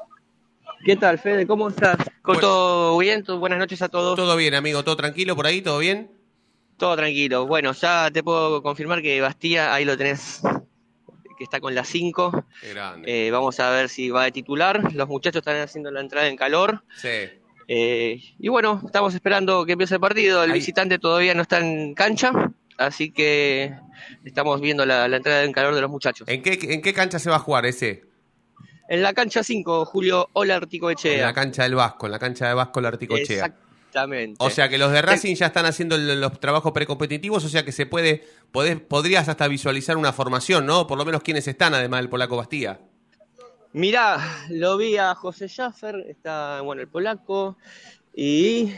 ¿Qué 0.84 0.96
tal, 0.96 1.18
Fede? 1.18 1.46
¿Cómo 1.46 1.68
estás? 1.68 1.96
¿Con 2.22 2.34
Bueno. 2.36 2.40
todo 2.40 2.98
bien? 2.98 3.22
¿Todo- 3.24 3.38
Buenas 3.40 3.58
noches 3.58 3.82
a 3.82 3.88
todos. 3.88 4.16
Todo 4.16 4.36
bien, 4.36 4.54
amigo, 4.54 4.82
todo 4.84 4.96
tranquilo 4.96 5.36
por 5.36 5.46
ahí, 5.46 5.60
todo 5.60 5.78
bien. 5.78 6.10
Todo 6.82 6.96
tranquilo. 6.96 7.46
Bueno, 7.46 7.72
ya 7.74 8.10
te 8.10 8.24
puedo 8.24 8.60
confirmar 8.60 9.02
que 9.02 9.20
Bastía, 9.20 9.72
ahí 9.72 9.84
lo 9.84 9.96
tenés, 9.96 10.40
que 11.38 11.44
está 11.44 11.60
con 11.60 11.76
las 11.76 11.86
5. 11.86 12.44
Qué 12.60 12.70
grande. 12.70 13.28
Eh, 13.28 13.30
vamos 13.30 13.60
a 13.60 13.70
ver 13.70 13.88
si 13.88 14.10
va 14.10 14.24
de 14.24 14.32
titular. 14.32 14.92
Los 14.92 15.06
muchachos 15.06 15.42
están 15.42 15.60
haciendo 15.60 15.92
la 15.92 16.00
entrada 16.00 16.26
en 16.26 16.34
calor. 16.34 16.82
Sí. 16.96 17.08
Eh, 17.68 18.20
y 18.36 18.48
bueno, 18.48 18.82
estamos 18.84 19.14
esperando 19.14 19.64
que 19.64 19.74
empiece 19.74 19.94
el 19.94 20.00
partido. 20.00 20.42
El 20.42 20.50
Ahí. 20.50 20.58
visitante 20.58 20.98
todavía 20.98 21.34
no 21.34 21.42
está 21.42 21.60
en 21.60 21.94
cancha, 21.94 22.32
así 22.78 23.12
que 23.12 23.76
estamos 24.24 24.60
viendo 24.60 24.84
la, 24.84 25.06
la 25.06 25.18
entrada 25.18 25.44
en 25.44 25.52
calor 25.52 25.76
de 25.76 25.82
los 25.82 25.90
muchachos. 25.90 26.26
¿En 26.28 26.42
qué, 26.42 26.58
¿En 26.62 26.82
qué 26.82 26.92
cancha 26.92 27.20
se 27.20 27.30
va 27.30 27.36
a 27.36 27.38
jugar 27.38 27.64
ese? 27.64 28.06
En 28.88 29.02
la 29.02 29.12
cancha 29.14 29.44
5, 29.44 29.84
Julio 29.84 30.30
Hola 30.32 30.56
Articoechea. 30.56 31.14
En 31.14 31.20
la 31.22 31.32
cancha 31.32 31.62
del 31.62 31.76
Vasco, 31.76 32.06
en 32.06 32.12
la 32.12 32.18
cancha 32.18 32.48
de 32.48 32.54
Vasco 32.54 32.80
Larticochea. 32.80 33.54
Exactamente. 33.92 34.36
O 34.42 34.48
sea 34.48 34.70
que 34.70 34.78
los 34.78 34.90
de 34.90 35.02
Racing 35.02 35.34
ya 35.34 35.46
están 35.46 35.66
haciendo 35.66 35.98
los 35.98 36.40
trabajos 36.40 36.72
precompetitivos, 36.72 37.44
o 37.44 37.48
sea 37.50 37.62
que 37.62 37.72
se 37.72 37.84
puede, 37.84 38.24
podés- 38.50 38.80
podrías 38.80 39.28
hasta 39.28 39.46
visualizar 39.48 39.98
una 39.98 40.14
formación, 40.14 40.64
¿no? 40.64 40.86
Por 40.86 40.96
lo 40.96 41.04
menos 41.04 41.22
quiénes 41.22 41.46
están, 41.46 41.74
además 41.74 42.00
del 42.00 42.08
polaco 42.08 42.36
Bastía. 42.38 42.80
Mirá, 43.74 44.18
lo 44.48 44.78
vi 44.78 44.96
a 44.96 45.14
José 45.14 45.46
Schaffer, 45.48 46.06
está 46.08 46.62
bueno 46.62 46.80
el 46.80 46.88
polaco, 46.88 47.58
y 48.14 48.72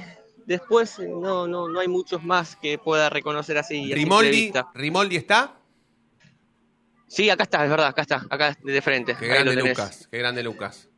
después 0.46 0.98
no, 0.98 1.46
no, 1.46 1.68
no 1.68 1.79
hay 1.81 1.88
muchos 1.88 2.24
más 2.24 2.57
que 2.57 2.79
pueda 2.79 3.09
reconocer 3.09 3.57
así. 3.57 3.94
Rimoldi. 3.94 4.53
Rimoldi 4.74 5.16
está. 5.16 5.55
Sí, 7.07 7.31
acá 7.31 7.44
está, 7.44 7.62
es 7.64 7.70
verdad, 7.70 7.87
acá 7.88 8.03
está, 8.03 8.27
acá 8.29 8.57
de 8.62 8.83
frente. 8.83 9.14
Qué 9.18 9.29
grande. 9.29 9.55
Lucas, 9.55 10.09
qué 10.11 10.18
grande 10.18 10.42
Lucas. 10.42 10.88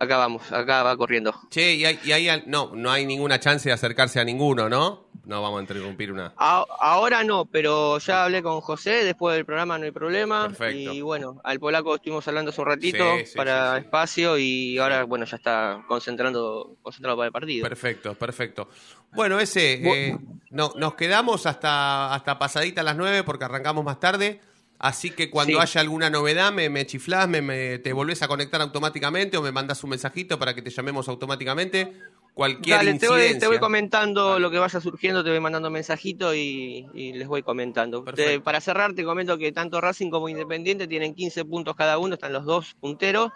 Acá 0.00 0.16
vamos, 0.16 0.50
acá 0.52 0.82
va 0.82 0.96
corriendo. 0.96 1.32
Che, 1.50 1.74
y 1.74 1.84
hay, 1.84 1.98
y 2.04 2.12
hay 2.12 2.28
al- 2.28 2.42
no, 2.46 2.72
no 2.74 2.90
hay 2.90 3.06
ninguna 3.06 3.38
chance 3.38 3.68
de 3.68 3.72
acercarse 3.72 4.18
a 4.20 4.24
ninguno, 4.24 4.68
¿no? 4.68 5.04
No 5.24 5.40
vamos 5.40 5.58
a 5.58 5.60
interrumpir 5.62 6.12
una. 6.12 6.34
A- 6.36 6.66
ahora 6.80 7.22
no, 7.24 7.46
pero 7.46 7.98
ya 7.98 8.24
hablé 8.24 8.42
con 8.42 8.60
José, 8.60 9.04
después 9.04 9.36
del 9.36 9.46
programa 9.46 9.78
no 9.78 9.84
hay 9.84 9.90
problema. 9.92 10.48
Perfecto. 10.48 10.92
Y 10.92 11.00
bueno, 11.00 11.40
al 11.44 11.58
polaco 11.60 11.94
estuvimos 11.94 12.26
hablando 12.28 12.50
hace 12.50 12.60
un 12.60 12.66
ratito 12.66 13.16
Sí, 13.18 13.26
sí, 13.26 13.36
para 13.36 13.70
sí, 13.76 13.78
sí. 13.80 13.84
espacio 13.86 14.36
y 14.38 14.78
ahora 14.78 15.04
bueno 15.04 15.24
ya 15.24 15.36
está 15.36 15.82
concentrando, 15.88 16.76
concentrado 16.82 17.16
para 17.16 17.26
el 17.28 17.32
partido. 17.32 17.62
Perfecto, 17.66 18.14
perfecto. 18.14 18.68
Bueno, 19.12 19.38
ese, 19.40 19.74
eh, 20.10 20.18
no, 20.50 20.72
nos 20.76 20.94
quedamos 20.94 21.46
hasta, 21.46 22.12
hasta 22.12 22.38
pasadita 22.38 22.82
a 22.82 22.84
las 22.84 22.96
9 22.96 23.22
porque 23.22 23.44
arrancamos 23.44 23.84
más 23.84 23.98
tarde. 24.00 24.40
Así 24.84 25.08
que 25.12 25.30
cuando 25.30 25.54
Sí. 25.54 25.58
haya 25.62 25.80
alguna 25.80 26.10
novedad, 26.10 26.52
me, 26.52 26.68
me 26.68 26.84
chiflás, 26.84 27.26
me, 27.26 27.40
me- 27.40 27.78
te 27.78 27.94
volvés 27.94 28.20
a 28.20 28.28
conectar 28.28 28.60
automáticamente 28.60 29.38
o 29.38 29.42
me 29.42 29.50
mandás 29.50 29.82
un 29.82 29.88
mensajito 29.88 30.38
para 30.38 30.54
que 30.54 30.60
te 30.60 30.68
llamemos 30.68 31.08
automáticamente. 31.08 31.90
cualquier 32.34 32.76
Dale, 32.76 32.98
te 32.98 33.08
voy, 33.08 33.38
te 33.38 33.46
voy 33.46 33.58
comentando 33.60 34.38
lo 34.38 34.50
que 34.50 34.58
vaya 34.58 34.80
surgiendo, 34.82 35.24
te 35.24 35.30
voy 35.30 35.40
mandando 35.40 35.70
mensajito 35.70 36.34
y, 36.34 36.86
y 36.92 37.14
les 37.14 37.26
voy 37.26 37.42
comentando. 37.42 38.04
Te- 38.04 38.40
para 38.40 38.60
cerrar, 38.60 38.92
te 38.92 39.04
comento 39.04 39.38
que 39.38 39.52
tanto 39.52 39.80
Racing 39.80 40.10
como 40.10 40.28
Independiente 40.28 40.86
tienen 40.86 41.14
15 41.14 41.46
puntos 41.46 41.74
cada 41.76 41.96
uno, 41.96 42.14
están 42.16 42.34
los 42.34 42.44
dos 42.44 42.74
punteros 42.78 43.30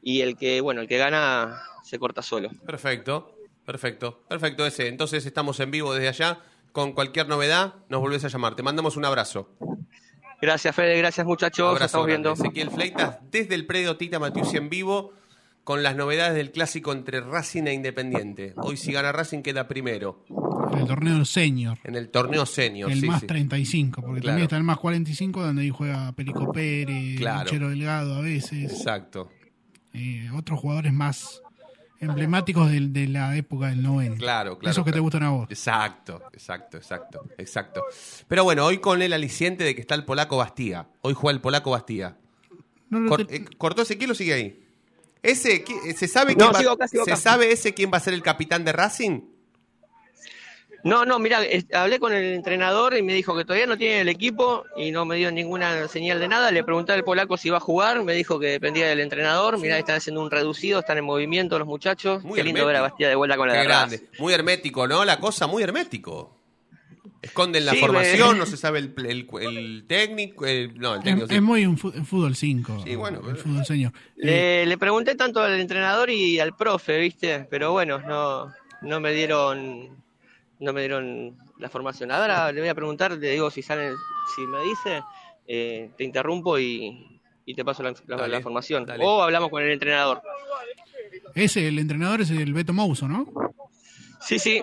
y 0.00 0.22
el 0.22 0.38
que, 0.38 0.62
bueno, 0.62 0.80
el 0.80 0.88
que 0.88 0.96
gana 0.96 1.60
se 1.84 1.98
corta 1.98 2.22
solo. 2.22 2.48
Perfecto, 2.64 3.34
perfecto, 3.66 4.22
perfecto 4.26 4.64
ese. 4.64 4.88
Entonces 4.88 5.26
estamos 5.26 5.60
en 5.60 5.70
vivo 5.70 5.92
desde 5.92 6.08
allá. 6.08 6.40
Con 6.72 6.92
cualquier 6.92 7.28
novedad, 7.28 7.74
nos 7.88 8.00
volvés 8.00 8.24
a 8.24 8.28
llamar. 8.28 8.54
Te 8.54 8.62
mandamos 8.62 8.96
un 8.96 9.04
abrazo. 9.04 9.50
Gracias, 10.40 10.74
Fede, 10.74 10.96
gracias 10.98 11.26
muchachos, 11.26 11.64
nos 11.66 11.74
Abrazo 11.76 11.84
estamos 11.86 12.06
grande. 12.06 12.28
viendo. 12.28 12.42
Ezequiel 12.44 12.70
Fleitas 12.70 13.18
desde 13.30 13.54
el 13.54 13.66
predio 13.66 13.96
Tita 13.96 14.18
Matiusi 14.18 14.56
en 14.56 14.68
vivo 14.70 15.12
con 15.64 15.82
las 15.82 15.96
novedades 15.96 16.34
del 16.34 16.52
clásico 16.52 16.92
entre 16.92 17.20
Racing 17.20 17.64
e 17.64 17.74
Independiente. 17.74 18.54
Hoy 18.56 18.76
si 18.76 18.92
gana 18.92 19.10
Racing 19.12 19.42
queda 19.42 19.66
primero 19.68 20.24
En 20.72 20.78
el 20.78 20.86
torneo 20.86 21.24
senior. 21.24 21.78
en 21.84 21.94
el 21.96 22.08
torneo 22.10 22.46
senior. 22.46 22.90
El 22.90 23.00
sí, 23.00 23.06
más 23.06 23.20
sí. 23.20 23.26
35, 23.26 24.00
porque 24.00 24.20
Claro. 24.20 24.26
también 24.32 24.44
está 24.44 24.56
el 24.56 24.62
más 24.62 24.78
45, 24.78 25.42
donde 25.42 25.62
ahí 25.62 25.70
juega 25.70 26.12
Perico 26.12 26.52
Pérez, 26.52 27.18
Claro. 27.18 27.44
Luchero 27.44 27.68
Delgado 27.70 28.14
a 28.14 28.20
veces. 28.20 28.72
Exacto. 28.72 29.30
eh, 29.92 30.28
otros 30.36 30.60
jugadores 30.60 30.92
más 30.92 31.42
emblemáticos 32.00 32.70
del- 32.70 32.92
de, 32.92 33.08
la 33.08 33.36
época 33.36 33.66
del 33.68 33.82
90. 33.82 34.16
Claro, 34.18 34.58
claro. 34.58 34.70
Esos 34.70 34.84
que 34.84 34.92
te 34.92 35.00
gustan 35.00 35.22
a 35.24 35.30
vos. 35.30 35.48
Exacto, 35.50 36.22
exacto, 36.32 36.76
exacto, 36.76 37.24
exacto. 37.38 37.84
Pero 38.28 38.44
bueno, 38.44 38.64
hoy 38.64 38.78
con 38.78 39.02
el 39.02 39.12
aliciente 39.12 39.64
de 39.64 39.74
que 39.74 39.80
está 39.80 39.94
el 39.94 40.04
polaco 40.04 40.36
Bastía. 40.36 40.88
Hoy 41.02 41.14
juega 41.14 41.34
el 41.34 41.40
polaco 41.40 41.70
Bastía. 41.72 42.16
No 42.90 43.00
lo 43.00 43.08
Cor- 43.10 43.26
te- 43.26 43.36
eh, 43.36 43.44
¿Cortó 43.58 43.82
Ezequiel 43.82 44.10
o 44.12 44.14
sigue 44.14 44.32
ahí? 44.32 44.64
Ese, 45.22 45.64
qui- 45.64 45.94
¿Se 45.94 46.06
sabe 46.08 46.32
No, 46.32 46.38
quién 46.38 46.50
va- 46.54 46.58
sigo 46.60 46.70
acá, 46.72 46.88
sigo 46.88 47.04
¿Se 47.04 47.16
sabe 47.16 47.50
ese 47.52 47.74
quién 47.74 47.90
va 47.92 47.96
a 47.96 48.00
ser 48.00 48.14
el 48.14 48.22
capitán 48.22 48.64
de 48.64 48.72
Racing? 48.72 49.20
No, 50.84 51.04
no, 51.04 51.18
mira, 51.18 51.44
es- 51.44 51.66
hablé 51.74 51.98
con 51.98 52.12
el 52.12 52.34
entrenador 52.34 52.96
y 52.96 53.02
me 53.02 53.12
dijo 53.12 53.36
que 53.36 53.44
todavía 53.44 53.66
no 53.66 53.76
tiene 53.76 54.00
el 54.02 54.08
equipo 54.08 54.64
y 54.76 54.90
no 54.92 55.04
me 55.04 55.16
dio 55.16 55.30
ninguna 55.32 55.88
señal 55.88 56.20
de 56.20 56.28
nada. 56.28 56.50
Le 56.52 56.62
pregunté 56.62 56.92
al 56.92 57.02
polaco 57.04 57.36
si 57.36 57.48
iba 57.48 57.56
a 57.56 57.60
jugar, 57.60 58.04
me 58.04 58.14
dijo 58.14 58.38
que 58.38 58.46
dependía 58.46 58.86
del 58.88 59.00
entrenador. 59.00 59.58
Mirá, 59.58 59.76
están 59.78 59.96
haciendo 59.96 60.22
un 60.22 60.30
reducido, 60.30 60.78
están 60.80 60.98
en 60.98 61.04
movimiento 61.04 61.58
los 61.58 61.66
muchachos. 61.66 62.22
Muy 62.22 62.36
Qué 62.38 62.44
lindo 62.44 62.64
ver 62.64 62.76
a. 62.76 62.80
Bastía 62.82 63.08
de 63.08 63.16
vuelta 63.16 63.36
con 63.36 63.48
la 63.48 63.54
Qué 63.54 63.58
de 63.60 63.64
grande. 63.64 64.08
Muy 64.20 64.32
hermético, 64.32 64.86
¿no? 64.86 65.04
La 65.04 65.18
cosa 65.18 65.46
muy 65.48 65.62
hermético. 65.64 66.36
Esconden 67.20 67.64
la 67.66 67.72
Sí, 67.72 67.78
formación, 67.80 68.32
me- 68.34 68.38
no 68.38 68.46
se 68.46 68.56
sabe 68.56 68.78
el, 68.78 68.94
el- 68.98 69.26
el 69.42 69.84
técnico. 69.88 70.46
el- 70.46 70.78
no, 70.78 70.92
el 70.94 70.98
es, 71.00 71.04
técnico 71.04 71.26
sí. 71.26 71.34
es 71.34 71.42
muy 71.42 71.66
un 71.66 71.76
fútbol 71.76 72.36
5. 72.36 72.84
Sí, 72.86 72.94
bueno, 72.94 73.18
el 73.18 73.24
pero- 73.24 73.36
fútbol 73.38 73.66
senior. 73.66 73.92
Le, 74.16 74.64
le 74.64 74.78
pregunté 74.78 75.16
tanto 75.16 75.40
al 75.42 75.58
entrenador 75.58 76.08
y 76.10 76.38
al 76.38 76.54
profe, 76.54 76.98
¿viste? 77.00 77.46
Pero 77.50 77.72
bueno, 77.72 77.98
no, 77.98 78.52
no 78.82 79.00
me 79.00 79.12
dieron 79.12 79.98
no 80.60 80.72
me 80.72 80.80
dieron 80.80 81.36
la 81.58 81.68
formación. 81.68 82.10
Ahora 82.10 82.50
le 82.52 82.60
voy 82.60 82.68
a 82.68 82.74
preguntar, 82.74 83.12
le 83.12 83.30
digo 83.30 83.50
si 83.50 83.62
sale, 83.62 83.92
si 84.34 84.42
me 84.46 84.62
dice, 84.62 85.02
eh, 85.46 85.90
te 85.96 86.04
interrumpo 86.04 86.58
y, 86.58 87.20
y 87.44 87.54
te 87.54 87.64
paso 87.64 87.82
la, 87.82 87.94
la- 88.06 88.16
Dale, 88.16 88.28
la 88.34 88.40
formación. 88.40 88.84
dale. 88.86 89.04
O 89.04 89.22
hablamos 89.22 89.50
con 89.50 89.62
el 89.62 89.70
entrenador. 89.70 90.22
Ese, 91.34 91.68
el 91.68 91.78
entrenador 91.78 92.20
es 92.22 92.30
el 92.30 92.52
Beto 92.52 92.72
Mouso, 92.72 93.06
¿no? 93.08 93.26
Sí, 94.20 94.38
sí. 94.38 94.62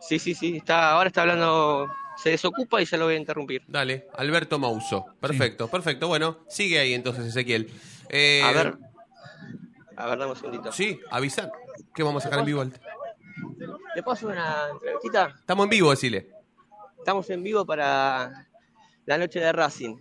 Sí, 0.00 0.18
sí, 0.18 0.34
sí. 0.34 0.56
Está, 0.56 0.92
ahora 0.92 1.08
está 1.08 1.20
hablando, 1.22 1.86
se 2.16 2.30
desocupa 2.30 2.80
y 2.80 2.86
ya 2.86 2.96
lo 2.96 3.04
voy 3.04 3.14
a 3.14 3.18
interrumpir. 3.18 3.62
Dale, 3.68 4.06
Alberto 4.16 4.58
Mauso. 4.58 5.04
Perfecto, 5.20 5.68
perfecto. 5.68 6.08
Bueno, 6.08 6.38
sigue 6.48 6.78
ahí 6.78 6.94
entonces 6.94 7.26
Ezequiel. 7.26 7.70
Eh, 8.08 8.40
A 8.42 8.52
ver. 8.52 8.74
A 9.96 10.06
ver, 10.06 10.18
dame 10.18 10.30
un 10.32 10.36
segundito. 10.38 10.72
Sí, 10.72 10.98
avisan 11.10 11.50
que 11.94 12.02
vamos 12.02 12.22
a 12.24 12.24
sacar 12.24 12.38
en 12.38 12.46
vivo. 12.46 12.64
¿Le 14.00 14.04
puedo 14.04 14.14
hacer 14.14 14.28
una 14.28 14.68
entrevistita? 14.72 15.34
Estamos 15.40 15.64
en 15.64 15.70
vivo, 15.70 15.90
decile. 15.90 16.30
Estamos 16.96 17.28
en 17.28 17.42
vivo 17.42 17.66
para 17.66 18.48
la 19.04 19.18
noche 19.18 19.40
de 19.40 19.52
Racing. 19.52 19.94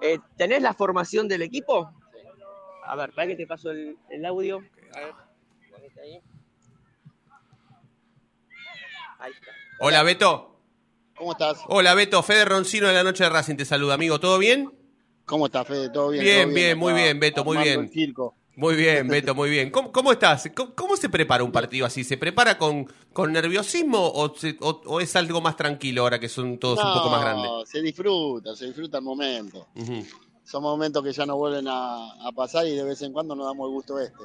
Eh, 0.00 0.20
¿Tenés 0.36 0.62
la 0.62 0.74
formación 0.74 1.26
del 1.26 1.42
equipo? 1.42 1.90
A 2.84 2.94
ver, 2.94 3.10
para 3.12 3.26
que 3.26 3.34
te 3.34 3.44
paso 3.48 3.72
el, 3.72 3.98
el 4.10 4.24
audio. 4.26 4.58
A 4.94 5.00
ver, 5.00 5.14
ponete 5.72 6.00
ahí. 6.02 6.22
Ahí 9.18 9.32
está. 9.32 9.50
Hola, 9.80 10.04
Beto. 10.04 10.60
¿Cómo 11.16 11.32
estás? 11.32 11.58
Hola, 11.66 11.94
Beto. 11.94 12.22
Fede 12.22 12.44
Roncino 12.44 12.86
de 12.86 12.94
la 12.94 13.02
Noche 13.02 13.24
de 13.24 13.30
Racing 13.30 13.56
te 13.56 13.64
saluda, 13.64 13.94
amigo. 13.94 14.20
¿Todo 14.20 14.38
bien? 14.38 14.72
¿Cómo 15.24 15.46
estás, 15.46 15.66
Fede? 15.66 15.90
¿Todo 15.90 16.10
bien? 16.10 16.22
Bien, 16.22 16.42
¿Todo 16.44 16.54
bien, 16.54 16.78
muy 16.78 16.92
bien, 16.92 17.18
Beto, 17.18 17.44
muy 17.44 17.56
bien. 17.56 17.80
el 17.80 17.88
circo. 17.90 18.36
Muy 18.54 18.76
bien, 18.76 19.08
Beto, 19.08 19.34
muy 19.34 19.48
bien. 19.48 19.70
¿Cómo, 19.70 19.90
cómo 19.92 20.12
estás? 20.12 20.50
¿Cómo, 20.54 20.74
cómo 20.74 20.96
se 20.96 21.08
prepara 21.08 21.42
un 21.42 21.50
partido 21.52 21.86
así? 21.86 22.04
¿Se 22.04 22.18
prepara 22.18 22.58
con, 22.58 22.86
con 23.12 23.32
nerviosismo 23.32 23.98
o, 24.14 24.34
se- 24.36 24.58
o- 24.60 24.82
o 24.84 25.00
es 25.00 25.16
algo 25.16 25.40
más 25.40 25.56
tranquilo 25.56 26.02
ahora 26.02 26.20
que 26.20 26.28
son 26.28 26.58
todos 26.58 26.78
un 26.84 26.92
poco 26.92 27.08
más 27.08 27.22
grandes? 27.22 27.46
No, 27.50 27.64
se 27.64 27.80
disfruta, 27.80 28.54
se 28.54 28.66
disfruta 28.66 28.98
el 28.98 29.04
momento. 29.04 29.68
Son 30.44 30.62
momentos 30.62 31.02
que 31.02 31.12
ya 31.12 31.24
no 31.24 31.36
vuelven 31.36 31.66
a, 31.68 32.28
a 32.28 32.32
pasar 32.32 32.66
y 32.66 32.72
de 32.74 32.84
vez 32.84 33.00
en 33.02 33.12
cuando 33.12 33.34
nos 33.34 33.46
damos 33.46 33.68
el 33.68 33.72
gusto 33.72 33.98
este. 33.98 34.22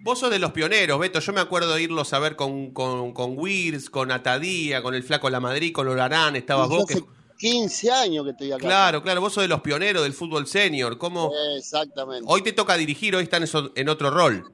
Vos 0.00 0.18
sos 0.20 0.30
de 0.30 0.38
los 0.38 0.52
pioneros, 0.52 0.98
Beto. 0.98 1.18
Yo 1.20 1.32
me 1.34 1.40
acuerdo 1.40 1.74
de 1.74 1.82
irlos 1.82 2.12
a 2.14 2.20
ver 2.20 2.36
con, 2.36 2.70
con, 2.70 3.12
con 3.12 3.36
Wirs, 3.36 3.90
con 3.90 4.12
Atadía, 4.12 4.80
con 4.82 4.94
el 4.94 5.02
Flaco 5.02 5.28
La 5.28 5.40
Madrid, 5.40 5.72
con 5.74 5.88
Olarán. 5.88 6.36
Estabas 6.36 6.68
vos. 6.68 6.86
que- 6.86 7.17
15 7.38 7.90
años 7.90 8.24
que 8.24 8.30
estoy 8.32 8.52
acá. 8.52 8.58
Claro, 8.66 9.02
claro. 9.02 9.20
Vos 9.20 9.32
sos 9.32 9.42
de 9.42 9.48
los 9.48 9.60
pioneros 9.60 10.02
del 10.02 10.12
fútbol 10.12 10.46
senior. 10.46 10.98
¿Cómo? 10.98 11.32
Exactamente. 11.56 12.24
Hoy 12.28 12.42
te 12.42 12.52
toca 12.52 12.76
dirigir, 12.76 13.14
hoy 13.16 13.22
están 13.24 13.44
en 13.74 13.88
otro 13.88 14.10
rol. 14.10 14.52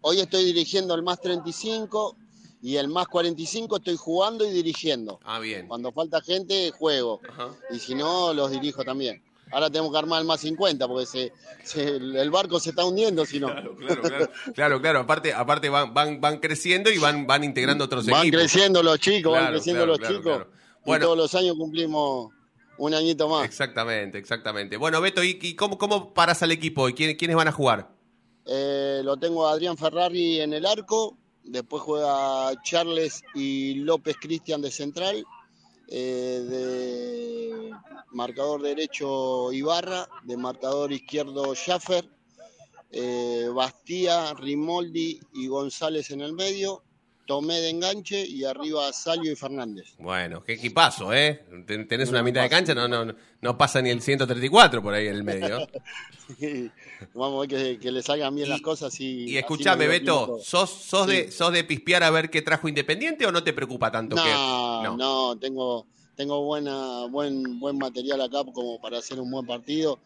Hoy 0.00 0.18
estoy 0.20 0.44
dirigiendo 0.44 0.94
el 0.94 1.02
más 1.02 1.20
35 1.20 2.16
y 2.62 2.76
el 2.76 2.88
más 2.88 3.06
45 3.08 3.76
estoy 3.76 3.96
jugando 3.96 4.44
y 4.46 4.50
dirigiendo. 4.50 5.20
Ah, 5.24 5.38
bien. 5.38 5.68
Cuando 5.68 5.92
falta 5.92 6.20
gente, 6.22 6.70
juego. 6.72 7.20
Ajá. 7.28 7.50
Y 7.70 7.78
si 7.78 7.94
no, 7.94 8.32
los 8.34 8.50
dirijo 8.50 8.82
también. 8.84 9.22
Ahora 9.50 9.68
tenemos 9.68 9.92
que 9.92 9.98
armar 9.98 10.20
el 10.22 10.26
más 10.26 10.40
50 10.40 10.88
porque 10.88 11.04
se, 11.04 11.32
se- 11.62 11.96
el 11.96 12.30
barco 12.30 12.58
se 12.58 12.70
está 12.70 12.86
hundiendo 12.86 13.26
si 13.26 13.38
no. 13.38 13.48
Claro, 13.48 13.76
claro. 13.76 14.30
Claro, 14.54 14.80
claro. 14.80 14.98
Aparte, 15.00 15.34
aparte 15.34 15.68
van, 15.68 15.92
van, 15.92 16.20
van 16.22 16.38
creciendo 16.38 16.90
y 16.90 16.96
van, 16.96 17.26
van 17.26 17.44
integrando 17.44 17.84
otros 17.84 18.06
Van 18.06 18.22
equipos. 18.22 18.40
creciendo 18.40 18.82
los 18.82 18.98
chicos, 18.98 19.32
van 19.32 19.48
creciendo 19.52 19.84
los 19.84 19.98
chicos. 20.00 20.46
Y 20.84 20.98
todos 20.98 21.16
los 21.16 21.34
años 21.34 21.56
cumplimos 21.56 22.30
un 22.78 22.94
añito 22.94 23.28
más. 23.28 23.44
Exactamente, 23.44 24.18
exactamente. 24.18 24.76
Bueno, 24.76 25.00
Beto, 25.00 25.22
¿y, 25.22 25.38
y 25.40 25.54
cómo, 25.54 25.78
cómo 25.78 26.12
paras 26.14 26.42
al 26.42 26.50
equipo? 26.52 26.88
¿Y 26.88 26.94
quién- 26.94 27.16
quiénes 27.16 27.36
van 27.36 27.48
a 27.48 27.52
jugar? 27.52 27.90
Eh, 28.46 29.02
lo 29.04 29.16
tengo 29.16 29.46
a 29.46 29.52
Adrián 29.52 29.76
Ferrari 29.78 30.40
en 30.40 30.52
el 30.52 30.66
arco, 30.66 31.16
después 31.44 31.82
juega 31.82 32.50
Charles 32.64 33.22
y 33.34 33.74
López 33.76 34.16
Cristian 34.20 34.60
de 34.60 34.70
central, 34.72 35.24
eh, 35.88 36.40
de 36.48 37.70
marcador 38.10 38.62
derecho 38.62 39.52
Ibarra, 39.52 40.08
de 40.24 40.36
marcador 40.36 40.92
izquierdo 40.92 41.54
Schaffer, 41.54 42.08
eh, 42.90 43.48
Bastía, 43.54 44.34
Rimoldi 44.34 45.20
y 45.34 45.46
González 45.46 46.10
en 46.10 46.20
el 46.22 46.32
medio, 46.32 46.82
Tomé 47.26 47.60
de 47.60 47.70
enganche 47.70 48.26
y 48.26 48.44
arriba 48.44 48.92
Salio 48.92 49.30
y 49.32 49.36
Fernández. 49.36 49.94
Bueno, 49.98 50.42
qué 50.42 50.54
equipazo, 50.54 51.12
¿eh? 51.14 51.44
Ten- 51.66 51.86
Tenés 51.86 52.08
una 52.10 52.22
mitad 52.22 52.42
de 52.42 52.48
cancha, 52.48 52.74
no, 52.74 52.88
no, 52.88 53.14
no 53.40 53.56
pasa 53.58 53.80
ni 53.80 53.90
el 53.90 54.02
134 54.02 54.82
por 54.82 54.92
ahí 54.92 55.06
en 55.06 55.14
el 55.14 55.22
medio. 55.24 55.66
Vamos 57.14 57.36
a 57.36 57.40
ver 57.40 57.48
que, 57.74 57.78
que 57.78 57.92
le 57.92 58.02
salgan 58.02 58.34
bien 58.34 58.48
las 58.48 58.60
cosas 58.60 58.98
y, 59.00 59.30
Y 59.30 59.36
escúchame, 59.38 59.86
Beto. 59.86 60.38
¿sos, 60.42 60.70
sos, 60.70 61.06
de, 61.06 61.30
¿sos 61.30 61.52
de 61.52 61.64
pispear 61.64 62.02
a 62.02 62.10
ver 62.10 62.30
qué 62.30 62.42
trajo 62.42 62.68
Independiente 62.68 63.26
o 63.26 63.32
no 63.32 63.42
te 63.42 63.52
preocupa 63.52 63.90
tanto? 63.90 64.16
que- 64.16 64.22
No, 64.22 64.96
no, 64.96 65.36
tengo, 65.38 65.86
tengo 66.16 66.42
buena, 66.44 67.06
buen, 67.06 67.58
buen 67.60 67.78
material 67.78 68.20
acá 68.22 68.42
como 68.52 68.80
para 68.80 68.98
hacer 68.98 69.20
un 69.20 69.30
buen 69.30 69.46
partido. 69.46 69.98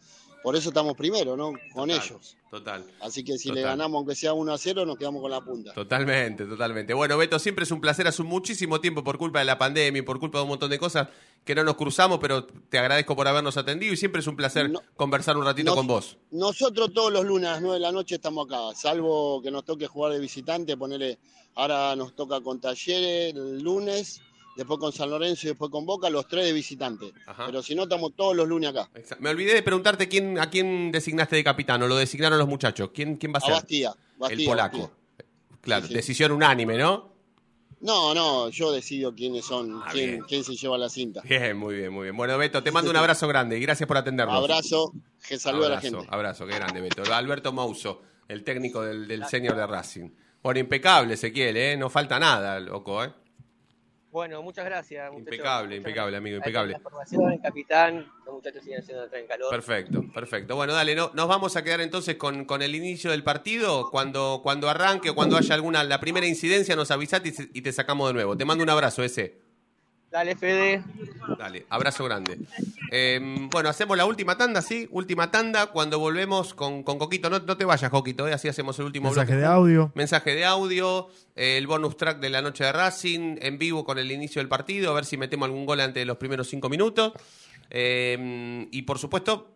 Por 0.47 0.55
eso 0.55 0.69
estamos 0.69 0.95
primero, 0.95 1.35
¿no? 1.35 1.51
Con 1.73 1.89
Total, 1.89 2.01
ellos. 2.05 2.37
Total. 2.49 2.85
Así 3.01 3.21
que 3.21 3.37
si 3.37 3.51
le 3.51 3.63
ganamos, 3.63 3.97
aunque 3.97 4.15
sea 4.15 4.31
1 4.31 4.53
a 4.53 4.57
0, 4.57 4.85
nos 4.85 4.95
quedamos 4.97 5.21
con 5.21 5.29
la 5.29 5.41
punta. 5.41 5.73
Totalmente, 5.73 6.45
totalmente. 6.45 6.93
Bueno, 6.93 7.17
Beto, 7.17 7.37
siempre 7.37 7.65
es 7.65 7.71
un 7.71 7.81
placer. 7.81 8.07
Hace 8.07 8.23
muchísimo 8.23 8.79
tiempo 8.79 9.03
por 9.03 9.17
culpa 9.17 9.39
de 9.39 9.45
la 9.45 9.57
pandemia 9.57 9.99
y 9.99 10.03
por 10.03 10.21
culpa 10.21 10.37
de 10.37 10.43
un 10.43 10.47
montón 10.51 10.69
de 10.69 10.79
cosas 10.79 11.09
que 11.43 11.53
no 11.53 11.65
nos 11.65 11.75
cruzamos, 11.75 12.19
pero 12.19 12.45
te 12.45 12.79
agradezco 12.79 13.13
por 13.13 13.27
habernos 13.27 13.57
atendido 13.57 13.91
y 13.93 13.97
siempre 13.97 14.21
es 14.21 14.27
un 14.27 14.37
placer 14.37 14.71
conversar 14.95 15.35
un 15.35 15.43
ratito 15.43 15.65
Nos- 15.71 15.75
con 15.75 15.87
vos. 15.87 16.17
Nosotros 16.31 16.93
todos 16.93 17.11
los 17.11 17.25
lunes 17.25 17.49
a 17.49 17.51
las 17.51 17.61
9 17.61 17.73
de 17.75 17.81
la 17.81 17.91
noche 17.91 18.15
estamos 18.15 18.45
acá, 18.45 18.73
salvo 18.73 19.41
que 19.41 19.51
nos 19.51 19.65
toque 19.65 19.85
jugar 19.85 20.13
de 20.13 20.19
visitante, 20.21 20.77
ponerle, 20.77 21.19
ahora 21.55 21.93
nos 21.97 22.15
toca 22.15 22.39
con 22.39 22.61
Talleres 22.61 23.35
el 23.35 23.59
lunes, 23.61 24.21
después 24.57 24.79
con 24.79 24.91
San 24.91 25.09
Lorenzo 25.09 25.45
y 25.47 25.49
después 25.51 25.71
con 25.71 25.85
Boca, 25.85 26.09
los 26.09 26.27
tres 26.27 26.45
de 26.45 26.51
visitante. 26.53 27.13
Ajá. 27.25 27.45
Pero 27.45 27.63
si 27.63 27.75
no, 27.75 27.83
estamos 27.83 28.13
todos 28.15 28.35
los 28.35 28.45
lunes 28.47 28.71
acá. 28.71 28.89
Me 29.19 29.29
olvidé 29.29 29.53
de 29.53 29.63
preguntarte 29.63 30.09
quién, 30.09 30.37
a 30.39 30.49
quién 30.49 30.91
designaste 30.91 31.35
de 31.37 31.43
capitán 31.43 31.81
o 31.83 31.87
lo 31.87 31.95
designaron 31.95 32.37
los 32.37 32.47
muchachos. 32.47 32.89
¿Quién, 32.93 33.15
quién 33.15 33.31
va 33.31 33.37
a 33.37 33.37
A 33.37 33.41
ser? 33.45 33.53
Bastía, 33.53 33.89
El 33.91 34.19
Bastía, 34.19 34.49
polaco. 34.49 34.77
Bastía. 34.79 35.25
Claro, 35.61 35.81
Sí, 35.83 35.87
sí. 35.89 35.93
decisión 35.95 36.31
unánime, 36.31 36.77
¿no? 36.77 37.15
No, 37.79 38.13
no, 38.15 38.49
yo 38.49 38.71
decido 38.71 39.13
quiénes 39.13 39.45
son, 39.45 39.81
Ah, 39.85 39.89
quién, 39.91 40.21
quién 40.27 40.43
se 40.43 40.55
lleva 40.55 40.77
la 40.79 40.89
cinta. 40.89 41.21
Bien, 41.21 41.55
muy 41.55 41.75
bien, 41.75 41.93
muy 41.93 42.05
bien. 42.05 42.17
Bueno, 42.17 42.35
Beto, 42.37 42.63
te 42.63 42.71
mando 42.71 42.89
un 42.89 42.97
abrazo 42.97 43.27
grande 43.27 43.57
y 43.57 43.61
gracias 43.61 43.85
por 43.87 43.97
atendernos. 43.97 44.35
Abrazo, 44.35 44.93
que 45.27 45.37
saluda 45.37 45.67
a 45.67 45.69
la 45.71 45.81
gente. 45.81 46.05
Abrazo, 46.09 46.47
qué 46.47 46.55
grande, 46.55 46.81
Beto. 46.81 47.03
Alberto 47.13 47.53
Mouso, 47.53 48.01
el 48.27 48.43
técnico 48.43 48.81
del, 48.81 49.07
del 49.07 49.25
senior 49.25 49.55
de 49.55 49.67
Racing. 49.67 50.09
Bueno, 50.41 50.59
impecable, 50.59 51.13
Ezequiel, 51.13 51.55
¿eh? 51.55 51.77
No 51.77 51.89
falta 51.89 52.17
nada, 52.17 52.59
loco, 52.59 53.03
¿eh? 53.03 53.13
Bueno, 54.17 54.41
muchas 54.41 54.65
gracias. 54.65 55.13
Impecable, 55.13 55.67
Muchas 55.67 55.77
impecable, 55.77 56.11
gracias. 56.11 56.17
amigo, 56.17 56.37
impecable. 56.37 56.73
La 56.73 56.79
formación, 56.79 57.37
capitán, 57.37 58.11
los 58.25 58.33
muchachos 58.33 58.63
siguen 58.63 58.79
haciendo 58.79 59.07
en 59.13 59.27
calor. 59.27 59.51
Perfecto, 59.51 60.03
perfecto. 60.11 60.55
Bueno, 60.55 60.73
dale, 60.73 60.95
no, 60.95 61.11
nos 61.13 61.27
vamos 61.27 61.55
a 61.55 61.63
quedar 61.63 61.81
entonces 61.81 62.15
con, 62.15 62.45
con 62.45 62.63
el 62.63 62.73
inicio 62.73 63.11
del 63.11 63.23
partido. 63.23 63.91
Cuando, 63.91 64.39
cuando 64.41 64.69
arranque 64.69 65.11
o 65.11 65.15
cuando 65.15 65.37
haya 65.37 65.53
alguna, 65.53 65.83
la 65.83 65.99
primera 65.99 66.25
incidencia, 66.25 66.75
nos 66.75 66.89
avisate 66.89 67.31
y 67.53 67.61
te 67.61 67.71
sacamos 67.71 68.09
de 68.09 68.15
nuevo. 68.15 68.35
Te 68.35 68.43
mando 68.43 68.63
un 68.63 68.71
abrazo, 68.71 69.03
ese. 69.03 69.46
Dale, 70.17 70.35
Fede. 70.35 70.83
Dale, 71.37 71.67
abrazo 71.69 72.03
grande. 72.05 72.39
Eh, 72.89 73.19
bueno, 73.51 73.69
hacemos 73.69 73.95
la 73.95 74.05
última 74.05 74.35
tanda, 74.35 74.63
¿sí? 74.63 74.87
Última 74.89 75.29
tanda 75.29 75.67
cuando 75.67 75.99
volvemos 75.99 76.55
con, 76.55 76.81
con 76.81 76.97
Coquito. 76.97 77.29
No, 77.29 77.37
no 77.37 77.55
te 77.55 77.65
vayas, 77.65 77.91
Coquito, 77.91 78.27
¿eh? 78.27 78.33
así 78.33 78.47
hacemos 78.47 78.79
el 78.79 78.85
último 78.85 79.09
Mensaje 79.09 79.33
bloque. 79.33 79.41
de 79.41 79.45
audio. 79.45 79.91
Mensaje 79.93 80.33
de 80.33 80.43
audio, 80.43 81.09
eh, 81.35 81.59
el 81.59 81.67
bonus 81.67 81.97
track 81.97 82.19
de 82.19 82.31
la 82.31 82.41
noche 82.41 82.63
de 82.63 82.71
Racing, 82.71 83.37
en 83.39 83.59
vivo 83.59 83.85
con 83.85 83.99
el 83.99 84.11
inicio 84.11 84.39
del 84.39 84.49
partido, 84.49 84.89
a 84.89 84.95
ver 84.95 85.05
si 85.05 85.17
metemos 85.17 85.45
algún 85.45 85.67
gol 85.67 85.81
antes 85.81 86.01
de 86.01 86.05
los 86.05 86.17
primeros 86.17 86.47
cinco 86.47 86.67
minutos. 86.67 87.13
Eh, 87.69 88.67
y 88.71 88.81
por 88.81 88.97
supuesto, 88.97 89.53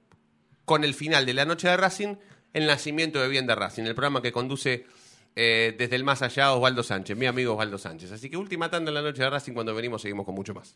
con 0.65 0.84
el 0.84 0.93
final 0.93 1.26
de 1.26 1.34
la 1.34 1.45
noche 1.45 1.69
de 1.69 1.76
Racing, 1.76 2.17
el 2.54 2.67
nacimiento 2.67 3.19
de 3.19 3.30
Bien 3.30 3.47
de 3.47 3.56
Racing, 3.56 3.86
el 3.86 3.95
programa 3.95 4.21
que 4.21 4.32
conduce 4.32 4.86
eh, 5.35 5.75
desde 5.77 5.95
el 5.95 6.03
más 6.03 6.21
allá 6.21 6.53
Osvaldo 6.53 6.83
Sánchez, 6.83 7.17
mi 7.17 7.25
amigo 7.25 7.53
Osvaldo 7.53 7.77
Sánchez. 7.77 8.11
Así 8.11 8.29
que 8.29 8.37
última 8.37 8.69
tanda 8.69 8.89
en 8.89 8.95
la 8.95 9.01
noche 9.01 9.23
de 9.23 9.29
Racing, 9.29 9.53
cuando 9.53 9.73
venimos 9.73 10.01
seguimos 10.01 10.25
con 10.25 10.35
mucho 10.35 10.53
más. 10.53 10.75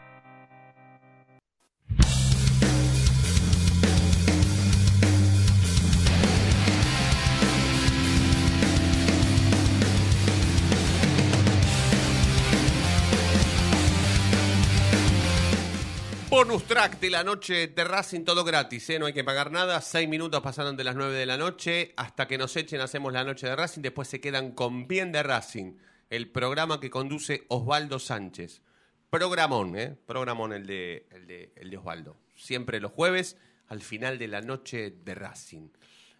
Bonus 16.51 16.67
track 16.67 16.99
de 16.99 17.09
la 17.09 17.23
noche 17.23 17.67
de 17.67 17.83
Racing, 17.85 18.25
todo 18.25 18.43
gratis, 18.43 18.89
¿eh? 18.89 18.99
no 18.99 19.05
hay 19.05 19.13
que 19.13 19.23
pagar 19.23 19.51
nada. 19.51 19.79
Seis 19.79 20.09
minutos 20.09 20.41
pasaron 20.41 20.75
de 20.75 20.83
las 20.83 20.97
nueve 20.97 21.13
de 21.13 21.25
la 21.25 21.37
noche. 21.37 21.93
Hasta 21.95 22.27
que 22.27 22.37
nos 22.37 22.57
echen, 22.57 22.81
hacemos 22.81 23.13
la 23.13 23.23
noche 23.23 23.47
de 23.47 23.55
Racing. 23.55 23.81
Después 23.81 24.09
se 24.09 24.19
quedan 24.19 24.51
con 24.51 24.85
Bien 24.85 25.13
de 25.13 25.23
Racing, 25.23 25.77
el 26.09 26.29
programa 26.29 26.81
que 26.81 26.89
conduce 26.89 27.45
Osvaldo 27.47 27.99
Sánchez. 27.99 28.63
Programón, 29.09 29.77
¿eh? 29.77 29.95
Programón 30.05 30.51
el 30.51 30.65
de, 30.65 31.07
el 31.11 31.25
de, 31.25 31.53
el 31.55 31.69
de 31.69 31.77
Osvaldo. 31.77 32.17
Siempre 32.35 32.81
los 32.81 32.91
jueves, 32.91 33.37
al 33.69 33.79
final 33.79 34.19
de 34.19 34.27
la 34.27 34.41
noche 34.41 34.91
de 34.91 35.15
Racing. 35.15 35.69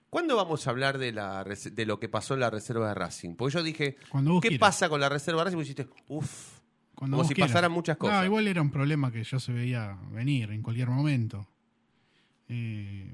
¿Cuándo 0.09 0.37
vamos 0.37 0.65
a 0.65 0.69
hablar 0.69 0.97
de, 0.97 1.11
la, 1.11 1.43
de 1.43 1.85
lo 1.85 1.99
que 1.99 2.07
pasó 2.07 2.35
en 2.35 2.39
la 2.39 2.49
reserva 2.49 2.87
de 2.87 2.93
Racing? 2.93 3.35
Porque 3.35 3.55
yo 3.55 3.63
dije, 3.63 3.97
¿qué 4.41 4.57
pasa 4.57 4.87
con 4.87 5.01
la 5.01 5.09
reserva 5.09 5.41
de 5.41 5.45
Racing? 5.45 5.57
Vos 5.57 5.67
dijiste, 5.67 5.87
uff, 6.07 6.60
Cuando 7.01 7.17
como 7.17 7.27
si 7.27 7.33
quieras. 7.33 7.51
pasaran 7.51 7.71
muchas 7.71 7.97
cosas. 7.97 8.19
No, 8.19 8.25
igual 8.25 8.47
era 8.47 8.61
un 8.61 8.69
problema 8.69 9.11
que 9.11 9.23
ya 9.23 9.39
se 9.39 9.51
veía 9.51 9.97
venir 10.11 10.51
en 10.51 10.61
cualquier 10.61 10.87
momento. 10.89 11.47
Eh, 12.47 13.09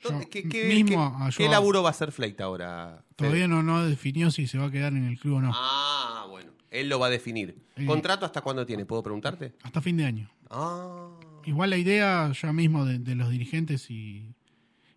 yo 0.00 0.20
¿Qué, 0.30 0.48
qué- 0.48 0.68
mismo 0.68 1.16
qué- 1.18 1.24
a- 1.24 1.30
qué 1.34 1.44
yo 1.44 1.50
laburo 1.50 1.82
va 1.82 1.88
a 1.88 1.92
hacer 1.92 2.12
Fleita 2.12 2.44
ahora? 2.44 3.02
Fede? 3.06 3.14
Todavía 3.16 3.48
no, 3.48 3.62
no 3.62 3.86
definió 3.86 4.30
si 4.30 4.46
se 4.46 4.58
va 4.58 4.66
a 4.66 4.70
quedar 4.70 4.92
en 4.92 5.04
el 5.04 5.18
club 5.18 5.36
o 5.36 5.40
no. 5.40 5.50
Ah, 5.54 6.26
bueno. 6.28 6.50
Él 6.70 6.88
lo 6.88 6.98
va 6.98 7.06
a 7.06 7.10
definir. 7.10 7.56
Eh. 7.76 7.86
¿Contrato 7.86 8.26
hasta 8.26 8.40
cuándo 8.42 8.66
tiene? 8.66 8.84
¿Puedo 8.84 9.02
preguntarte? 9.02 9.54
Hasta 9.62 9.80
fin 9.80 9.96
de 9.96 10.04
año. 10.04 10.30
Ah. 10.50 11.08
Igual 11.44 11.70
la 11.70 11.76
idea 11.78 12.30
ya 12.32 12.52
mismo 12.52 12.84
de, 12.84 12.98
de 12.98 13.14
los 13.14 13.30
dirigentes 13.30 13.90
y, 13.90 14.34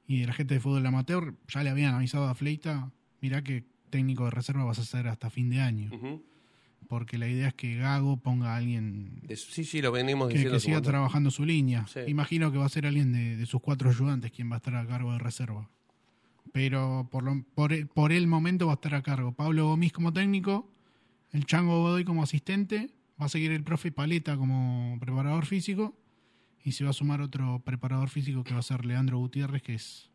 y 0.08 0.20
de 0.22 0.28
la 0.28 0.34
gente 0.34 0.56
de 0.56 0.60
fútbol 0.60 0.86
amateur, 0.86 1.36
ya 1.48 1.64
le 1.64 1.70
habían 1.70 1.94
avisado 1.96 2.28
a 2.28 2.36
Fleita, 2.36 2.92
mirá 3.22 3.44
que 3.44 3.64
técnico 3.90 4.26
de 4.26 4.32
reserva 4.32 4.64
vas 4.66 4.80
a 4.80 4.84
ser 4.86 5.08
hasta 5.08 5.30
fin 5.30 5.50
de 5.50 5.62
año. 5.62 5.90
Porque 6.88 7.18
la 7.18 7.28
idea 7.28 7.48
es 7.48 7.54
que 7.56 7.76
Gago 7.78 8.18
ponga 8.18 8.54
a 8.54 8.58
alguien 8.58 9.20
De- 9.24 9.36
sí, 9.36 9.64
sí, 9.66 9.82
lo 9.82 9.92
venimos 9.92 10.28
que, 10.28 10.34
diciendo. 10.36 10.56
que 10.58 10.60
siga 10.60 10.82
trabajando 10.82 11.32
su 11.32 11.46
línea. 11.46 11.88
Sí. 11.88 12.02
Imagino 12.08 12.52
que 12.52 12.58
va 12.58 12.66
a 12.66 12.70
ser 12.70 12.86
alguien 12.86 13.12
de, 13.14 13.38
de 13.38 13.46
sus 13.46 13.62
cuatro 13.62 13.90
ayudantes 13.90 14.32
quien 14.32 14.50
va 14.52 14.56
a 14.56 14.58
estar 14.58 14.76
a 14.76 14.86
cargo 14.86 15.12
de 15.14 15.20
reserva. 15.20 15.70
Pero 16.52 17.08
por, 17.12 17.24
lo- 17.24 17.44
por, 17.56 17.74
el, 17.74 17.88
por 17.88 18.12
el 18.12 18.28
momento 18.28 18.68
va 18.68 18.74
a 18.74 18.76
estar 18.76 18.96
a 18.96 19.02
cargo 19.02 19.32
Pablo 19.34 19.68
Gomis 19.68 19.92
como 19.92 20.14
técnico, 20.14 20.72
el 21.32 21.46
Chango 21.46 21.82
Godoy 21.82 22.06
como 22.06 22.24
asistente, 22.24 22.92
va 23.20 23.26
a 23.26 23.30
seguir 23.30 23.52
el 23.52 23.64
profe 23.64 23.92
Paleta 23.92 24.38
como 24.38 24.98
preparador 25.00 25.46
físico 25.46 25.98
y 26.64 26.72
se 26.74 26.84
va 26.84 26.92
a 26.92 26.94
sumar 26.94 27.22
otro 27.22 27.60
preparador 27.66 28.10
físico 28.10 28.44
que 28.44 28.54
va 28.54 28.60
a 28.60 28.64
ser 28.64 28.86
Leandro 28.86 29.18
Gutiérrez, 29.18 29.62
que 29.62 29.74
es 29.76 30.10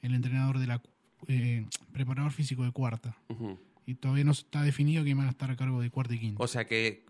el 0.00 0.14
entrenador 0.14 0.58
de 0.58 0.66
la 0.66 0.82
eh, 1.26 1.66
preparador 1.92 2.32
físico 2.32 2.64
de 2.64 2.72
cuarta. 2.72 3.16
Ujú. 3.28 3.58
Y 3.88 3.94
todavía 3.94 4.24
no 4.24 4.32
está 4.32 4.62
definido 4.62 5.02
quién 5.02 5.16
van 5.16 5.28
a 5.28 5.30
estar 5.30 5.50
a 5.50 5.56
cargo 5.56 5.80
de 5.80 5.88
cuarta 5.90 6.14
y 6.14 6.18
quinta. 6.18 6.42
O 6.42 6.46
sea 6.46 6.66
que 6.66 7.06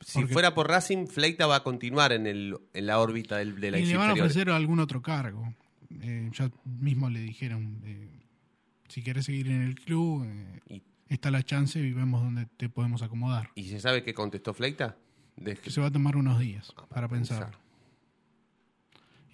si 0.00 0.20
Porque- 0.20 0.32
fuera 0.34 0.54
por 0.54 0.68
Racing, 0.68 1.08
Fleita 1.08 1.48
va 1.48 1.56
a 1.56 1.62
continuar 1.64 2.12
en, 2.12 2.28
el, 2.28 2.56
en 2.74 2.86
la 2.86 3.00
órbita 3.00 3.38
del, 3.38 3.58
de 3.60 3.72
la 3.72 3.78
y 3.80 3.86
le 3.86 3.96
van 3.96 4.10
a 4.10 4.12
ofrecer 4.12 4.48
algún 4.50 4.78
otro 4.78 5.02
cargo. 5.02 5.52
Eh, 6.02 6.30
ya 6.32 6.48
mismo 6.64 7.10
le 7.10 7.18
dijeron, 7.20 7.80
eh, 7.84 8.08
si 8.88 9.02
querés 9.02 9.24
seguir 9.24 9.48
en 9.48 9.62
el 9.62 9.74
club, 9.74 10.24
eh, 10.68 10.80
está 11.08 11.32
la 11.32 11.42
chance 11.42 11.80
y 11.80 11.92
vemos 11.92 12.22
dónde 12.22 12.46
te 12.56 12.68
podemos 12.68 13.02
acomodar. 13.02 13.50
¿Y 13.56 13.64
se 13.64 13.80
sabe 13.80 14.04
qué 14.04 14.14
contestó 14.14 14.54
Fleita? 14.54 14.96
De- 15.36 15.56
Que 15.56 15.70
se 15.72 15.80
va 15.80 15.88
a 15.88 15.90
tomar 15.90 16.14
unos 16.16 16.38
días 16.38 16.72
Ah, 16.76 16.86
para 16.88 17.08
pensar. 17.08 17.50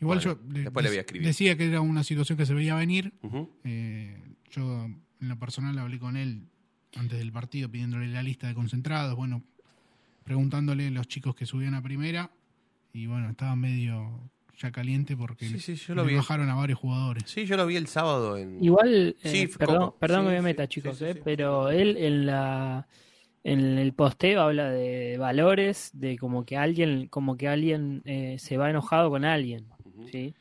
Igual 0.00 0.18
Bueno, 0.20 0.40
yo 0.42 0.52
le- 0.52 0.60
después 0.62 0.82
le 0.84 0.88
voy 0.90 0.96
a 0.98 1.00
escribir. 1.02 1.26
decía 1.26 1.56
que 1.56 1.66
era 1.68 1.80
una 1.82 2.02
situación 2.02 2.36
que 2.38 2.46
se 2.46 2.54
veía 2.54 2.74
venir. 2.74 3.12
Yo 4.50 4.84
en 4.84 5.28
lo 5.28 5.38
personal 5.38 5.78
hablé 5.78 5.98
con 5.98 6.16
él 6.16 6.48
antes 6.96 7.18
del 7.18 7.32
partido 7.32 7.70
pidiéndole 7.70 8.08
la 8.08 8.22
lista 8.22 8.46
de 8.48 8.54
concentrados, 8.54 9.16
bueno, 9.16 9.42
preguntándole 10.24 10.88
a 10.88 10.90
los 10.90 11.08
chicos 11.08 11.34
que 11.34 11.46
subían 11.46 11.74
a 11.74 11.82
primera 11.82 12.30
y 12.92 13.06
bueno, 13.06 13.30
estaba 13.30 13.56
medio 13.56 14.30
ya 14.58 14.70
caliente 14.70 15.16
porque 15.16 15.46
Sí, 15.46 15.54
le- 15.54 15.58
sí, 15.60 15.74
yo 15.74 15.94
lo 15.94 16.02
le 16.04 16.10
vi. 16.10 16.16
bajaron 16.16 16.48
a 16.50 16.54
varios 16.54 16.78
jugadores. 16.78 17.24
Sí, 17.26 17.46
yo 17.46 17.56
lo 17.56 17.66
vi 17.66 17.76
el 17.76 17.86
sábado 17.86 18.36
en... 18.36 18.62
Igual, 18.62 19.16
eh, 19.22 19.28
Sí, 19.28 19.46
perdón, 19.58 19.94
perdón 19.98 20.20
Sí, 20.22 20.26
que 20.28 20.32
me 20.34 20.42
meta, 20.42 20.62
sí, 20.64 20.68
chicos, 20.68 20.98
sí, 20.98 21.04
eh, 21.06 21.14
sí. 21.14 21.20
pero 21.24 21.70
él 21.70 21.96
en 21.96 22.26
la 22.26 22.86
en 23.44 23.76
el 23.78 23.92
posteo 23.92 24.40
habla 24.42 24.70
de 24.70 25.18
valores, 25.18 25.90
de 25.94 26.16
como 26.16 26.44
que 26.46 26.56
alguien, 26.56 27.08
como 27.08 27.36
que 27.36 27.48
alguien 27.48 28.02
eh, 28.04 28.36
se 28.38 28.56
va 28.56 28.70
enojado 28.70 29.10
con 29.10 29.24
alguien, 29.24 29.66
¿sí? 30.12 30.32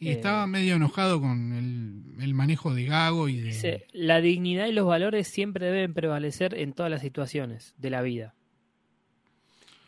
Y 0.00 0.08
Eh, 0.08 0.12
estaba 0.12 0.46
medio 0.46 0.76
enojado 0.76 1.20
con 1.20 1.52
el, 1.52 2.22
el 2.22 2.34
manejo 2.34 2.72
de 2.74 2.84
Gago 2.84 3.28
y 3.28 3.38
de... 3.40 3.46
Dice, 3.48 3.86
la 3.92 4.20
dignidad 4.20 4.66
y 4.66 4.72
los 4.72 4.86
valores 4.86 5.26
siempre 5.28 5.66
deben 5.66 5.92
prevalecer 5.94 6.54
en 6.54 6.72
todas 6.72 6.90
las 6.90 7.00
situaciones 7.00 7.74
de 7.78 7.90
la 7.90 8.02
vida. 8.02 8.34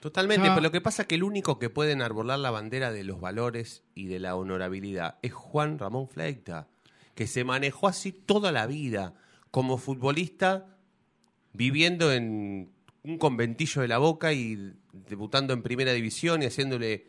Totalmente, 0.01 0.47
Ya- 0.47 0.55
pero 0.55 0.63
lo 0.65 0.73
que 0.73 0.81
pasa 0.81 1.03
es 1.03 1.09
que 1.09 1.15
el 1.17 1.23
único 1.23 1.59
que 1.59 1.69
puede 1.71 1.93
enarbolar 1.93 2.39
la 2.39 2.51
bandera 2.51 2.91
de 2.91 3.05
los 3.05 3.21
valores 3.21 3.83
y 3.95 4.07
de 4.07 4.19
la 4.19 4.35
honorabilidad 4.35 5.19
es 5.23 5.33
Juan 5.33 5.79
Ramón 5.79 6.09
Fleita, 6.09 6.69
que 7.15 7.27
se 7.27 7.45
manejó 7.45 7.87
así 7.87 8.13
toda 8.13 8.51
la 8.51 8.67
vida, 8.67 9.15
como 9.51 9.77
futbolista, 9.79 10.77
viviendo 11.53 12.13
en 12.13 12.71
un 13.03 13.19
conventillo 13.19 13.83
de 13.83 13.89
la 13.89 13.99
boca 13.99 14.33
y 14.33 14.73
debutando 15.09 15.53
en 15.53 15.63
primera 15.63 15.93
división 15.93 16.43
y 16.43 16.47
haciéndole 16.47 17.07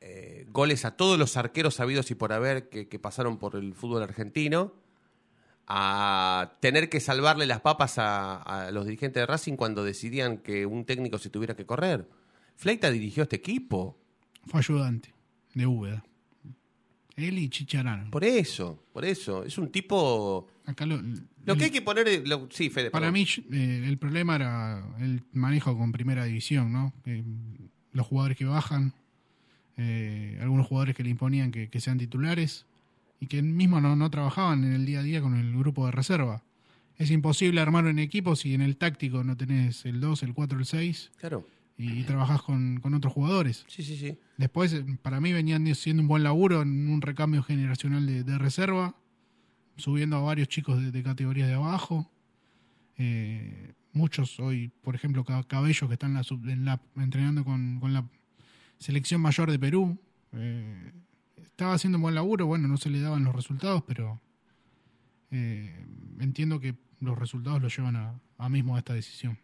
eh, 0.00 0.46
goles 0.50 0.84
a 0.84 0.96
todos 0.96 1.18
los 1.18 1.36
arqueros 1.36 1.74
sabidos 1.74 2.10
y 2.10 2.14
por 2.14 2.32
haber 2.32 2.68
que, 2.68 2.88
que 2.88 2.98
pasaron 2.98 3.38
por 3.38 3.56
el 3.56 3.74
fútbol 3.74 4.02
argentino, 4.02 4.72
a 5.66 6.56
tener 6.60 6.88
que 6.88 7.00
salvarle 7.00 7.46
las 7.46 7.60
papas 7.60 7.98
a, 7.98 8.36
a 8.42 8.70
los 8.70 8.86
dirigentes 8.86 9.20
de 9.20 9.26
Racing 9.26 9.56
cuando 9.56 9.84
decidían 9.84 10.38
que 10.38 10.64
un 10.66 10.84
técnico 10.84 11.18
se 11.18 11.28
tuviera 11.30 11.54
que 11.56 11.66
correr. 11.66 12.08
Fleita 12.56 12.90
dirigió 12.90 13.24
este 13.24 13.36
equipo. 13.36 13.98
Fue 14.46 14.60
ayudante 14.60 15.12
de 15.54 15.66
Úbeda. 15.66 16.04
Él 17.16 17.38
y 17.38 17.48
Chicharano. 17.50 18.10
Por 18.10 18.24
eso, 18.24 18.82
por 18.92 19.04
eso. 19.04 19.42
Es 19.44 19.58
un 19.58 19.70
tipo... 19.70 20.46
Acá 20.64 20.86
lo, 20.86 21.00
Lo 21.44 21.56
que 21.56 21.64
hay 21.64 21.70
que 21.70 21.82
poner... 21.82 22.26
lo- 22.26 22.48
sí, 22.50 22.70
Fede, 22.70 22.90
Para 22.90 23.10
perdón. 23.10 23.14
mí 23.14 23.26
eh, 23.52 23.84
el 23.86 23.98
problema 23.98 24.36
era 24.36 24.84
el 25.00 25.22
manejo 25.32 25.76
con 25.76 25.90
primera 25.92 26.24
división, 26.24 26.72
¿no? 26.72 26.94
Que, 27.04 27.24
los 27.92 28.06
jugadores 28.06 28.36
que 28.38 28.44
bajan, 28.44 28.94
eh, 29.78 30.38
algunos 30.42 30.66
jugadores 30.66 30.94
que 30.94 31.02
le 31.04 31.10
imponían 31.10 31.50
que, 31.50 31.68
que 31.68 31.80
sean 31.80 31.96
titulares 31.98 32.66
y 33.20 33.26
que 33.26 33.40
mismo 33.42 33.80
no, 33.80 33.96
no 33.96 34.10
trabajaban 34.10 34.64
en 34.64 34.72
el 34.74 34.84
día 34.84 35.00
a 35.00 35.02
día 35.02 35.20
con 35.22 35.34
el 35.36 35.56
grupo 35.56 35.86
de 35.86 35.92
reserva. 35.92 36.42
Es 36.96 37.10
imposible 37.10 37.60
armar 37.60 37.84
un 37.86 37.98
equipo 37.98 38.36
si 38.36 38.54
en 38.54 38.60
el 38.60 38.76
táctico 38.76 39.22
no 39.24 39.36
tenés 39.36 39.86
el 39.86 40.00
2, 40.00 40.22
el 40.24 40.34
4, 40.34 40.58
el 40.58 40.66
6 40.66 41.10
Claro. 41.18 41.46
y, 41.76 42.02
trabajás 42.02 42.42
con, 42.42 42.80
con 42.80 42.92
otros 42.94 43.12
jugadores. 43.12 43.64
Sí, 43.68 43.82
sí, 43.84 43.96
sí. 43.96 44.18
Después, 44.36 44.72
eh, 44.72 44.84
para 45.00 45.20
mí 45.20 45.32
venían 45.32 45.72
siendo 45.76 46.02
un 46.02 46.08
buen 46.08 46.22
laburo 46.24 46.62
en 46.62 46.88
un 46.90 47.00
recambio 47.00 47.42
generacional 47.44 48.04
de, 48.06 48.24
de 48.24 48.36
reserva, 48.38 48.96
subiendo 49.76 50.16
a 50.16 50.20
varios 50.22 50.48
chicos 50.48 50.80
de, 50.82 50.90
de 50.90 51.02
categorías 51.04 51.46
de 51.46 51.54
abajo. 51.54 52.10
Eh, 52.96 53.72
muchos 53.92 54.40
hoy, 54.40 54.70
por 54.82 54.94
ejemplo, 54.94 55.24
Ca- 55.24 55.44
Cabello, 55.44 55.86
que 55.86 55.94
está 55.94 56.06
en 56.06 56.14
la, 56.14 56.24
sub- 56.24 56.48
en 56.48 56.64
la- 56.64 56.80
entrenando 56.96 57.44
con, 57.44 57.78
con 57.80 57.92
la 57.92 58.04
selección 58.78 59.20
mayor 59.20 59.50
de 59.50 59.58
Perú. 59.58 59.98
eh, 60.32 60.92
estaba 61.42 61.74
haciendo 61.74 61.98
un 61.98 62.02
buen 62.02 62.14
laburo, 62.14 62.46
bueno, 62.46 62.68
no 62.68 62.76
se 62.76 62.88
le 62.90 63.00
daban 63.00 63.24
los 63.24 63.34
resultados, 63.34 63.82
pero 63.86 64.20
eh, 65.30 65.84
entiendo 66.20 66.60
que 66.60 66.74
los 67.00 67.18
resultados 67.18 67.60
lo 67.62 67.68
llevan 67.68 67.96
a, 67.96 68.20
a 68.38 68.48
mismo 68.48 68.76
a 68.76 68.78
esta 68.78 68.94
decisión. 68.94 69.38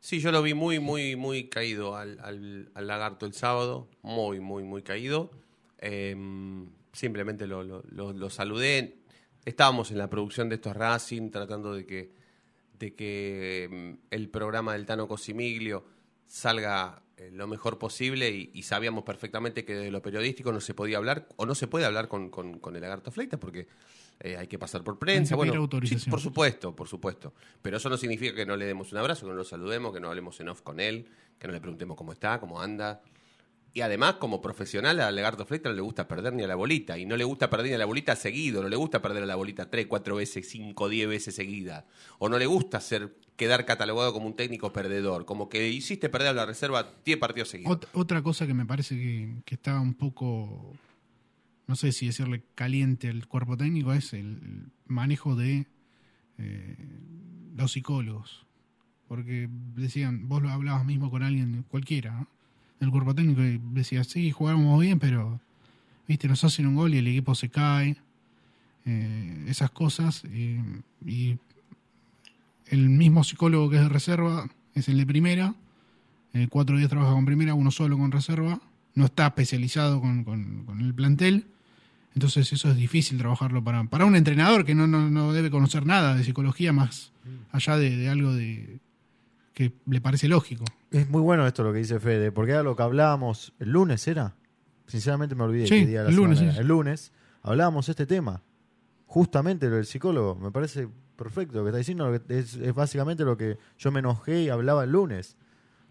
Sí, 0.00 0.20
yo 0.20 0.30
lo 0.30 0.42
vi 0.42 0.54
muy, 0.54 0.78
muy, 0.78 1.16
muy 1.16 1.48
caído 1.48 1.96
al, 1.96 2.18
al- 2.20 2.70
lagarto 2.86 3.26
el 3.26 3.32
sábado. 3.34 3.88
Muy, 4.02 4.38
muy, 4.40 4.62
muy 4.62 4.82
caído. 4.82 5.30
Eh, 5.78 6.14
simplemente 6.92 7.46
lo, 7.46 7.64
lo- 7.64 7.82
lo- 8.12 8.12
saludé. 8.30 8.98
Estábamos 9.44 9.90
en 9.90 9.98
la 9.98 10.08
producción 10.08 10.48
de 10.48 10.54
estos 10.56 10.76
Racing 10.76 11.30
tratando 11.30 11.74
de 11.74 11.84
que, 11.86 12.12
de 12.78 12.94
que 12.94 13.96
mm, 14.00 14.06
el 14.14 14.28
programa 14.28 14.74
del 14.74 14.86
Tano 14.86 15.08
Cosimiglio 15.08 15.84
salga 16.26 17.02
eh, 17.18 17.30
lo 17.32 17.46
mejor 17.46 17.78
posible 17.78 18.30
y, 18.30 18.50
y 18.54 18.62
sabíamos 18.62 19.04
perfectamente 19.04 19.64
que 19.64 19.74
de 19.74 19.90
lo 19.90 20.00
periodístico 20.02 20.52
no 20.52 20.60
se 20.60 20.72
podía 20.74 20.96
hablar 20.98 21.28
o 21.36 21.44
no 21.46 21.54
se 21.54 21.66
puede 21.66 21.84
hablar 21.84 22.08
con, 22.08 22.30
con- 22.30 22.58
con 22.58 22.74
el 22.76 22.80
lagarto 22.82 23.10
Fleitas 23.10 23.38
porque 23.40 23.66
eh, 24.20 24.36
hay 24.36 24.46
que 24.48 24.58
pasar 24.58 24.82
por 24.82 24.98
prensa. 24.98 25.34
Bueno, 25.36 25.52
sí, 25.88 25.94
por 26.10 26.20
supuesto, 26.20 26.74
por 26.74 26.88
supuesto. 26.88 27.34
Pero 27.62 27.76
eso 27.76 27.88
no 27.88 27.96
significa 27.96 28.34
que 28.34 28.46
no 28.46 28.56
le 28.56 28.64
demos 28.66 28.90
un 28.92 28.98
abrazo, 28.98 29.26
que 29.26 29.30
no 29.32 29.36
lo 29.36 29.44
saludemos, 29.44 29.92
que 29.92 30.00
no 30.00 30.08
hablemos 30.08 30.40
en 30.40 30.48
off 30.48 30.62
con 30.62 30.80
él, 30.80 31.06
que 31.38 31.46
no 31.46 31.52
le 31.52 31.60
preguntemos 31.60 31.96
cómo 31.96 32.12
está, 32.12 32.40
cómo 32.40 32.60
anda. 32.60 33.00
Y 33.74 33.82
además, 33.82 34.14
como 34.14 34.40
profesional, 34.40 34.98
a 35.00 35.10
Legarto 35.10 35.44
Fleita 35.46 35.68
no 35.68 35.74
le 35.74 35.82
gusta 35.82 36.08
perder 36.08 36.32
ni 36.32 36.42
a 36.42 36.46
la 36.48 36.54
bolita. 36.56 36.98
Y 36.98 37.06
no 37.06 37.16
le 37.16 37.24
gusta 37.24 37.48
perder 37.50 37.68
ni 37.68 37.74
a 37.74 37.78
la 37.78 37.84
bolita 37.84 38.16
seguido. 38.16 38.62
No 38.62 38.68
le 38.68 38.76
gusta 38.76 39.00
perder 39.02 39.22
a 39.22 39.26
la 39.26 39.36
bolita 39.36 39.70
tres, 39.70 39.86
cuatro 39.86 40.16
veces, 40.16 40.48
cinco, 40.48 40.88
diez 40.88 41.06
veces 41.08 41.34
seguida. 41.34 41.86
O 42.18 42.28
no 42.28 42.38
le 42.38 42.46
gusta 42.46 42.80
ser, 42.80 43.14
quedar 43.36 43.66
catalogado 43.66 44.12
como 44.12 44.26
un 44.26 44.34
técnico 44.34 44.72
perdedor. 44.72 45.26
Como 45.26 45.48
que 45.48 45.68
hiciste 45.68 46.08
perder 46.08 46.28
a 46.28 46.32
la 46.32 46.46
reserva 46.46 46.92
10 47.04 47.18
partidos 47.18 47.50
seguidos. 47.50 47.78
Ot- 47.78 47.88
otra 47.92 48.22
cosa 48.22 48.46
que 48.46 48.54
me 48.54 48.64
parece 48.66 48.96
que, 48.96 49.42
que 49.44 49.54
está 49.54 49.78
un 49.78 49.94
poco, 49.94 50.74
no 51.66 51.76
sé 51.76 51.92
si 51.92 52.06
decirle 52.06 52.42
caliente 52.54 53.08
al 53.08 53.28
cuerpo 53.28 53.56
técnico, 53.56 53.92
es 53.92 54.12
el 54.14 54.70
manejo 54.86 55.36
de 55.36 55.66
eh, 56.38 56.76
los 57.54 57.72
psicólogos. 57.72 58.46
Porque 59.06 59.48
decían, 59.76 60.26
vos 60.28 60.42
lo 60.42 60.48
hablabas 60.50 60.84
mismo 60.84 61.10
con 61.10 61.22
alguien 61.22 61.64
cualquiera, 61.68 62.12
¿no? 62.12 62.28
Del 62.80 62.90
cuerpo 62.90 63.14
técnico 63.14 63.42
y 63.42 63.60
decía, 63.72 64.04
sí, 64.04 64.30
jugamos 64.30 64.80
bien, 64.80 64.98
pero, 64.98 65.40
viste, 66.06 66.28
nos 66.28 66.42
hacen 66.44 66.66
un 66.66 66.76
gol 66.76 66.94
y 66.94 66.98
el 66.98 67.06
equipo 67.08 67.34
se 67.34 67.48
cae. 67.48 67.96
Eh, 68.86 69.44
esas 69.48 69.70
cosas. 69.70 70.22
Y, 70.24 70.58
y 71.04 71.38
el 72.66 72.88
mismo 72.88 73.24
psicólogo 73.24 73.70
que 73.70 73.76
es 73.76 73.82
de 73.82 73.88
reserva 73.88 74.48
es 74.74 74.88
el 74.88 74.96
de 74.98 75.06
primera. 75.06 75.54
Eh, 76.34 76.46
cuatro 76.50 76.76
días 76.76 76.88
trabaja 76.90 77.12
con 77.12 77.24
primera, 77.24 77.54
uno 77.54 77.70
solo 77.70 77.98
con 77.98 78.12
reserva. 78.12 78.60
No 78.94 79.06
está 79.06 79.26
especializado 79.26 80.00
con, 80.00 80.24
con- 80.24 80.64
con 80.64 80.80
el 80.80 80.94
plantel. 80.94 81.46
Entonces 82.14 82.52
eso 82.52 82.70
es 82.70 82.76
difícil 82.76 83.18
trabajarlo 83.18 83.62
para, 83.62 83.84
para 83.84 84.04
un 84.04 84.16
entrenador 84.16 84.64
que 84.64 84.74
no, 84.74 84.86
no, 84.86 85.08
no 85.10 85.32
debe 85.32 85.50
conocer 85.50 85.86
nada 85.86 86.14
de 86.16 86.24
psicología 86.24 86.72
más 86.72 87.12
allá 87.52 87.76
de, 87.76 87.96
de 87.96 88.08
algo 88.08 88.32
de 88.32 88.78
que 89.58 89.72
le 89.86 90.00
parece 90.00 90.28
lógico. 90.28 90.64
Es 90.92 91.10
muy 91.10 91.20
bueno 91.20 91.44
esto 91.44 91.64
lo 91.64 91.72
que 91.72 91.80
dice 91.80 91.98
Fede, 91.98 92.30
porque 92.30 92.52
era 92.52 92.62
lo 92.62 92.76
que 92.76 92.82
hablábamos 92.84 93.52
el 93.58 93.70
lunes, 93.70 94.06
¿era? 94.06 94.36
Sinceramente 94.86 95.34
me 95.34 95.42
olvidé 95.42 95.66
Sí, 95.66 95.80
qué 95.80 95.86
día 95.86 95.98
de 95.98 96.04
la 96.04 96.10
el 96.10 96.16
lunes, 96.16 96.38
semana 96.38 96.54
sí. 96.54 96.60
El 96.60 96.68
lunes 96.68 97.12
hablábamos 97.42 97.88
este 97.88 98.06
tema. 98.06 98.40
Justamente 99.06 99.68
lo 99.68 99.74
del 99.74 99.84
psicólogo. 99.86 100.36
Me 100.36 100.52
parece 100.52 100.88
perfecto 101.16 101.58
lo 101.58 101.64
que 101.64 101.70
está 101.70 101.78
diciendo. 101.78 102.08
lo 102.08 102.24
que- 102.24 102.38
Es, 102.38 102.54
es 102.54 102.72
básicamente 102.72 103.24
lo 103.24 103.36
que 103.36 103.58
yo 103.78 103.90
me 103.90 103.98
enojé 103.98 104.42
y 104.42 104.48
hablaba 104.48 104.84
el 104.84 104.92
lunes. 104.92 105.36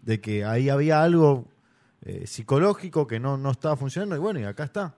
De 0.00 0.18
que 0.20 0.46
ahí 0.46 0.70
había 0.70 1.02
algo 1.02 1.46
eh, 2.02 2.26
psicológico 2.26 3.06
que 3.06 3.20
no, 3.20 3.36
no 3.36 3.50
estaba 3.50 3.76
funcionando. 3.76 4.16
Y 4.16 4.18
bueno, 4.18 4.40
y 4.40 4.44
acá 4.44 4.64
está. 4.64 4.94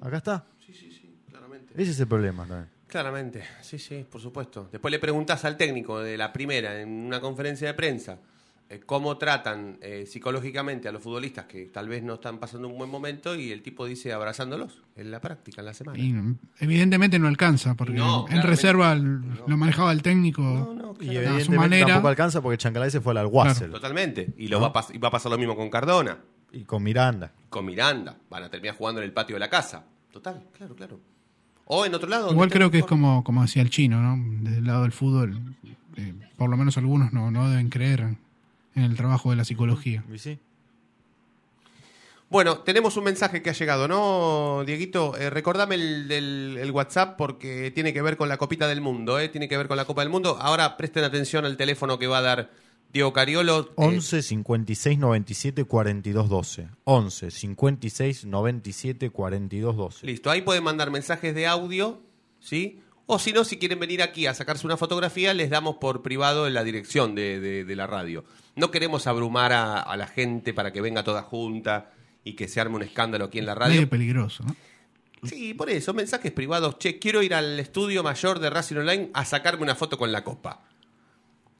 Acá 0.00 0.16
está. 0.16 0.46
Sí, 0.64 0.72
sí, 0.72 0.90
sí, 0.90 1.14
claramente. 1.28 1.74
Ese 1.76 1.90
es 1.90 2.00
el 2.00 2.06
problema 2.06 2.46
también. 2.46 2.70
Claramente, 2.86 3.42
sí, 3.62 3.78
sí, 3.78 4.04
por 4.08 4.20
supuesto. 4.20 4.68
Después 4.70 4.92
le 4.92 4.98
preguntás 4.98 5.44
al 5.44 5.56
técnico 5.56 6.00
de 6.00 6.16
la 6.16 6.32
primera 6.32 6.80
en 6.80 6.88
una 6.88 7.20
conferencia 7.20 7.66
de 7.68 7.74
prensa 7.74 8.18
eh, 8.70 8.80
cómo 8.86 9.18
tratan 9.18 9.76
eh, 9.82 10.06
psicológicamente 10.06 10.88
a 10.88 10.92
los 10.92 11.02
futbolistas 11.02 11.44
que 11.44 11.66
tal 11.66 11.86
vez 11.86 12.02
no 12.02 12.14
están 12.14 12.38
pasando 12.38 12.66
un 12.66 12.78
buen 12.78 12.88
momento 12.88 13.36
y 13.36 13.52
el 13.52 13.62
tipo 13.62 13.84
dice 13.84 14.12
abrazándolos 14.14 14.82
en 14.96 15.10
la 15.10 15.20
práctica, 15.20 15.60
en 15.60 15.66
la 15.66 15.74
semana. 15.74 15.98
Y 15.98 16.14
evidentemente 16.60 17.18
no 17.18 17.28
alcanza, 17.28 17.74
porque 17.74 17.92
No, 17.92 18.26
en 18.30 18.42
reserva 18.42 18.94
lo 18.94 19.56
manejaba 19.56 19.92
el 19.92 20.00
técnico 20.02 20.96
Y 21.00 21.16
a 21.18 21.40
su 21.40 21.52
manera. 21.52 21.86
tampoco 21.86 22.08
alcanza 22.08 22.40
porque 22.40 22.56
Chancalay 22.56 22.90
se 22.90 23.02
fue 23.02 23.12
al 23.12 23.18
Alguacel. 23.18 23.70
Totalmente. 23.70 24.32
Y, 24.38 24.48
lo 24.48 24.60
¿No? 24.60 24.72
va, 24.72 24.80
a 24.80 24.86
y 24.94 24.98
va 24.98 25.08
a 25.08 25.10
pasar 25.10 25.30
lo 25.30 25.36
mismo 25.38 25.54
con 25.56 25.68
Cardona. 25.68 26.18
Y 26.50 26.64
con 26.64 26.82
Miranda. 26.82 27.32
Con 27.50 27.66
Miranda. 27.66 28.16
Van 28.30 28.44
a 28.44 28.48
terminar 28.48 28.76
jugando 28.76 29.00
en 29.02 29.04
el 29.06 29.12
patio 29.12 29.36
de 29.36 29.40
la 29.40 29.50
casa. 29.50 29.84
Total, 30.10 30.42
claro, 30.56 30.74
claro. 30.74 31.00
O 31.66 31.86
en 31.86 31.94
otro 31.94 32.08
lado. 32.08 32.30
Igual 32.30 32.50
creo 32.50 32.70
que 32.70 32.78
es 32.78 32.84
como, 32.84 33.24
como 33.24 33.42
decía 33.42 33.62
el 33.62 33.70
chino, 33.70 34.00
¿no? 34.02 34.22
Desde 34.42 34.58
el 34.58 34.64
lado 34.66 34.82
del 34.82 34.92
fútbol, 34.92 35.40
eh, 35.96 36.14
por 36.36 36.50
lo 36.50 36.56
menos 36.56 36.76
algunos 36.76 37.12
no, 37.12 37.30
no 37.30 37.48
deben 37.48 37.70
creer 37.70 38.00
en 38.74 38.82
el 38.82 38.96
trabajo 38.96 39.30
de 39.30 39.36
la 39.36 39.44
psicología. 39.44 40.04
Y 40.12 40.18
sí. 40.18 40.38
Bueno, 42.30 42.58
tenemos 42.58 42.96
un 42.96 43.04
mensaje 43.04 43.42
que 43.42 43.50
ha 43.50 43.52
llegado, 43.52 43.86
¿no, 43.86 44.64
Dieguito? 44.66 45.16
Eh, 45.16 45.30
recordame 45.30 45.76
el, 45.76 46.08
del- 46.08 46.58
el 46.60 46.70
WhatsApp 46.72 47.16
porque 47.16 47.70
tiene 47.70 47.92
que 47.92 48.02
ver 48.02 48.16
con 48.16 48.28
la 48.28 48.38
Copita 48.38 48.66
del 48.66 48.80
Mundo, 48.80 49.18
¿eh? 49.20 49.28
Tiene 49.28 49.48
que 49.48 49.56
ver 49.56 49.68
con 49.68 49.76
la 49.76 49.84
Copa 49.84 50.00
del 50.02 50.10
Mundo. 50.10 50.36
Ahora 50.40 50.76
presten 50.76 51.04
atención 51.04 51.44
al 51.44 51.56
teléfono 51.56 51.98
que 51.98 52.06
va 52.08 52.18
a 52.18 52.22
dar 52.22 52.50
Diego 52.94 53.12
Cariolo. 53.12 53.68
eh, 53.70 53.72
11 53.74 54.22
56 54.22 54.98
97 54.98 55.64
42 55.64 56.28
12. 56.30 56.68
11 56.84 57.30
56 57.30 58.24
97 58.24 59.10
42 59.10 59.76
12. 59.76 60.06
Listo, 60.06 60.30
ahí 60.30 60.40
pueden 60.40 60.64
mandar 60.64 60.90
mensajes 60.90 61.34
de 61.34 61.46
audio, 61.46 62.00
¿sí? 62.40 62.80
O 63.06 63.18
si 63.18 63.32
no, 63.34 63.44
si 63.44 63.58
quieren 63.58 63.78
venir 63.80 64.00
aquí 64.00 64.26
a 64.26 64.32
sacarse 64.32 64.64
una 64.66 64.78
fotografía, 64.78 65.34
les 65.34 65.50
damos 65.50 65.76
por 65.76 66.00
privado 66.02 66.46
en 66.46 66.54
la 66.54 66.64
dirección 66.64 67.14
de, 67.14 67.38
de- 67.40 67.64
de 67.66 67.76
la 67.76 67.86
radio. 67.86 68.24
No 68.56 68.70
queremos 68.70 69.06
abrumar 69.06 69.52
a, 69.52 69.80
a 69.80 69.96
la 69.98 70.06
gente 70.06 70.54
para 70.54 70.72
que 70.72 70.80
venga 70.80 71.04
toda 71.04 71.20
junta 71.22 71.92
y 72.22 72.32
que 72.34 72.48
se 72.48 72.60
arme 72.62 72.76
un 72.76 72.82
escándalo 72.82 73.26
aquí 73.26 73.40
en 73.40 73.46
la 73.46 73.54
radio. 73.54 73.74
Medio 73.74 73.90
peligroso, 73.90 74.44
¿no? 74.44 74.56
Sí, 75.28 75.52
por 75.54 75.68
eso, 75.70 75.92
mensajes 75.94 76.32
privados. 76.32 76.78
Che, 76.78 76.98
quiero 76.98 77.22
ir 77.22 77.34
al 77.34 77.58
estudio 77.58 78.02
mayor 78.02 78.38
de 78.38 78.50
Racing 78.50 78.76
Online 78.76 79.10
a 79.14 79.24
sacarme 79.24 79.62
una 79.64 79.74
foto 79.74 79.98
con 79.98 80.12
la 80.12 80.22
copa. 80.22 80.62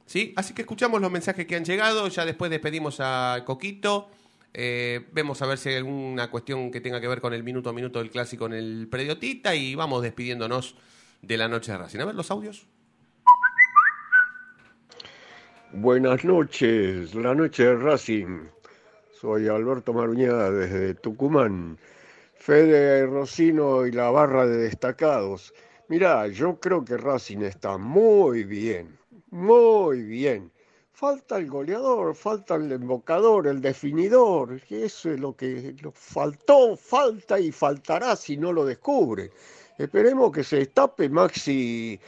¿Sí? 0.05 0.33
Así 0.35 0.53
que 0.53 0.61
escuchamos 0.61 1.01
los 1.01 1.11
mensajes 1.11 1.45
que 1.45 1.55
han 1.55 1.65
llegado. 1.65 2.07
Ya 2.07 2.25
después 2.25 2.51
despedimos 2.51 2.97
a 2.99 3.43
Coquito. 3.45 4.09
Eh, 4.53 5.05
vemos 5.11 5.41
a 5.41 5.47
ver 5.47 5.57
si 5.57 5.69
hay 5.69 5.75
alguna 5.75 6.29
cuestión 6.29 6.71
que 6.71 6.79
tenga 6.79 7.01
que 7.01 7.07
ver 7.07 7.19
con 7.21 7.33
el 7.33 7.43
minuto 7.43 7.69
a 7.69 7.73
minuto 7.73 7.99
del 7.99 8.09
clásico 8.09 8.45
en 8.45 8.53
el 8.53 8.87
predio 8.89 9.17
Tita. 9.17 9.55
Y 9.55 9.75
vamos 9.75 10.03
despidiéndonos 10.03 10.75
de 11.21 11.37
la 11.37 11.47
noche 11.47 11.71
de 11.71 11.77
Racing. 11.79 11.99
A 11.99 12.05
ver 12.05 12.15
los 12.15 12.31
audios. 12.31 12.67
Buenas 15.73 16.23
noches, 16.23 17.13
la 17.15 17.35
noche 17.35 17.65
de 17.65 17.75
Racing. 17.75 18.47
Soy 19.19 19.47
Alberto 19.47 19.91
Maruñada 19.91 20.51
desde 20.51 20.93
Tucumán. 20.93 21.77
Fede 22.35 23.07
Rocino 23.07 23.85
y 23.85 23.91
la 23.91 24.09
barra 24.11 24.45
de 24.45 24.57
destacados. 24.57 25.53
Mirá, 25.89 26.27
yo 26.27 26.59
creo 26.59 26.85
que 26.85 26.95
Racing 26.95 27.39
está 27.39 27.77
muy 27.77 28.43
bien, 28.43 28.97
muy 29.31 30.03
bien. 30.03 30.51
Falta 30.91 31.37
el 31.37 31.49
goleador, 31.49 32.15
falta 32.15 32.55
el 32.55 32.71
embocador, 32.71 33.47
el 33.47 33.59
definidor. 33.61 34.61
Eso 34.69 35.11
es 35.11 35.19
lo 35.19 35.35
que 35.35 35.75
lo 35.81 35.91
faltó, 35.91 36.77
falta 36.77 37.39
y 37.39 37.51
faltará 37.51 38.15
si 38.15 38.37
no 38.37 38.53
lo 38.53 38.65
descubre. 38.65 39.31
Esperemos 39.77 40.31
que 40.31 40.43
se 40.43 40.57
destape 40.57 41.09
Maxi 41.09 41.99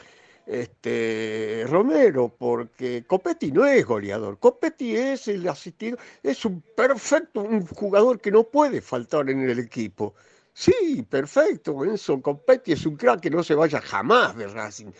este, 0.48 1.64
Romero, 1.68 2.34
porque 2.36 3.04
Copetti 3.06 3.52
no 3.52 3.66
es 3.66 3.84
goleador. 3.84 4.38
Copetti 4.38 4.96
es 4.96 5.28
el 5.28 5.46
asistido, 5.46 5.98
es 6.22 6.44
un 6.46 6.62
perfecto, 6.74 7.42
un 7.42 7.66
jugador 7.66 8.20
que 8.20 8.30
no 8.30 8.44
puede 8.44 8.80
faltar 8.80 9.28
en 9.28 9.48
el 9.48 9.58
equipo. 9.58 10.14
Sí, 10.54 11.06
perfecto, 11.08 11.84
Enzo 11.84 12.20
Copetti 12.20 12.72
es 12.72 12.84
un 12.84 12.96
crack 12.96 13.20
que 13.20 13.30
no 13.30 13.44
se 13.44 13.54
vaya 13.54 13.80
jamás 13.80 14.36
de 14.36 14.48
Racing, 14.48 14.90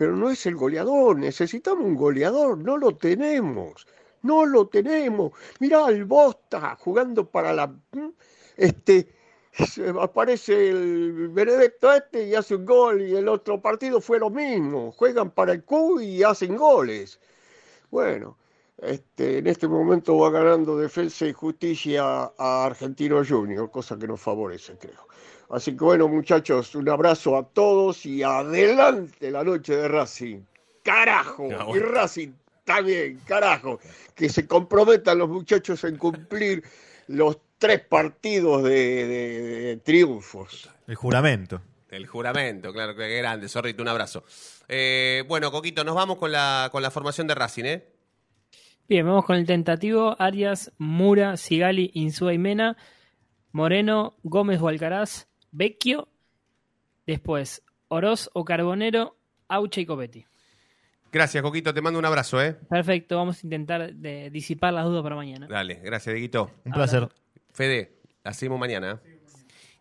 pero 0.00 0.16
no 0.16 0.30
es 0.30 0.46
el 0.46 0.56
goleador, 0.56 1.18
necesitamos 1.18 1.84
un 1.84 1.94
goleador, 1.94 2.56
no 2.56 2.78
lo 2.78 2.96
tenemos, 2.96 3.86
no 4.22 4.46
lo 4.46 4.66
tenemos. 4.66 5.32
Mirá 5.58 5.84
al 5.84 6.06
Bosta 6.06 6.74
jugando 6.76 7.30
para 7.30 7.52
la... 7.52 7.70
Este, 8.56 9.12
aparece 10.00 10.70
el 10.70 11.28
Benedetto 11.28 11.92
este 11.92 12.28
y 12.28 12.34
hace 12.34 12.54
un 12.54 12.64
gol 12.64 13.02
y 13.02 13.14
el 13.14 13.28
otro 13.28 13.60
partido 13.60 14.00
fue 14.00 14.18
lo 14.18 14.30
mismo, 14.30 14.90
juegan 14.92 15.32
para 15.32 15.52
el 15.52 15.64
Q 15.64 16.00
y 16.00 16.22
hacen 16.22 16.56
goles. 16.56 17.20
Bueno, 17.90 18.38
este, 18.78 19.36
en 19.36 19.48
este 19.48 19.68
momento 19.68 20.16
va 20.16 20.30
ganando 20.30 20.78
Defensa 20.78 21.26
y 21.26 21.34
Justicia 21.34 22.32
a 22.38 22.64
Argentino 22.64 23.22
Junior, 23.22 23.70
cosa 23.70 23.98
que 23.98 24.06
nos 24.06 24.22
favorece, 24.22 24.78
creo. 24.78 25.09
Así 25.50 25.72
que 25.76 25.84
bueno, 25.84 26.06
muchachos, 26.08 26.74
un 26.74 26.88
abrazo 26.88 27.36
a 27.36 27.42
todos 27.48 28.06
y 28.06 28.22
adelante 28.22 29.30
la 29.30 29.42
noche 29.44 29.76
de 29.76 29.88
Racing. 29.88 30.40
Carajo, 30.82 31.48
Ah, 31.58 31.66
y. 31.74 31.78
Racing 31.78 32.30
también, 32.64 33.20
carajo. 33.26 33.80
Que 34.14 34.28
se 34.28 34.46
comprometan 34.46 35.18
los 35.18 35.28
muchachos 35.28 35.82
en 35.84 35.96
cumplir 35.96 36.62
los 37.08 37.38
tres 37.58 37.80
partidos 37.80 38.62
de, 38.62 38.70
de- 38.70 39.60
de 39.60 39.76
triunfos. 39.78 40.70
El 40.86 40.94
juramento. 40.94 41.60
El 41.90 42.06
juramento, 42.06 42.72
claro, 42.72 42.94
que 42.94 43.16
grande. 43.18 43.48
Zorrito, 43.48 43.82
un 43.82 43.88
abrazo. 43.88 44.22
Eh, 44.68 45.24
bueno, 45.26 45.50
Coquito, 45.50 45.82
nos 45.82 45.96
vamos 45.96 46.16
con 46.18 46.30
la, 46.30 46.68
con 46.70 46.82
la 46.82 46.92
formación 46.92 47.26
de 47.26 47.34
Racing, 47.34 47.64
¿eh? 47.64 47.84
Bien, 48.88 49.04
vamos 49.04 49.24
con 49.24 49.34
el 49.36 49.46
tentativo. 49.46 50.14
Arias, 50.20 50.72
Mura, 50.78 51.36
Sigali, 51.36 51.90
Insúa 51.94 52.32
y 52.32 52.38
Mena, 52.38 52.76
Moreno, 53.52 54.16
Gómez 54.22 54.60
o 54.60 54.68
Alcaraz, 54.68 55.26
Vecchio. 55.52 56.08
Después, 57.06 57.62
Oroz 57.88 58.30
o 58.34 58.44
Carbonero, 58.44 59.16
Auche 59.48 59.80
y 59.80 59.86
Copetti. 59.86 60.26
Gracias, 61.12 61.42
Coquito. 61.42 61.74
Te 61.74 61.82
mando 61.82 61.98
un 61.98 62.04
abrazo, 62.04 62.40
¿eh? 62.40 62.54
Perfecto, 62.68 63.16
vamos 63.16 63.42
a 63.42 63.46
intentar 63.46 63.92
de 63.92 64.30
disipar 64.30 64.72
las 64.72 64.84
dudas 64.84 65.02
para 65.02 65.16
mañana. 65.16 65.48
Dale, 65.48 65.74
gracias, 65.82 66.14
Dieguito. 66.14 66.52
Un 66.64 66.72
placer. 66.72 67.08
Fede, 67.52 67.96
la 68.22 68.32
seguimos 68.32 68.60
mañana. 68.60 69.00
¿eh? 69.04 69.18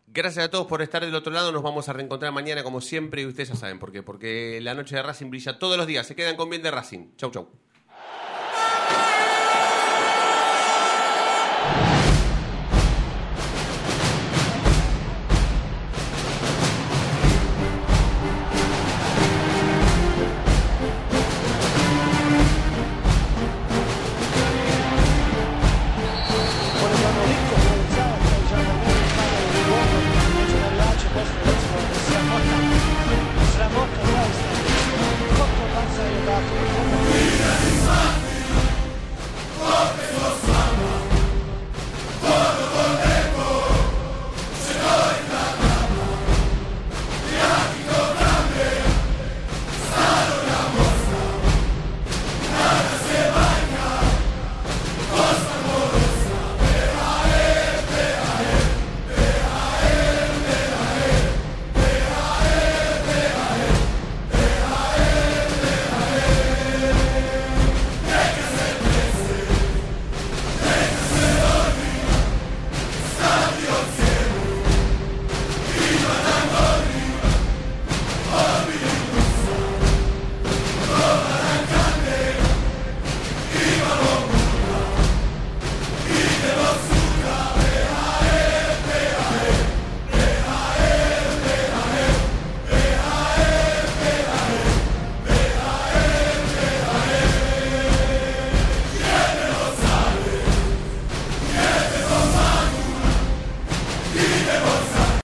Gracias 0.07 0.45
a 0.45 0.49
todos 0.49 0.65
por 0.65 0.81
estar 0.81 1.05
del 1.05 1.13
otro 1.13 1.31
lado. 1.31 1.51
Nos 1.51 1.61
vamos 1.61 1.87
a 1.87 1.93
reencontrar 1.93 2.31
mañana, 2.31 2.63
como 2.63 2.81
siempre, 2.81 3.21
y 3.21 3.25
ustedes 3.27 3.49
ya 3.49 3.55
saben 3.55 3.77
por 3.77 3.91
qué. 3.91 4.01
Porque 4.01 4.59
la 4.59 4.73
noche 4.73 4.95
de 4.95 5.03
Racing 5.03 5.29
brilla 5.29 5.59
todos 5.59 5.77
los 5.77 5.85
días. 5.85 6.07
Se 6.07 6.15
quedan 6.15 6.35
con 6.35 6.49
bien 6.49 6.63
de 6.63 6.71
Racing. 6.71 7.15
Chau, 7.15 7.29
chau. 7.29 7.47